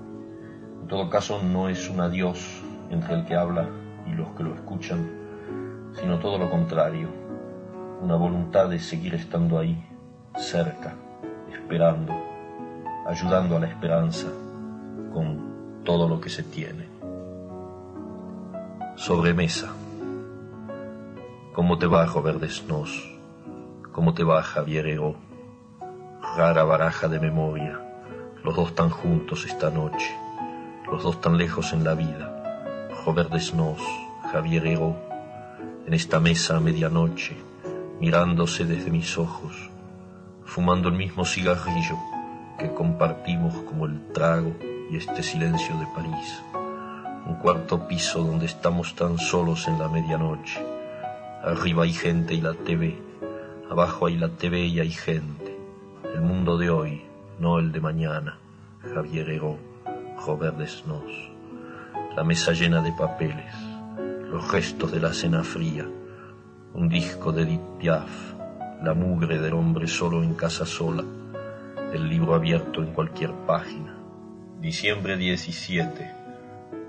En 0.86 0.90
todo 0.90 1.10
caso, 1.10 1.42
no 1.42 1.68
es 1.68 1.90
un 1.90 2.00
adiós 2.00 2.62
entre 2.92 3.16
el 3.16 3.26
que 3.26 3.36
habla 3.36 3.68
y 4.06 4.12
los 4.12 4.28
que 4.38 4.44
lo 4.44 4.54
escuchan, 4.54 5.10
sino 6.00 6.20
todo 6.20 6.38
lo 6.38 6.48
contrario, 6.48 7.10
una 8.04 8.16
voluntad 8.16 8.70
de 8.70 8.78
seguir 8.78 9.16
estando 9.16 9.58
ahí, 9.58 9.84
cerca, 10.38 10.94
esperando, 11.52 12.14
ayudando 13.08 13.58
a 13.58 13.62
la 13.62 13.66
esperanza 13.66 14.28
con 15.12 15.82
todo 15.84 16.08
lo 16.08 16.22
que 16.22 16.30
se 16.30 16.44
tiene. 16.44 16.86
Sobremesa. 18.96 19.74
¿Cómo 21.54 21.80
te 21.80 21.88
va, 21.88 22.06
Robert 22.06 22.40
Desnos? 22.40 23.12
¿Cómo 23.92 24.14
te 24.14 24.24
va, 24.24 24.44
Javier? 24.44 25.02
Rara 26.38 26.64
baraja 26.64 27.08
de 27.08 27.20
memoria, 27.20 27.82
los 28.44 28.56
dos 28.56 28.76
tan 28.76 28.92
juntos 28.92 29.48
esta 29.48 29.72
noche, 29.72 30.14
los 30.92 31.04
dos 31.04 31.22
tan 31.22 31.38
lejos 31.38 31.74
en 31.74 31.84
la 31.84 31.96
vida. 31.96 32.90
Robert 33.06 33.32
Desnos, 33.32 33.80
Javier 34.32 34.66
Ego, 34.68 34.96
en 35.86 35.94
esta 35.94 36.20
mesa 36.20 36.58
a 36.58 36.60
medianoche, 36.60 37.36
mirándose 38.00 38.66
desde 38.66 38.92
mis 38.92 39.18
ojos, 39.18 39.70
fumando 40.44 40.90
el 40.90 40.96
mismo 40.96 41.26
cigarrillo 41.26 41.98
que 42.58 42.74
compartimos 42.74 43.54
como 43.64 43.86
el 43.86 44.08
trago 44.14 44.56
y 44.90 44.98
este 44.98 45.24
silencio 45.24 45.78
de 45.78 45.88
París. 45.88 46.44
Un 47.28 47.36
cuarto 47.36 47.88
piso 47.88 48.24
donde 48.24 48.46
estamos 48.46 48.96
tan 48.96 49.18
solos 49.18 49.68
en 49.68 49.80
la 49.80 49.90
medianoche. 49.90 50.64
Arriba 51.44 51.84
hay 51.84 51.94
gente 51.94 52.34
y 52.34 52.42
la 52.42 52.54
TV, 52.54 52.98
abajo 53.70 54.06
hay 54.06 54.18
la 54.18 54.30
TV 54.30 54.66
y 54.66 54.80
hay 54.80 54.92
gente. 54.92 55.58
El 56.14 56.22
mundo 56.22 56.58
de 56.58 56.70
hoy, 56.70 57.04
no 57.40 57.60
el 57.60 57.72
de 57.72 57.82
mañana. 57.82 58.38
Javier 58.94 59.30
Heró, 59.30 59.58
Desnos. 60.34 61.30
La 62.16 62.24
mesa 62.24 62.52
llena 62.52 62.82
de 62.82 62.92
papeles, 62.94 63.54
los 64.32 64.52
restos 64.52 64.92
de 64.92 65.00
la 65.00 65.14
cena 65.14 65.44
fría, 65.44 65.86
un 66.74 66.90
disco 66.90 67.32
de 67.32 67.44
Edith 67.44 67.62
Piaf, 67.80 68.34
la 68.82 68.96
mugre 68.96 69.38
del 69.40 69.54
hombre 69.54 69.88
solo 69.88 70.24
en 70.24 70.34
casa 70.34 70.66
sola, 70.66 71.04
el 71.94 72.10
libro 72.10 72.34
abierto 72.34 72.82
en 72.82 72.92
cualquier 72.92 73.34
página. 73.46 73.96
Diciembre 74.60 75.16
17. 75.16 76.12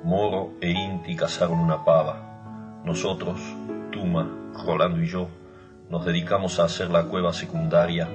Moro 0.03 0.55
e 0.63 0.71
Inti 0.71 1.15
cazaron 1.15 1.59
una 1.59 1.85
pava. 1.85 2.81
Nosotros, 2.85 3.39
Tuma, 3.93 4.27
Rolando 4.65 5.03
y 5.03 5.09
yo, 5.09 5.29
nos 5.91 6.07
dedicamos 6.07 6.59
a 6.59 6.65
hacer 6.65 6.91
la 6.91 7.05
cueva 7.05 7.35
secundaria 7.35 8.09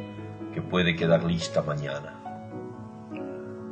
que 0.51 0.63
puede 0.63 0.95
quedar 0.95 1.23
lista 1.23 1.61
mañana. 1.61 2.15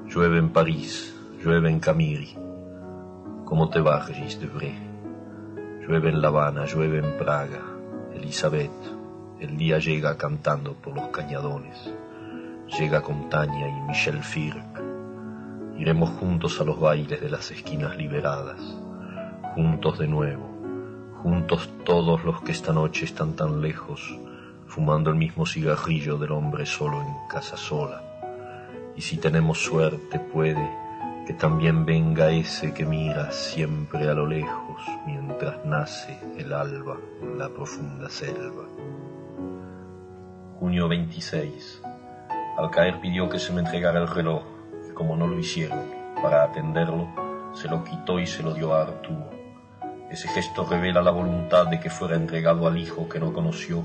Llueve 0.05 0.37
en 0.37 0.49
París, 0.49 1.18
llueve 1.41 1.69
en 1.69 1.79
Camiri. 1.79 2.35
¿Cómo 3.45 3.69
te 3.69 3.79
va, 3.79 4.05
Regis 4.05 4.41
Debré? 4.41 4.73
Llueve 5.87 6.09
en 6.09 6.21
La 6.21 6.27
Habana, 6.27 6.65
llueve 6.65 6.99
en 6.99 7.17
Praga. 7.17 7.61
Elizabeth, 8.13 8.71
el 9.39 9.57
día 9.57 9.79
llega 9.79 10.17
cantando 10.17 10.73
por 10.73 10.95
los 10.95 11.07
cañadones. 11.07 11.93
Llega 12.77 13.01
con 13.01 13.29
Tania 13.29 13.69
y 13.69 13.81
Michel 13.87 14.21
Firk. 14.21 14.83
Iremos 15.77 16.09
juntos 16.09 16.59
a 16.59 16.65
los 16.65 16.77
bailes 16.77 17.21
de 17.21 17.29
las 17.29 17.49
esquinas 17.51 17.95
liberadas. 17.95 18.59
Juntos 19.55 19.97
de 19.97 20.07
nuevo. 20.07 20.45
Juntos 21.23 21.69
todos 21.85 22.25
los 22.25 22.41
que 22.41 22.51
esta 22.51 22.73
noche 22.73 23.05
están 23.05 23.33
tan 23.33 23.61
lejos, 23.61 24.19
fumando 24.67 25.09
el 25.09 25.15
mismo 25.15 25.45
cigarrillo 25.45 26.17
del 26.17 26.33
hombre 26.33 26.65
solo 26.65 27.01
en 27.01 27.27
casa 27.29 27.55
sola. 27.55 28.03
Y 28.97 29.01
si 29.01 29.17
tenemos 29.17 29.63
suerte 29.63 30.19
puede 30.19 30.78
que 31.29 31.35
también 31.35 31.85
venga 31.85 32.31
ese 32.31 32.73
que 32.73 32.87
mira 32.87 33.31
siempre 33.31 34.09
a 34.09 34.15
lo 34.15 34.25
lejos 34.25 34.81
mientras 35.05 35.63
nace 35.63 36.19
el 36.39 36.51
alba 36.51 36.97
en 37.21 37.37
la 37.37 37.49
profunda 37.49 38.09
selva. 38.09 38.67
Junio 40.59 40.87
26. 40.87 41.83
Al 42.57 42.71
caer 42.71 42.99
pidió 42.99 43.29
que 43.29 43.37
se 43.37 43.53
me 43.53 43.59
entregara 43.59 43.99
el 43.99 44.07
reloj, 44.07 44.41
y 44.89 44.93
como 44.93 45.15
no 45.15 45.27
lo 45.27 45.37
hicieron, 45.37 45.83
para 46.15 46.45
atenderlo, 46.45 47.07
se 47.53 47.67
lo 47.67 47.83
quitó 47.83 48.19
y 48.19 48.25
se 48.25 48.41
lo 48.41 48.55
dio 48.55 48.73
a 48.73 48.81
Arturo. 48.81 49.29
Ese 50.09 50.27
gesto 50.29 50.65
revela 50.65 51.03
la 51.03 51.11
voluntad 51.11 51.67
de 51.67 51.79
que 51.79 51.91
fuera 51.91 52.15
entregado 52.15 52.65
al 52.65 52.75
hijo 52.75 53.07
que 53.07 53.19
no 53.19 53.33
conoció, 53.33 53.83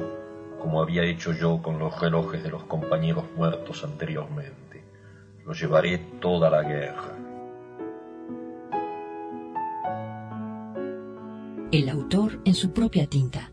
como 0.63 0.81
había 0.81 1.03
hecho 1.03 1.35
yo 1.35 1.61
con 1.61 1.79
los 1.79 2.01
relojes 2.01 2.43
de 2.43 2.49
los 2.49 2.65
compañeros 2.65 3.27
muertos 3.37 3.85
anteriormente. 3.85 4.83
Lo 5.45 5.53
llevaré 5.53 5.99
toda 6.23 6.49
la 6.49 6.63
guerra. 6.63 7.14
El 11.75 11.89
autor 11.89 12.41
en 12.45 12.55
su 12.55 12.71
propia 12.71 13.09
tinta. 13.09 13.51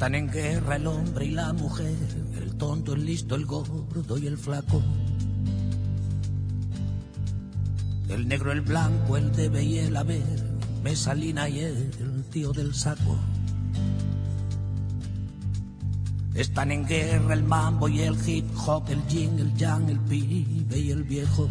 Están 0.00 0.14
en 0.14 0.30
guerra 0.30 0.76
el 0.76 0.86
hombre 0.86 1.26
y 1.26 1.30
la 1.32 1.52
mujer, 1.52 1.94
el 2.40 2.56
tonto, 2.56 2.94
el 2.94 3.04
listo, 3.04 3.34
el 3.34 3.44
gordo 3.44 4.16
y 4.16 4.26
el 4.26 4.38
flaco. 4.38 4.82
El 8.08 8.26
negro, 8.26 8.50
el 8.50 8.62
blanco, 8.62 9.18
el 9.18 9.30
debe 9.30 9.62
y 9.62 9.76
el 9.76 9.94
haber, 9.94 10.56
Mesalina 10.82 11.50
y 11.50 11.60
el 11.60 12.24
tío 12.30 12.50
del 12.52 12.74
saco. 12.74 13.18
Están 16.32 16.72
en 16.72 16.86
guerra 16.86 17.34
el 17.34 17.42
mambo 17.42 17.86
y 17.86 18.00
el 18.00 18.16
hip 18.26 18.46
hop, 18.56 18.88
el 18.88 19.06
yin, 19.06 19.38
el 19.38 19.52
yang, 19.54 19.86
el 19.90 20.00
pibe 20.00 20.78
y 20.78 20.92
el 20.92 21.04
viejo. 21.04 21.46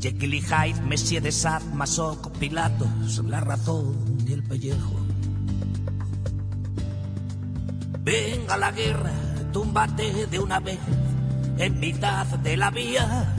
Jekyll 0.00 0.32
y 0.32 0.40
Hyde, 0.40 0.80
Messie 0.88 1.20
de 1.20 1.30
Sad, 1.30 1.62
Masoco, 1.74 2.32
Pilatos, 2.32 3.22
la 3.26 3.40
razón 3.40 4.16
y 4.26 4.32
el 4.32 4.42
pellejo. 4.42 4.99
La 8.58 8.72
guerra, 8.72 9.12
túmbate 9.52 10.26
de 10.26 10.38
una 10.38 10.60
vez 10.60 10.78
en 11.56 11.80
mitad 11.80 12.26
de 12.26 12.56
la 12.56 12.70
vía. 12.70 13.34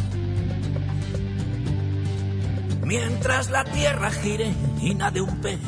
Mientras 2.83 3.51
la 3.51 3.63
tierra 3.65 4.09
gire 4.09 4.51
y 4.81 4.95
nade 4.95 5.21
un 5.21 5.39
pez, 5.41 5.59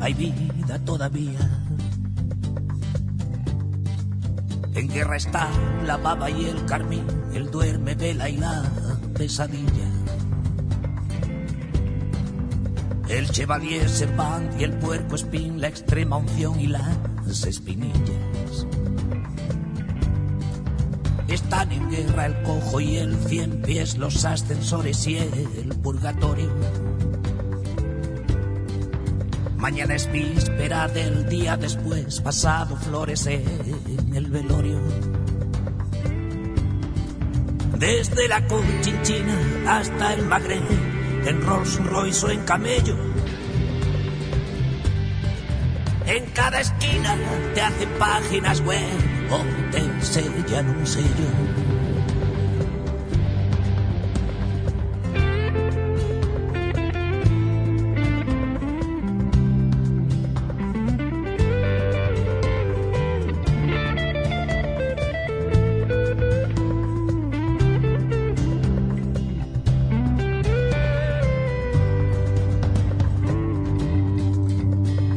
hay 0.00 0.14
vida 0.14 0.78
todavía. 0.84 1.38
En 4.74 4.88
guerra 4.88 5.16
está 5.18 5.48
la 5.86 5.96
baba 5.98 6.30
y 6.30 6.46
el 6.46 6.64
carmín, 6.64 7.06
el 7.32 7.50
duerme, 7.50 7.94
vela 7.94 8.28
y 8.28 8.38
la 8.38 8.64
pesadilla. 9.16 9.88
El 13.08 13.30
chevalier 13.30 13.88
Servant 13.88 14.60
y 14.60 14.64
el 14.64 14.72
puerco 14.78 15.14
espín, 15.14 15.60
la 15.60 15.68
extrema 15.68 16.16
unción 16.16 16.58
y 16.58 16.66
las 16.66 17.44
espinillas. 17.46 18.33
En 21.62 21.88
guerra 21.90 22.26
el 22.26 22.42
cojo 22.42 22.78
y 22.80 22.96
el 22.98 23.16
cien 23.26 23.62
pies, 23.62 23.96
los 23.96 24.24
ascensores 24.24 25.06
y 25.06 25.16
el 25.16 25.74
purgatorio. 25.82 26.52
Mañana 29.56 29.94
es 29.94 30.10
víspera 30.12 30.88
del 30.88 31.26
día 31.26 31.56
después, 31.56 32.20
pasado 32.20 32.76
flores 32.76 33.26
en 33.26 34.12
el 34.14 34.26
velorio. 34.26 34.78
Desde 37.78 38.28
la 38.28 38.46
Conchinchina 38.46 39.38
hasta 39.66 40.12
el 40.14 40.26
Magreb, 40.26 40.62
en 41.26 41.40
Rolls 41.40 41.82
Royce 41.86 42.26
o 42.26 42.30
en 42.30 42.44
camello. 42.44 42.96
En 46.06 46.26
cada 46.34 46.60
esquina 46.60 47.16
te 47.54 47.62
hacen 47.62 47.88
páginas 47.98 48.60
web 48.60 49.13
o 49.34 49.40
te 49.70 49.82
sellan 50.00 50.68
un 50.70 50.86
sello. 50.86 51.28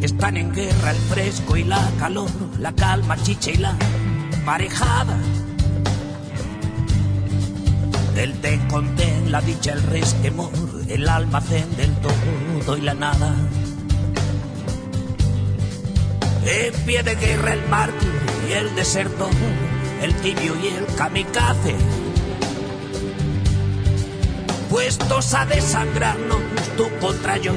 Están 0.02 0.38
en 0.38 0.52
guerra 0.54 0.92
el 0.92 0.98
fresco 0.98 1.58
y 1.58 1.64
la 1.64 1.82
calor, 2.00 2.30
la 2.60 2.74
calma, 2.74 3.16
chicha 3.22 3.52
y 3.52 3.58
la 3.58 3.74
marejada. 4.48 5.18
El 8.16 8.34
té 8.44 8.54
con 8.72 8.86
té, 8.96 9.08
la 9.28 9.42
dicha, 9.42 9.74
el 9.74 9.84
resquemor, 9.84 10.54
el 10.88 11.10
almacén 11.10 11.76
del 11.76 11.94
todo 12.06 12.78
y 12.78 12.82
la 12.82 12.94
nada. 12.94 13.36
En 16.46 16.74
pie 16.86 17.04
de 17.04 17.16
guerra 17.16 17.56
el 17.56 17.68
mártir 17.68 18.14
y 18.50 18.54
el 18.54 18.74
desertor, 18.76 19.36
el 20.02 20.16
tibio 20.22 20.56
y 20.64 20.68
el 20.68 20.86
kamikaze. 20.96 21.76
Puestos 24.70 25.34
a 25.34 25.46
desangrarnos 25.46 26.42
tú 26.78 26.86
contra 27.02 27.36
yo, 27.36 27.52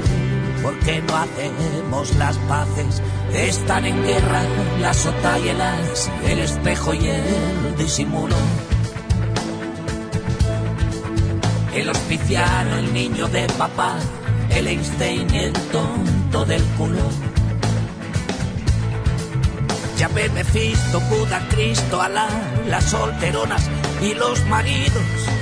porque 0.61 1.01
no 1.01 1.15
hacemos 1.15 2.13
las 2.17 2.37
paces. 2.49 3.01
Están 3.33 3.85
en 3.85 4.03
guerra 4.03 4.43
las 4.81 4.97
sotayelas, 4.97 6.11
el 6.27 6.39
espejo 6.39 6.93
y 6.93 7.07
el 7.07 7.77
disimulo. 7.77 8.35
El 11.73 11.89
hospiciano, 11.89 12.77
el 12.77 12.93
niño 12.93 13.27
de 13.27 13.47
papá, 13.57 13.97
el 14.49 14.67
Einstein 14.67 15.33
y 15.33 15.37
el 15.37 15.53
tonto 15.53 16.45
del 16.45 16.63
culo. 16.77 17.09
Ya 19.97 20.07
ve 20.09 20.29
Mephisto, 20.29 20.99
Buda, 21.01 21.47
Cristo, 21.49 22.01
Alá, 22.01 22.27
las 22.67 22.83
solteronas 22.85 23.69
y 24.01 24.13
los 24.13 24.45
maridos. 24.47 25.40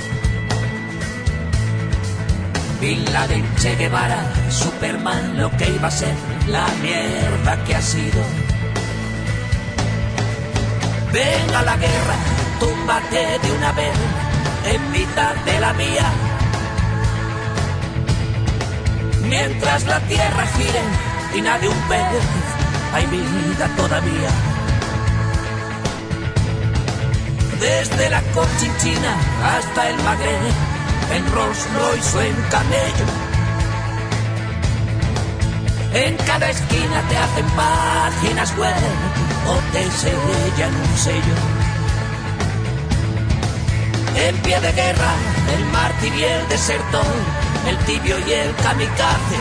Bin 2.80 3.04
Laden, 3.12 3.44
Che 3.56 3.76
Guevara, 3.76 4.22
Superman, 4.48 5.36
lo 5.36 5.50
que 5.58 5.68
iba 5.68 5.88
a 5.88 5.90
ser 5.90 6.14
la 6.46 6.66
mierda 6.82 7.62
que 7.64 7.76
ha 7.76 7.82
sido. 7.82 8.22
Venga 11.12 11.62
la 11.62 11.76
guerra, 11.76 12.16
túmbate 12.58 13.38
de 13.42 13.52
una 13.52 13.72
vez 13.72 13.92
en 14.64 14.92
mitad 14.92 15.34
de 15.44 15.60
la 15.60 15.72
vía. 15.74 16.10
Mientras 19.28 19.84
la 19.84 20.00
tierra 20.00 20.46
gire 20.56 20.82
y 21.36 21.40
nadie 21.42 21.68
un 21.68 21.82
pez, 21.88 22.24
hay 22.94 23.06
vida 23.06 23.68
todavía. 23.76 24.30
Desde 27.60 28.08
la 28.08 28.22
Conchinchina 28.32 29.14
hasta 29.44 29.90
el 29.90 29.96
Magreb, 30.02 30.69
en 31.12 31.32
Rolls 31.32 31.66
Royce 31.74 32.18
o 32.18 32.20
en 32.22 32.36
camello. 32.50 33.06
En 35.92 36.16
cada 36.18 36.50
esquina 36.50 37.02
te 37.08 37.16
hacen 37.16 37.46
páginas 37.56 38.56
web 38.56 38.74
o 39.48 39.54
te 39.72 39.90
sellan 39.90 40.74
un 40.74 40.96
sello. 40.96 41.36
En 44.16 44.36
pie 44.38 44.60
de 44.60 44.72
guerra, 44.72 45.12
el 45.56 45.64
mártir 45.66 46.14
y 46.14 46.24
el 46.24 46.48
desertor, 46.48 47.14
el 47.68 47.76
tibio 47.78 48.16
y 48.26 48.32
el 48.32 48.54
kamikaze. 48.56 49.40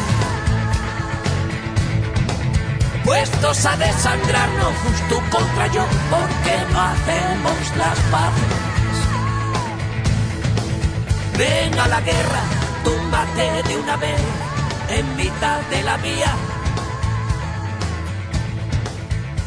Puestos 3.03 3.65
a 3.65 3.75
desangrarnos 3.77 4.73
tú 5.09 5.15
contra 5.31 5.67
yo, 5.67 5.85
porque 6.09 6.73
no 6.73 6.81
hacemos 6.81 7.77
las 7.77 7.99
paces. 8.11 8.68
Venga 11.39 11.87
la 11.87 12.01
guerra, 12.01 12.41
túmbate 12.83 13.69
de 13.69 13.77
una 13.77 13.95
vez 13.95 14.19
en 14.89 15.15
mitad 15.15 15.61
de 15.69 15.83
la 15.83 15.95
vía. 15.95 16.35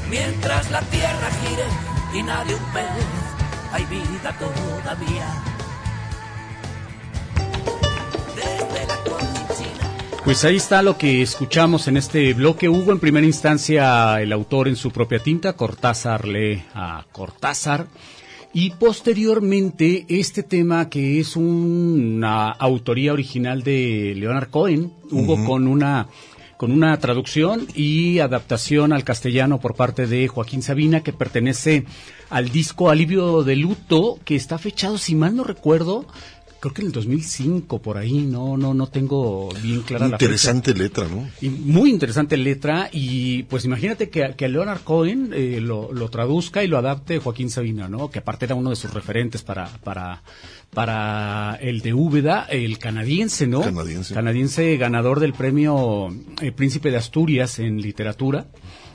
Mientras 0.08 0.70
la 0.70 0.80
tierra 0.80 1.28
gire 1.42 2.18
y 2.18 2.22
nadie 2.22 2.54
un 2.54 2.64
pez, 2.72 2.86
hay 3.72 3.84
vida 3.84 4.34
todavía. 4.38 5.26
Desde 8.36 8.86
la 8.86 10.24
Pues 10.24 10.44
ahí 10.46 10.56
está 10.56 10.80
lo 10.80 10.96
que 10.96 11.20
escuchamos 11.20 11.88
en 11.88 11.98
este 11.98 12.32
bloque. 12.32 12.70
Hubo 12.70 12.92
en 12.92 13.00
primera 13.00 13.26
instancia 13.26 14.18
el 14.22 14.32
autor 14.32 14.66
en 14.68 14.76
su 14.76 14.92
propia 14.92 15.18
tinta, 15.18 15.52
Cortázar 15.52 16.26
lee 16.26 16.64
a 16.74 17.04
Cortázar. 17.12 17.86
Y 18.54 18.70
posteriormente 18.70 20.04
este 20.08 20.42
tema 20.42 20.90
que 20.90 21.18
es 21.18 21.36
una 21.36 22.50
autoría 22.50 23.12
original 23.12 23.62
de 23.62 24.14
Leonard 24.16 24.50
Cohen, 24.50 24.92
hubo 25.10 25.42
con 25.44 25.66
una 25.66 26.08
con 26.58 26.70
una 26.70 26.96
traducción 26.98 27.66
y 27.74 28.20
adaptación 28.20 28.92
al 28.92 29.02
castellano 29.02 29.58
por 29.58 29.74
parte 29.74 30.06
de 30.06 30.28
Joaquín 30.28 30.62
Sabina 30.62 31.02
que 31.02 31.12
pertenece 31.12 31.86
al 32.30 32.50
disco 32.50 32.88
Alivio 32.88 33.42
de 33.42 33.56
Luto 33.56 34.20
que 34.24 34.36
está 34.36 34.58
fechado, 34.58 34.96
si 34.96 35.16
mal 35.16 35.34
no 35.34 35.42
recuerdo, 35.42 36.06
creo 36.62 36.72
que 36.72 36.80
en 36.82 36.86
el 36.86 36.92
2005 36.92 37.82
por 37.82 37.98
ahí, 37.98 38.20
no 38.20 38.56
no 38.56 38.72
no 38.72 38.86
tengo 38.86 39.48
bien 39.62 39.82
clara 39.82 40.06
la 40.12 40.16
fecha. 40.16 40.24
Interesante 40.32 40.74
letra, 40.74 41.08
¿no? 41.08 41.28
Y 41.42 41.48
muy 41.50 41.90
interesante 41.90 42.36
letra 42.36 42.88
y 42.92 43.42
pues 43.42 43.64
imagínate 43.64 44.08
que, 44.10 44.34
que 44.36 44.48
Leonard 44.48 44.82
Cohen 44.82 45.30
eh, 45.34 45.58
lo, 45.60 45.92
lo 45.92 46.08
traduzca 46.08 46.62
y 46.62 46.68
lo 46.68 46.78
adapte 46.78 47.18
Joaquín 47.18 47.50
Sabina, 47.50 47.88
¿no? 47.88 48.10
Que 48.10 48.20
aparte 48.20 48.44
era 48.44 48.54
uno 48.54 48.70
de 48.70 48.76
sus 48.76 48.94
referentes 48.94 49.42
para 49.42 49.66
para 49.82 50.22
para 50.72 51.58
el 51.60 51.80
de 51.82 51.92
Úbeda, 51.92 52.46
el 52.48 52.78
canadiense, 52.78 53.46
¿no? 53.46 53.60
Canadiense. 53.60 54.14
Canadiense 54.14 54.76
ganador 54.78 55.20
del 55.20 55.32
premio 55.34 56.08
eh, 56.40 56.52
Príncipe 56.52 56.90
de 56.90 56.96
Asturias 56.96 57.58
en 57.58 57.80
literatura. 57.82 58.46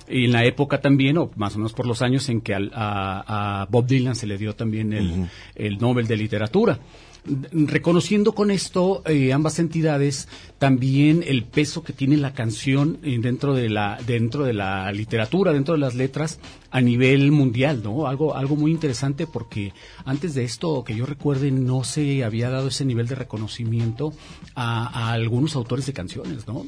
Y 0.10 0.24
en 0.26 0.32
la 0.32 0.46
época 0.46 0.80
también, 0.80 1.18
o 1.18 1.30
más 1.36 1.56
o 1.56 1.58
menos 1.58 1.74
por 1.74 1.86
los 1.86 2.02
años 2.02 2.30
en 2.30 2.40
que 2.40 2.56
al- 2.56 2.72
a, 2.74 3.62
a 3.64 3.66
Bob 3.66 3.86
Dylan 3.88 4.16
se 4.16 4.26
le 4.26 4.38
dio 4.38 4.56
también 4.56 4.94
el, 4.94 5.28
el 5.54 5.78
Nobel 5.80 6.08
de 6.08 6.16
Literatura. 6.16 6.80
Reconociendo 7.26 8.34
con 8.34 8.52
esto 8.52 9.04
eh, 9.06 9.34
ambas 9.34 9.60
entidades 9.60 10.28
también 10.60 11.24
el 11.28 11.44
peso 11.44 11.84
que 11.84 11.94
tiene 11.94 12.18
la 12.18 12.34
canción 12.34 13.00
eh, 13.04 13.18
dentro 13.22 13.54
de 13.54 13.70
la 13.70 14.00
dentro 14.06 14.46
de 14.46 14.54
la 14.54 14.92
literatura, 14.92 15.52
dentro 15.52 15.74
de 15.74 15.80
las 15.80 15.96
letras 15.96 16.40
a 16.78 16.82
nivel 16.82 17.32
mundial, 17.32 17.82
¿no? 17.84 18.06
Algo 18.06 18.36
algo 18.36 18.56
muy 18.56 18.70
interesante 18.70 19.26
porque 19.26 19.74
antes 20.06 20.36
de 20.36 20.44
esto 20.44 20.84
que 20.84 20.96
yo 20.96 21.08
recuerde 21.08 21.50
no 21.50 21.84
se 21.84 22.24
había 22.24 22.52
dado 22.52 22.68
ese 22.68 22.86
nivel 22.86 23.08
de 23.08 23.16
reconocimiento 23.16 24.14
a, 24.54 24.86
a 24.86 25.12
algunos 25.14 25.56
autores 25.56 25.88
de 25.88 25.94
canciones, 25.94 26.48
¿no? 26.48 26.68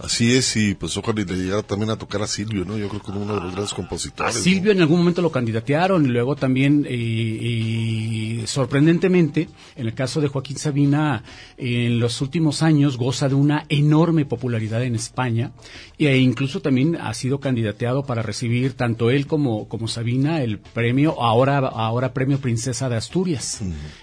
Así 0.00 0.32
es, 0.32 0.56
y 0.56 0.74
pues 0.74 0.96
ojalá 0.96 1.20
y 1.20 1.24
le 1.24 1.36
llegara 1.36 1.62
también 1.62 1.90
a 1.90 1.96
tocar 1.96 2.20
a 2.22 2.26
Silvio, 2.26 2.64
¿no? 2.64 2.76
Yo 2.76 2.88
creo 2.88 3.00
que 3.00 3.12
es 3.12 3.16
uno 3.16 3.32
de 3.32 3.40
los 3.40 3.52
grandes 3.52 3.72
A 3.72 3.76
compositores. 3.76 4.34
¿no? 4.34 4.42
Silvio 4.42 4.72
en 4.72 4.80
algún 4.80 4.98
momento 4.98 5.22
lo 5.22 5.30
candidatearon 5.30 6.04
y 6.04 6.08
luego 6.08 6.34
también, 6.34 6.84
eh, 6.88 6.96
y 6.96 8.42
sorprendentemente, 8.46 9.48
en 9.76 9.86
el 9.86 9.94
caso 9.94 10.20
de 10.20 10.26
Joaquín 10.26 10.58
Sabina, 10.58 11.22
en 11.56 12.00
los 12.00 12.20
últimos 12.20 12.62
años 12.62 12.96
goza 12.96 13.28
de 13.28 13.36
una 13.36 13.66
enorme 13.68 14.24
popularidad 14.24 14.82
en 14.82 14.96
España 14.96 15.52
e 15.96 16.18
incluso 16.18 16.60
también 16.60 16.96
ha 16.96 17.14
sido 17.14 17.38
candidateado 17.38 18.04
para 18.04 18.22
recibir 18.22 18.72
tanto 18.72 19.10
él 19.10 19.28
como, 19.28 19.43
como 19.68 19.88
Sabina 19.88 20.42
el 20.42 20.58
premio, 20.58 21.20
ahora, 21.22 21.58
ahora 21.58 22.12
premio 22.12 22.38
Princesa 22.38 22.88
de 22.88 22.96
Asturias. 22.96 23.60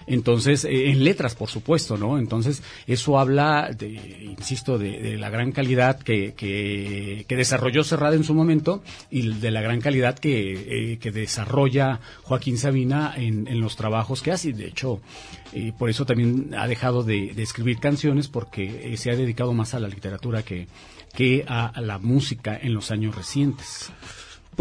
Entonces, 0.08 0.66
eh, 0.66 0.90
en 0.92 1.04
letras, 1.04 1.36
por 1.36 1.50
supuesto, 1.50 1.98
¿no? 1.98 2.18
Entonces, 2.18 2.64
eso 2.88 3.20
habla, 3.20 3.72
de, 3.78 3.88
insisto, 4.38 4.78
de, 4.78 5.00
de 5.00 5.18
la 5.18 5.30
gran 5.30 5.52
calidad 5.52 6.00
que, 6.00 6.34
que, 6.34 7.26
que 7.28 7.36
desarrolló 7.36 7.84
Serrada 7.84 8.16
en 8.16 8.24
su 8.24 8.34
momento 8.34 8.84
y 9.10 9.34
de 9.34 9.52
la 9.52 9.62
gran 9.62 9.82
calidad 9.82 10.18
que, 10.18 10.94
eh, 10.94 10.98
que 11.00 11.12
desarrolla 11.12 12.00
Joaquín 12.24 12.58
Sabina 12.58 13.14
en, 13.16 13.48
en 13.48 13.60
los 13.60 13.76
trabajos 13.76 14.22
que 14.22 14.32
hace. 14.32 14.50
Y, 14.50 14.54
De 14.54 14.68
hecho, 14.68 15.02
eh, 15.54 15.74
por 15.78 15.90
eso 15.90 16.06
también 16.06 16.54
ha 16.58 16.68
dejado 16.68 17.04
de, 17.04 17.34
de 17.34 17.44
escribir 17.44 17.80
canciones 17.80 18.28
porque 18.28 18.94
eh, 18.94 18.98
se 18.98 19.12
ha 19.12 19.16
dedicado 19.16 19.54
más 19.54 19.74
a 19.74 19.80
la 19.80 19.88
literatura 19.88 20.44
que, 20.44 20.68
que 21.14 21.44
a, 21.48 21.68
a 21.68 21.82
la 21.82 21.98
música 21.98 22.58
en 22.62 22.74
los 22.74 22.92
años 22.92 23.16
recientes. 23.16 23.92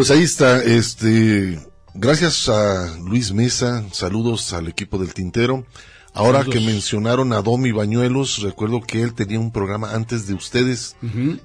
Pues 0.00 0.10
ahí 0.10 0.22
está, 0.22 0.64
este, 0.64 1.60
gracias 1.92 2.48
a 2.48 2.96
Luis 3.04 3.34
Mesa, 3.34 3.84
saludos 3.92 4.54
al 4.54 4.66
equipo 4.66 4.96
del 4.96 5.12
Tintero. 5.12 5.66
Ahora 6.12 6.44
que 6.44 6.60
mencionaron 6.60 7.32
a 7.32 7.40
Domi 7.40 7.70
Bañuelos, 7.72 8.38
recuerdo 8.42 8.80
que 8.80 9.00
él 9.02 9.14
tenía 9.14 9.38
un 9.38 9.52
programa 9.52 9.92
antes 9.94 10.26
de 10.26 10.34
ustedes 10.34 10.96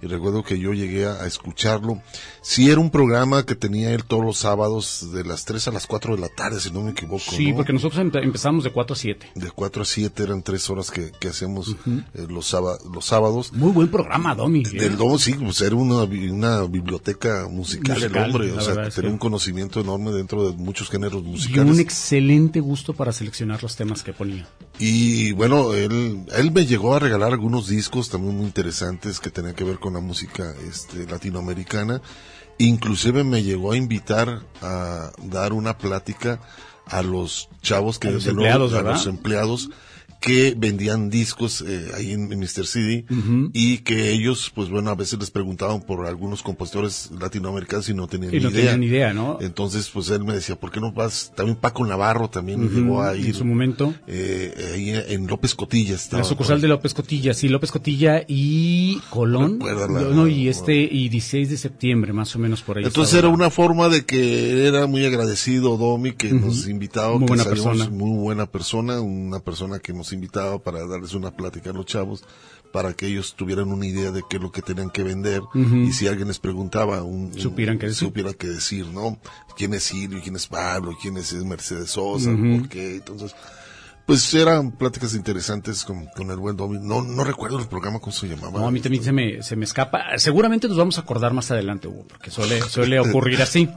y 0.02 0.08
recuerdo 0.08 0.44
que 0.44 0.58
yo 0.60 0.74
llegué 0.74 1.06
a, 1.06 1.14
a 1.24 1.28
escucharlo. 1.28 2.02
Sí 2.42 2.70
era 2.70 2.80
un 2.80 2.90
programa 2.92 3.44
que 3.46 3.56
tenía 3.56 3.92
él 3.94 4.04
todos 4.06 4.24
los 4.24 4.38
sábados 4.38 5.12
de 5.14 5.24
las 5.24 5.46
3 5.46 5.68
a 5.68 5.72
las 5.72 5.88
4 5.88 6.16
de 6.16 6.22
la 6.22 6.30
tarde, 6.30 6.60
si 6.60 6.72
no 6.72 6.82
me 6.82 6.92
equivoco. 6.92 7.24
Sí, 7.32 7.50
¿no? 7.52 7.58
porque 7.58 7.74
nosotros 7.74 8.04
empe- 8.04 8.24
empezamos 8.24 8.64
de 8.64 8.72
4 8.72 8.94
a 8.94 8.98
7. 8.98 9.28
De 9.36 9.52
4 9.52 9.82
a 9.82 9.86
7 9.86 10.24
eran 10.24 10.42
tres 10.44 10.70
horas 10.70 10.92
que, 10.92 11.12
que 11.20 11.28
hacemos 11.30 11.76
eh, 11.88 12.28
los, 12.30 12.48
sába- 12.48 12.78
los 12.94 13.06
sábados. 13.06 13.52
Muy 13.54 13.72
buen 13.72 13.88
programa, 13.90 14.36
Domi. 14.36 14.62
¿eh? 14.66 14.70
Del 14.80 14.98
Domo, 14.98 15.18
sí, 15.18 15.34
pues 15.34 15.62
era 15.62 15.76
una, 15.76 16.06
bi- 16.06 16.30
una 16.30 16.62
biblioteca 16.64 17.48
musical, 17.50 17.98
el 17.98 18.04
Musical, 18.10 18.30
hombre, 18.32 18.48
la 18.52 18.58
o 18.58 18.62
sea, 18.62 18.74
tenía 18.76 18.90
que- 18.92 19.08
un 19.08 19.18
conocimiento 19.18 19.80
enorme 19.82 20.12
dentro 20.12 20.50
de 20.52 20.58
muchos 20.58 20.90
géneros 20.90 21.24
Y 21.24 21.28
musicales. 21.28 21.74
un 21.74 21.80
excelente 21.80 22.60
gusto 22.60 22.94
para 22.94 23.12
seleccionar 23.12 23.62
los 23.64 23.76
temas 23.76 24.04
que 24.04 24.14
ponía. 24.14 24.48
Y 24.78 25.32
bueno, 25.32 25.74
él, 25.74 26.26
él 26.36 26.52
me 26.52 26.66
llegó 26.66 26.96
a 26.96 27.00
regalar 27.00 27.32
algunos 27.32 27.68
discos 27.68 28.10
también 28.10 28.36
muy 28.36 28.46
interesantes 28.46 29.20
que 29.20 29.30
tenían 29.30 29.56
que 29.56 29.64
ver 29.64 29.80
con 29.80 29.94
la 29.94 30.02
música 30.02 30.54
este, 30.68 31.06
latinoamericana. 31.08 32.02
Inclusive 32.58 33.24
me 33.24 33.44
llegó 33.44 33.72
a 33.72 33.78
invitar 33.78 34.44
a 34.62 35.12
dar 35.24 35.54
una 35.54 35.78
plática 35.78 36.42
a 36.86 37.02
los 37.02 37.50
chavos 37.62 38.00
que 38.00 38.10
A 38.10 38.12
los 38.12 38.28
empleados, 38.28 38.74
a 38.74 38.82
los 38.82 39.08
empleados 39.08 39.70
que 40.20 40.56
vendían 40.58 41.10
discos 41.10 41.64
eh, 41.68 41.92
ahí 41.96 42.12
en, 42.12 42.32
en 42.32 42.40
Mr. 42.40 42.66
CD 42.66 43.06
Ujú. 43.10 43.52
y 43.54 43.80
que 43.80 44.12
ellos, 44.12 44.52
pues 44.54 44.70
bueno, 44.70 44.90
a 44.90 44.96
veces 44.96 45.20
les 45.20 45.30
preguntaban 45.32 45.82
por 45.82 46.06
algunos 46.08 46.42
compositores 46.42 47.12
latinoamericanos 47.20 47.88
y 47.90 47.94
no 47.94 48.08
tenían 48.08 48.34
Y 48.34 48.38
ni 48.38 48.44
no 48.44 48.50
idea. 48.50 48.72
tenían 48.72 48.84
idea, 48.84 49.14
¿no? 49.14 49.38
Entonces, 49.42 49.90
pues 49.94 50.10
él 50.10 50.24
me 50.24 50.34
decía, 50.34 50.56
¿por 50.56 50.72
qué 50.72 50.80
no 50.80 50.92
vas? 50.92 51.32
También 51.36 51.58
Paco 51.58 51.86
Navarro 51.86 52.30
también 52.30 52.64
Ujú, 52.66 52.74
llegó 52.76 53.02
a 53.04 53.14
en 53.16 53.26
ir. 53.28 53.36
su 53.36 53.46
momento. 53.46 53.94
Eh, 54.08 54.72
ahí 54.74 54.90
en 55.14 55.28
López 55.28 55.54
Cotilla 55.56 55.96
estaba. 55.96 56.24
La 56.24 56.28
sucursal 56.30 56.60
de 56.62 56.68
López 56.68 56.94
Cotilla, 56.94 57.34
sí, 57.34 57.48
López 57.48 57.72
Cotilla 57.72 58.24
y 58.28 59.00
Colón. 59.10 59.60
La- 59.60 59.88
No, 59.88 60.28
y 60.28 60.48
este, 60.48 60.76
y 60.76 61.10
16 61.10 61.50
de 61.50 61.58
septiembre, 61.58 62.14
más 62.14 62.36
o 62.36 62.40
menos 62.40 62.62
por 62.62 62.78
ahí. 62.78 62.86
Entonces 62.86 63.14
era 63.16 63.28
una 63.28 63.50
forma 63.50 63.90
de 63.90 64.06
que 64.06 64.68
era 64.68 64.88
muy 64.88 65.06
agradecido 65.06 65.78
Domi 65.78 66.14
que 66.14 66.32
nos 66.34 66.68
invitaba, 66.68 67.12
Muy 67.14 67.22
que 67.22 67.26
buena 67.28 67.44
persona. 67.44 67.90
muy 67.90 68.18
buena 68.18 68.46
persona, 68.46 69.02
una 69.02 69.40
persona 69.40 69.80
que 69.80 69.94
nos 69.94 70.05
invitaba 70.14 70.60
para 70.60 70.86
darles 70.88 71.14
una 71.14 71.32
plática 71.32 71.70
a 71.70 71.74
los 71.74 71.86
chavos 71.86 72.24
para 72.72 72.94
que 72.94 73.08
ellos 73.08 73.36
tuvieran 73.36 73.72
una 73.72 73.86
idea 73.86 74.12
de 74.12 74.22
qué 74.30 74.36
es 74.36 74.44
lo 74.44 74.52
que 74.52 74.62
tenían 74.62 74.90
que 74.90 75.02
vender 75.04 75.42
y 75.54 75.94
si 75.94 76.08
alguien 76.08 76.28
les 76.28 76.40
preguntaba 76.40 77.04
un, 77.04 77.32
un- 77.34 77.40
Supieran 77.40 77.80
qué 77.80 77.88
decir. 77.88 78.08
supieran 78.08 78.34
qué 78.34 78.48
decir, 78.48 78.86
¿no? 78.88 79.18
¿Quién 79.56 79.74
es 79.74 79.84
Silvio? 79.84 80.20
¿Quién 80.22 80.36
es 80.36 80.48
Pablo? 80.48 80.96
¿Quién 81.02 81.16
es 81.18 81.32
Mercedes 81.34 81.92
Sosa? 81.92 82.32
Ujú. 82.32 82.60
¿Por 82.60 82.70
qué? 82.70 82.96
Entonces, 82.98 83.34
pues 84.06 84.32
eran 84.36 84.72
pláticas 84.74 85.16
interesantes 85.16 85.84
con, 85.86 86.06
con 86.16 86.30
el 86.32 86.38
buen 86.38 86.58
Domi. 86.58 86.78
No, 86.82 87.02
no 87.02 87.24
recuerdo 87.24 87.58
el 87.60 87.68
programa, 87.68 88.00
¿cómo 88.00 88.12
se 88.12 88.28
llamaba? 88.28 88.60
No, 88.60 88.68
a 88.68 88.72
mí 88.72 88.80
también 88.82 89.04
se 89.04 89.12
me, 89.14 89.42
se 89.42 89.56
me 89.56 89.64
escapa. 89.66 90.04
Seguramente 90.18 90.68
nos 90.68 90.78
vamos 90.78 90.98
a 90.98 91.02
acordar 91.02 91.34
más 91.34 91.50
adelante, 91.52 91.88
Hugo, 91.88 92.06
porque 92.08 92.30
suele, 92.30 92.62
suele 92.64 93.00
ocurrir 93.10 93.42
así. 93.42 93.70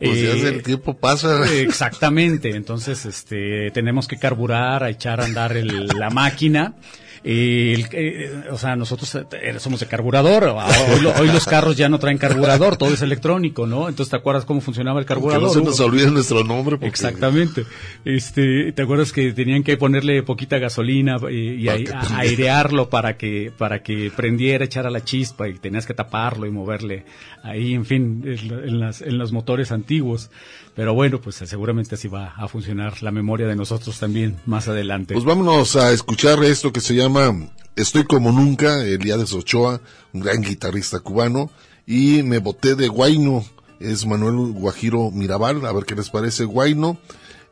Pues 0.00 0.20
ya 0.22 0.28
Eh, 0.30 0.48
el 0.48 0.62
tiempo 0.62 0.94
pasa. 0.96 1.44
Exactamente, 1.52 2.56
entonces 2.56 3.04
este 3.04 3.70
tenemos 3.72 4.08
que 4.08 4.16
carburar, 4.16 4.82
a 4.82 4.88
echar 4.90 5.20
a 5.20 5.24
andar 5.26 5.56
el- 5.56 5.86
la 5.88 6.08
máquina. 6.10 6.74
El- 7.22 7.86
eh, 7.92 8.44
o 8.50 8.56
sea, 8.56 8.76
nosotros 8.76 9.14
eh, 9.14 9.54
somos 9.58 9.80
de 9.80 9.86
carburador. 9.86 10.44
Hoy, 10.44 11.00
lo- 11.02 11.12
hoy 11.16 11.28
los 11.28 11.44
carros 11.44 11.76
ya 11.76 11.88
no 11.88 11.98
traen 11.98 12.16
carburador, 12.18 12.76
todo 12.76 12.94
es 12.94 13.02
electrónico, 13.02 13.66
¿no? 13.66 13.88
Entonces, 13.88 14.10
¿te 14.10 14.16
acuerdas 14.16 14.44
cómo 14.46 14.60
funcionaba 14.60 14.98
el 15.00 15.04
Que 15.04 15.10
carburador? 15.14 15.42
no 15.48 15.48
se 15.52 15.62
nos 15.62 15.78
olvide 15.80 16.10
nuestro 16.10 16.42
nombre. 16.44 16.76
porque- 16.76 16.86
Exactamente. 16.88 17.64
Este, 18.04 18.72
¿te 18.72 18.82
acuerdas 18.82 19.12
que 19.12 19.32
tenían 19.32 19.62
que 19.62 19.76
ponerle 19.76 20.22
poquita 20.22 20.58
gasolina 20.58 21.16
eh, 21.28 21.56
y, 21.58 21.62
que 21.64 21.70
a- 21.70 21.74
prendiera. 21.74 22.18
airearlo 22.18 22.88
para 22.88 23.16
que 23.16 23.52
para 23.56 23.82
que 23.82 24.10
prendiera, 24.14 24.64
echara 24.64 24.90
la 24.90 25.04
chispa 25.04 25.48
y 25.48 25.54
tenías 25.58 25.86
que 25.86 25.94
taparlo 25.94 26.46
y 26.46 26.50
moverle 26.50 27.04
ahí, 27.42 27.74
en 27.74 27.84
fin, 27.84 28.22
en, 28.24 28.50
en 28.52 28.80
las, 28.80 29.02
en 29.02 29.18
los 29.18 29.32
motores 29.32 29.72
antiguos. 29.72 30.30
Pero 30.74 30.94
bueno, 30.94 31.20
pues 31.20 31.36
seguramente 31.36 31.96
así 31.96 32.08
va 32.08 32.34
a 32.36 32.48
funcionar 32.48 33.02
la 33.02 33.10
memoria 33.10 33.46
de 33.46 33.56
nosotros 33.56 33.98
también 33.98 34.36
más 34.46 34.68
adelante. 34.68 35.14
Pues 35.14 35.26
vámonos 35.26 35.76
a 35.76 35.92
escuchar 35.92 36.42
esto 36.44 36.72
que 36.72 36.80
se 36.80 36.94
llama 36.94 37.34
Estoy 37.76 38.04
como 38.04 38.32
nunca, 38.32 38.84
Eliades 38.84 39.32
Ochoa, 39.32 39.80
un 40.12 40.20
gran 40.20 40.42
guitarrista 40.42 41.00
cubano, 41.00 41.50
y 41.86 42.22
me 42.22 42.38
boté 42.38 42.74
de 42.74 42.88
Guayno, 42.88 43.44
es 43.80 44.06
Manuel 44.06 44.52
Guajiro 44.52 45.10
Mirabal, 45.10 45.64
a 45.66 45.72
ver 45.72 45.84
qué 45.84 45.94
les 45.94 46.10
parece 46.10 46.44
Guayno, 46.44 46.98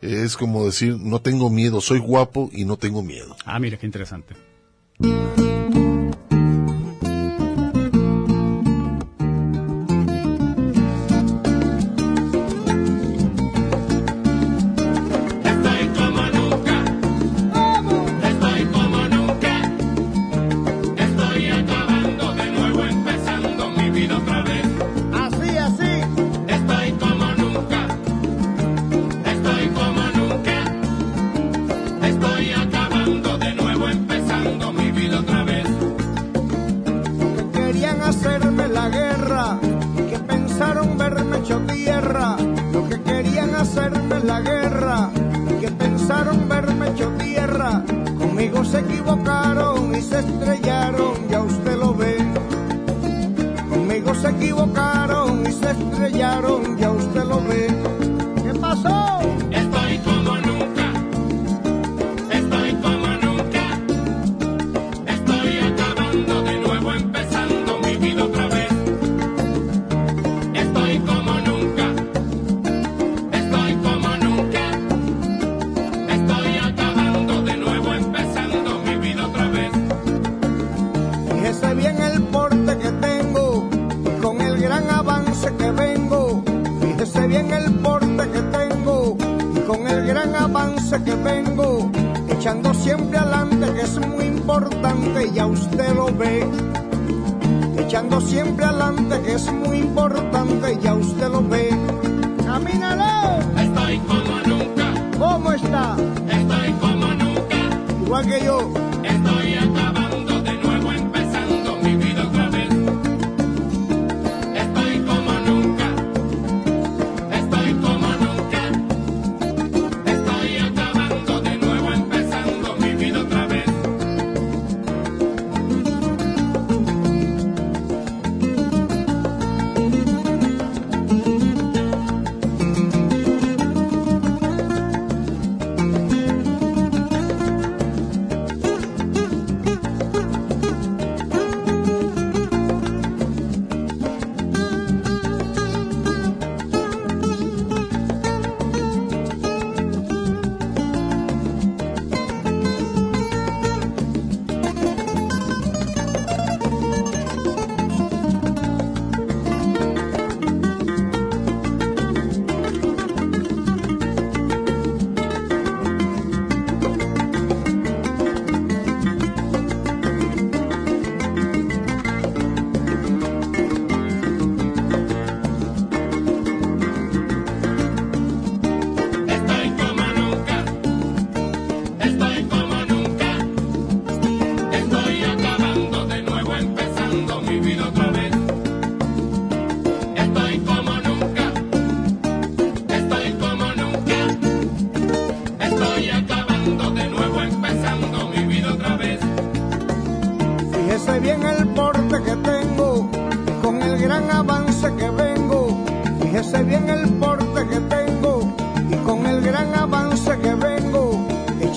es 0.01 0.37
como 0.37 0.65
decir, 0.65 0.97
no 0.99 1.21
tengo 1.21 1.51
miedo, 1.51 1.81
soy 1.81 1.99
guapo 1.99 2.51
y 2.53 2.65
no 2.65 2.77
tengo 2.77 3.03
miedo. 3.03 3.37
Ah, 3.45 3.59
mira, 3.59 3.79
qué 3.79 3.87
interesante. 3.87 4.35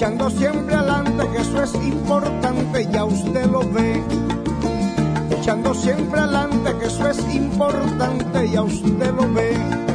echando 0.02 0.32
siempre 0.32 0.73
adelante, 0.73 1.28
que 1.32 1.41
eso 1.44 1.61
es 1.61 1.76
importante, 1.76 2.82
y 2.82 2.91
ya 2.91 3.06
usted 3.06 3.45
lo 3.45 3.60
ve. 3.60 4.02
Echando 5.30 5.76
siempre 5.76 6.19
adelante, 6.19 6.76
que 6.80 6.88
eso 6.88 7.07
es 7.07 7.36
importante, 7.36 8.48
y 8.48 8.52
ya 8.53 8.64
usted 8.64 9.14
lo 9.14 9.32
ve. 9.32 9.90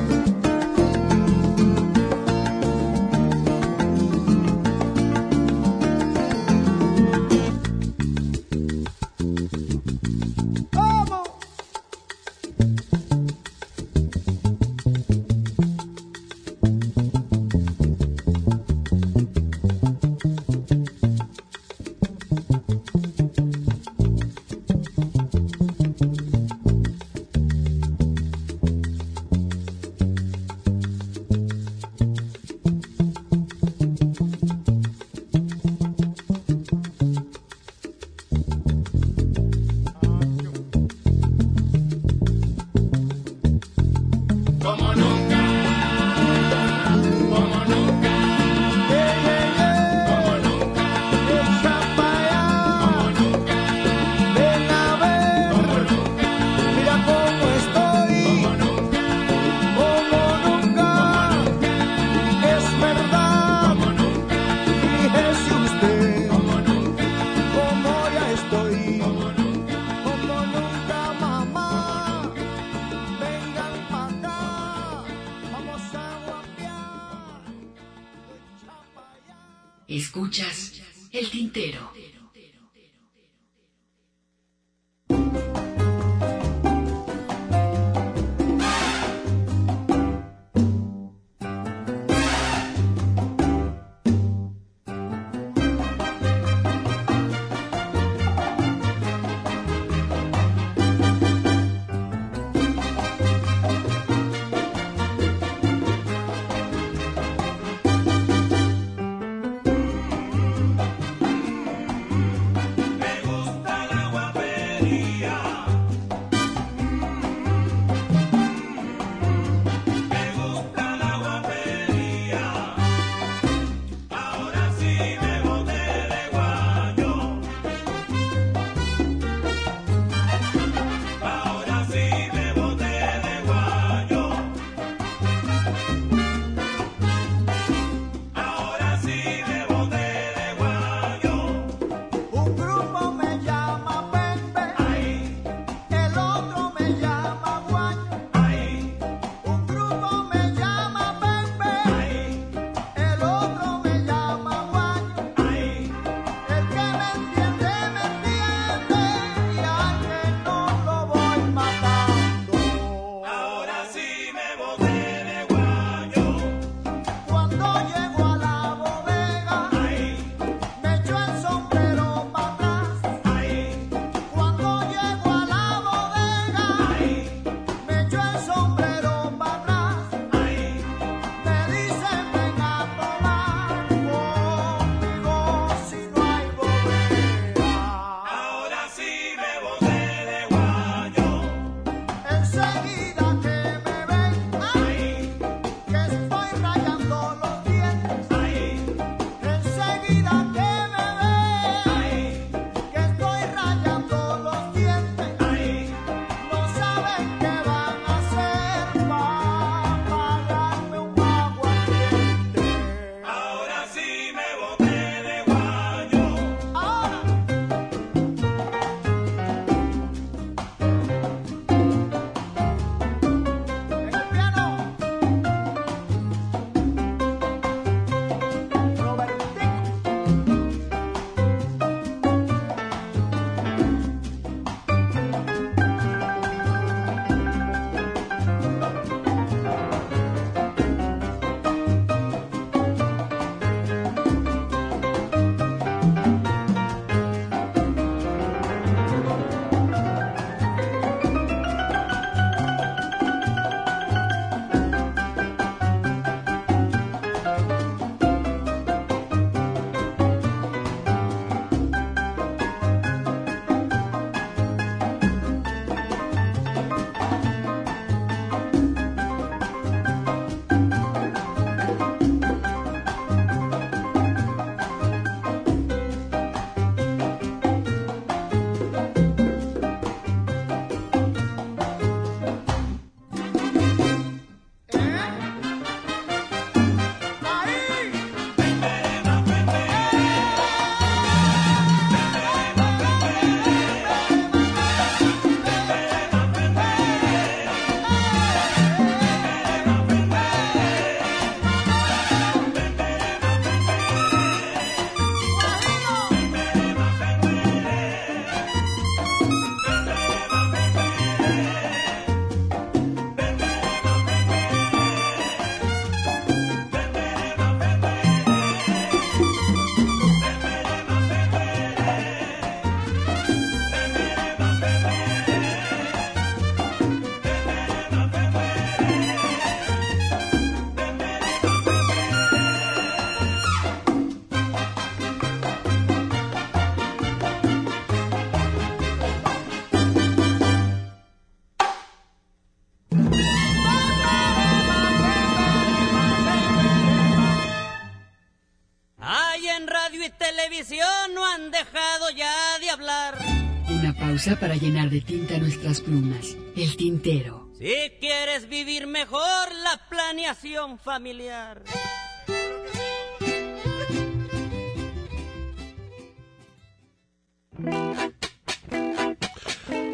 Pausa 354.37 354.61
para 354.61 354.75
llenar 354.75 355.09
de 355.09 355.23
tinta 355.23 355.57
nuestras 355.57 356.03
plumas. 356.03 356.59
El 356.77 356.95
tintero. 356.99 357.71
Si 357.79 358.11
quieres 358.21 358.69
vivir 358.69 359.07
mejor 359.07 359.41
la 359.83 359.99
planeación 360.11 360.99
familiar. 360.99 361.83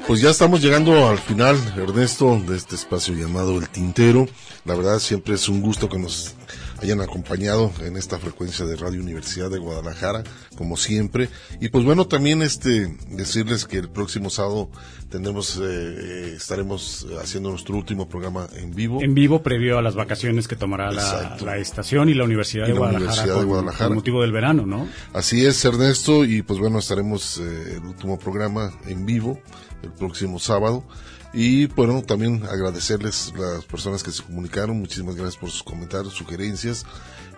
Pues 0.07 0.21
ya 0.21 0.31
estamos 0.31 0.63
llegando 0.63 1.09
al 1.09 1.19
final, 1.19 1.57
Ernesto, 1.77 2.39
de 2.47 2.57
este 2.57 2.77
espacio 2.77 3.15
llamado 3.15 3.59
El 3.59 3.69
Tintero. 3.71 4.29
La 4.65 4.77
verdad 4.77 5.01
siempre 5.01 5.35
es 5.35 5.49
un 5.49 5.63
gusto 5.63 5.89
que 5.89 5.99
nos 5.99 6.37
hayan 6.83 7.01
acompañado 7.01 7.73
en 7.81 7.97
esta 7.97 8.19
frecuencia 8.19 8.67
de 8.67 8.77
Radio 8.77 9.01
Universidad 9.01 9.51
de 9.51 9.59
Guadalajara, 9.59 10.25
como 10.57 10.77
siempre. 10.77 11.29
Y 11.61 11.69
pues 11.69 11.85
bueno, 11.85 12.07
también 12.07 12.43
este 12.43 12.97
decirles 13.09 13.65
que 13.65 13.79
el 13.79 13.89
próximo 13.89 14.31
sábado 14.31 14.69
tendremos, 15.09 15.61
eh, 15.63 16.35
estaremos 16.37 17.07
haciendo 17.23 17.51
nuestro 17.51 17.77
último 17.77 18.09
programa 18.09 18.49
en 18.57 18.73
vivo. 18.73 19.01
En 19.01 19.15
vivo, 19.15 19.43
previo 19.43 19.79
a 19.79 19.83
las 19.83 19.95
vacaciones 19.95 20.49
que 20.49 20.57
tomará 20.57 20.91
la, 20.91 21.57
estación 21.57 22.09
y 22.09 22.15
la 22.15 22.25
Universidad, 22.25 22.65
Y 22.65 22.69
de, 22.69 22.75
la 22.75 22.79
Guadalajara 22.81 23.13
Universidad 23.13 23.39
de 23.39 23.45
Guadalajara. 23.45 23.89
con 23.89 23.95
motivo 23.97 24.23
del 24.23 24.33
verano, 24.33 24.67
¿no? 24.67 24.89
Así 25.13 25.47
es, 25.47 25.65
Ernesto, 25.65 26.25
y 26.25 26.43
pues 26.43 26.59
bueno, 26.59 26.81
estaremos 26.81 27.39
eh, 27.39 27.77
el 27.77 27.85
último 27.85 28.19
programa 28.19 28.73
en 28.87 29.07
vivo 29.07 29.39
el 29.83 29.93
próximo 29.93 30.39
sábado. 30.39 30.85
Y 31.33 31.67
bueno, 31.67 32.03
también 32.03 32.45
agradecerles 32.45 33.33
las 33.37 33.65
personas 33.65 34.03
que 34.03 34.11
se 34.11 34.23
comunicaron, 34.23 34.79
muchísimas 34.79 35.15
gracias 35.15 35.37
por 35.37 35.51
sus 35.51 35.63
comentarios, 35.63 36.13
sugerencias. 36.13 36.85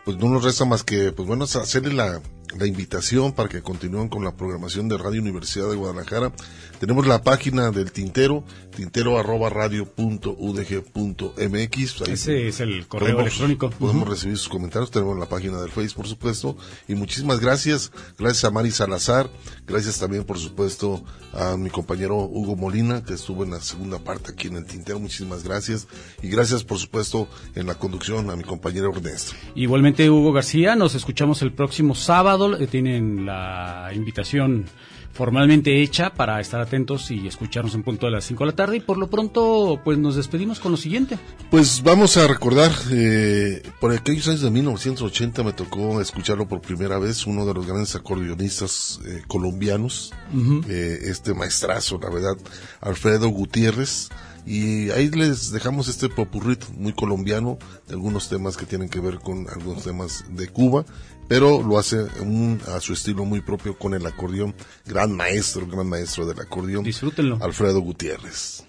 Pues 0.05 0.17
no 0.19 0.29
nos 0.29 0.45
resta 0.45 0.65
más 0.65 0.83
que, 0.83 1.13
pues 1.13 1.27
bueno, 1.27 1.45
hacerle 1.45 1.93
la, 1.93 2.21
la 2.59 2.67
invitación 2.67 3.33
para 3.33 3.49
que 3.49 3.63
continúen 3.63 4.09
con 4.09 4.25
la 4.25 4.37
programación 4.37 4.89
de 4.89 4.97
Radio 4.99 5.21
Universidad 5.21 5.69
de 5.71 5.77
Guadalajara. 5.77 6.33
Tenemos 6.79 7.07
la 7.07 7.23
página 7.23 7.71
del 7.71 7.93
Tintero, 7.93 8.45
tintero 8.77 9.19
arroba 9.19 9.49
radio 9.49 9.87
punto 9.87 10.35
udg 10.39 10.83
punto 10.93 11.33
mx. 11.39 12.03
Ahí 12.03 12.13
Ese 12.13 12.49
es 12.49 12.61
el 12.61 12.87
correo 12.87 13.17
podemos- 13.17 13.23
electrónico. 13.23 13.71
Podemos 13.71 14.09
recibir 14.09 14.37
sus 14.37 14.49
comentarios, 14.49 14.91
tenemos 14.91 15.19
la 15.19 15.27
página 15.27 15.61
del 15.61 15.71
Face, 15.71 15.95
por 15.95 16.07
supuesto. 16.07 16.57
Y 16.89 16.95
muchísimas 16.95 17.41
gracias. 17.41 17.91
Gracias 18.19 18.45
a 18.45 18.51
Mari 18.51 18.71
Salazar. 18.71 19.31
Gracias 19.67 19.99
también, 19.99 20.25
por 20.25 20.39
supuesto, 20.39 21.03
a 21.33 21.57
mi 21.57 21.71
compañero 21.71 22.17
Hugo 22.19 22.55
Molina, 22.57 23.03
que 23.05 23.15
estuvo 23.15 23.45
en 23.45 23.51
la 23.53 23.61
segunda 23.61 23.99
parte 23.99 24.33
aquí 24.33 24.49
en 24.49 24.57
el 24.57 24.67
Tintero. 24.67 24.99
Muchísimas 25.01 25.43
gracias. 25.45 25.87
Y 26.23 26.29
gracias, 26.29 26.65
por 26.65 26.79
supuesto, 26.79 27.29
en 27.55 27.67
la 27.67 27.75
conducción 27.77 28.31
a 28.31 28.37
mi 28.37 28.45
compañero 28.45 28.93
Ernesto. 28.95 29.33
Igualmente, 29.55 30.11
Hugo 30.11 30.33
García, 30.33 30.77
nos 30.77 30.95
escuchamos 30.95 31.41
el 31.43 31.53
próximo 31.53 31.95
sábado. 31.95 32.44
Eh, 32.61 32.67
Tienen 32.67 33.25
la 33.27 33.91
invitación 33.95 34.67
formalmente 35.13 35.81
hecha 35.81 36.13
para 36.13 36.41
estar 36.41 36.61
atentos 36.61 37.11
y 37.13 37.29
escucharnos 37.29 37.75
en 37.77 37.85
punto 37.85 38.07
de 38.07 38.13
las 38.13 38.25
5 38.25 38.43
de 38.45 38.51
la 38.51 38.57
tarde. 38.57 38.79
Y 38.79 38.81
por 38.81 38.99
lo 38.99 39.09
pronto, 39.09 39.81
pues 39.85 39.97
nos 39.97 40.17
despedimos 40.17 40.59
con 40.59 40.73
lo 40.73 40.77
siguiente. 40.77 41.19
Pues 41.51 41.83
vamos 41.85 42.17
a 42.17 42.27
recordar, 42.27 42.73
eh, 42.91 43.63
por 43.81 43.93
aquellos 43.93 44.27
años 44.27 44.41
de 44.43 44.51
1980 44.51 45.45
me 45.45 45.53
tocó 45.53 46.01
escucharlo 46.01 46.49
por 46.49 46.61
primera 46.61 46.99
vez, 46.99 47.27
uno 47.27 47.47
de 47.47 47.55
los 47.55 47.65
grandes 47.65 47.95
acordeonistas 47.95 48.99
eh, 49.07 49.23
colombianos, 49.29 50.13
Ujú. 50.35 50.63
eh, 50.69 50.99
este 51.05 51.33
maestrazo, 51.33 51.99
la 52.03 52.11
verdad, 52.11 52.37
Alfredo 52.81 53.29
Gutiérrez. 53.29 54.09
Y 54.47 54.91
ahí 54.91 55.09
les 55.09 55.53
dejamos 55.53 55.89
este 55.89 56.11
popurrito 56.11 56.67
muy 56.77 56.93
colombiano 56.93 57.57
de 57.89 57.95
algunos 57.95 58.29
temas 58.29 58.59
que 58.59 58.67
tienen 58.67 58.91
que 58.91 59.01
ver 59.01 59.19
con 59.21 59.47
algunos 59.49 59.85
temas 59.85 60.25
de 60.29 60.49
Cuba, 60.49 60.85
pero 61.29 61.63
lo 61.63 61.79
hace 61.79 62.03
un- 62.21 62.61
a 62.69 62.81
su 62.81 62.93
estilo 62.93 63.25
muy 63.25 63.41
propio 63.41 63.77
con 63.79 63.95
el 63.95 64.07
acordeón, 64.07 64.55
gran 64.87 65.13
maestro, 65.17 65.67
gran 65.67 65.89
maestro 65.89 66.27
del 66.27 66.41
acordeón. 66.41 66.85
Disfrútenlo. 66.85 67.39
Alfredo 67.43 67.81
Gutiérrez. 67.81 68.65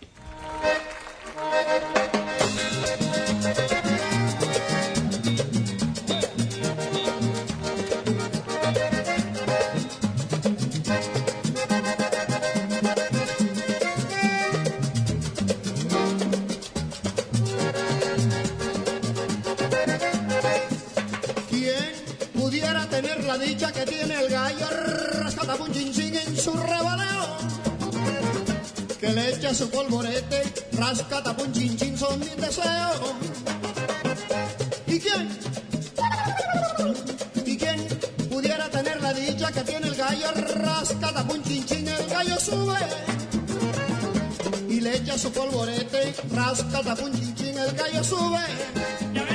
Su 29.55 29.69
polvorete, 29.69 30.43
rascatapun 30.73 31.53
chin 31.53 31.77
chin 31.77 31.97
son 31.97 32.19
mis 32.19 32.35
deseos. 32.35 33.13
¿Y 34.85 34.99
quién? 34.99 35.29
¿Y 37.45 37.57
quién 37.57 37.87
pudiera 38.29 38.69
tener 38.69 39.01
la 39.01 39.13
dicha 39.13 39.53
que 39.53 39.61
tiene 39.61 39.87
el 39.87 39.95
gallo 39.95 40.27
rascatapun 40.61 41.41
chin 41.43 41.65
chin 41.65 41.87
el 41.87 42.05
gallo 42.07 42.37
sube? 42.37 42.79
Y 44.67 44.81
le 44.81 44.97
echa 44.97 45.17
su 45.17 45.31
polvorete, 45.31 46.15
rascatapun 46.33 47.13
chin 47.13 47.35
chin 47.35 47.57
el 47.57 47.71
gallo 47.71 48.03
sube. 48.03 49.34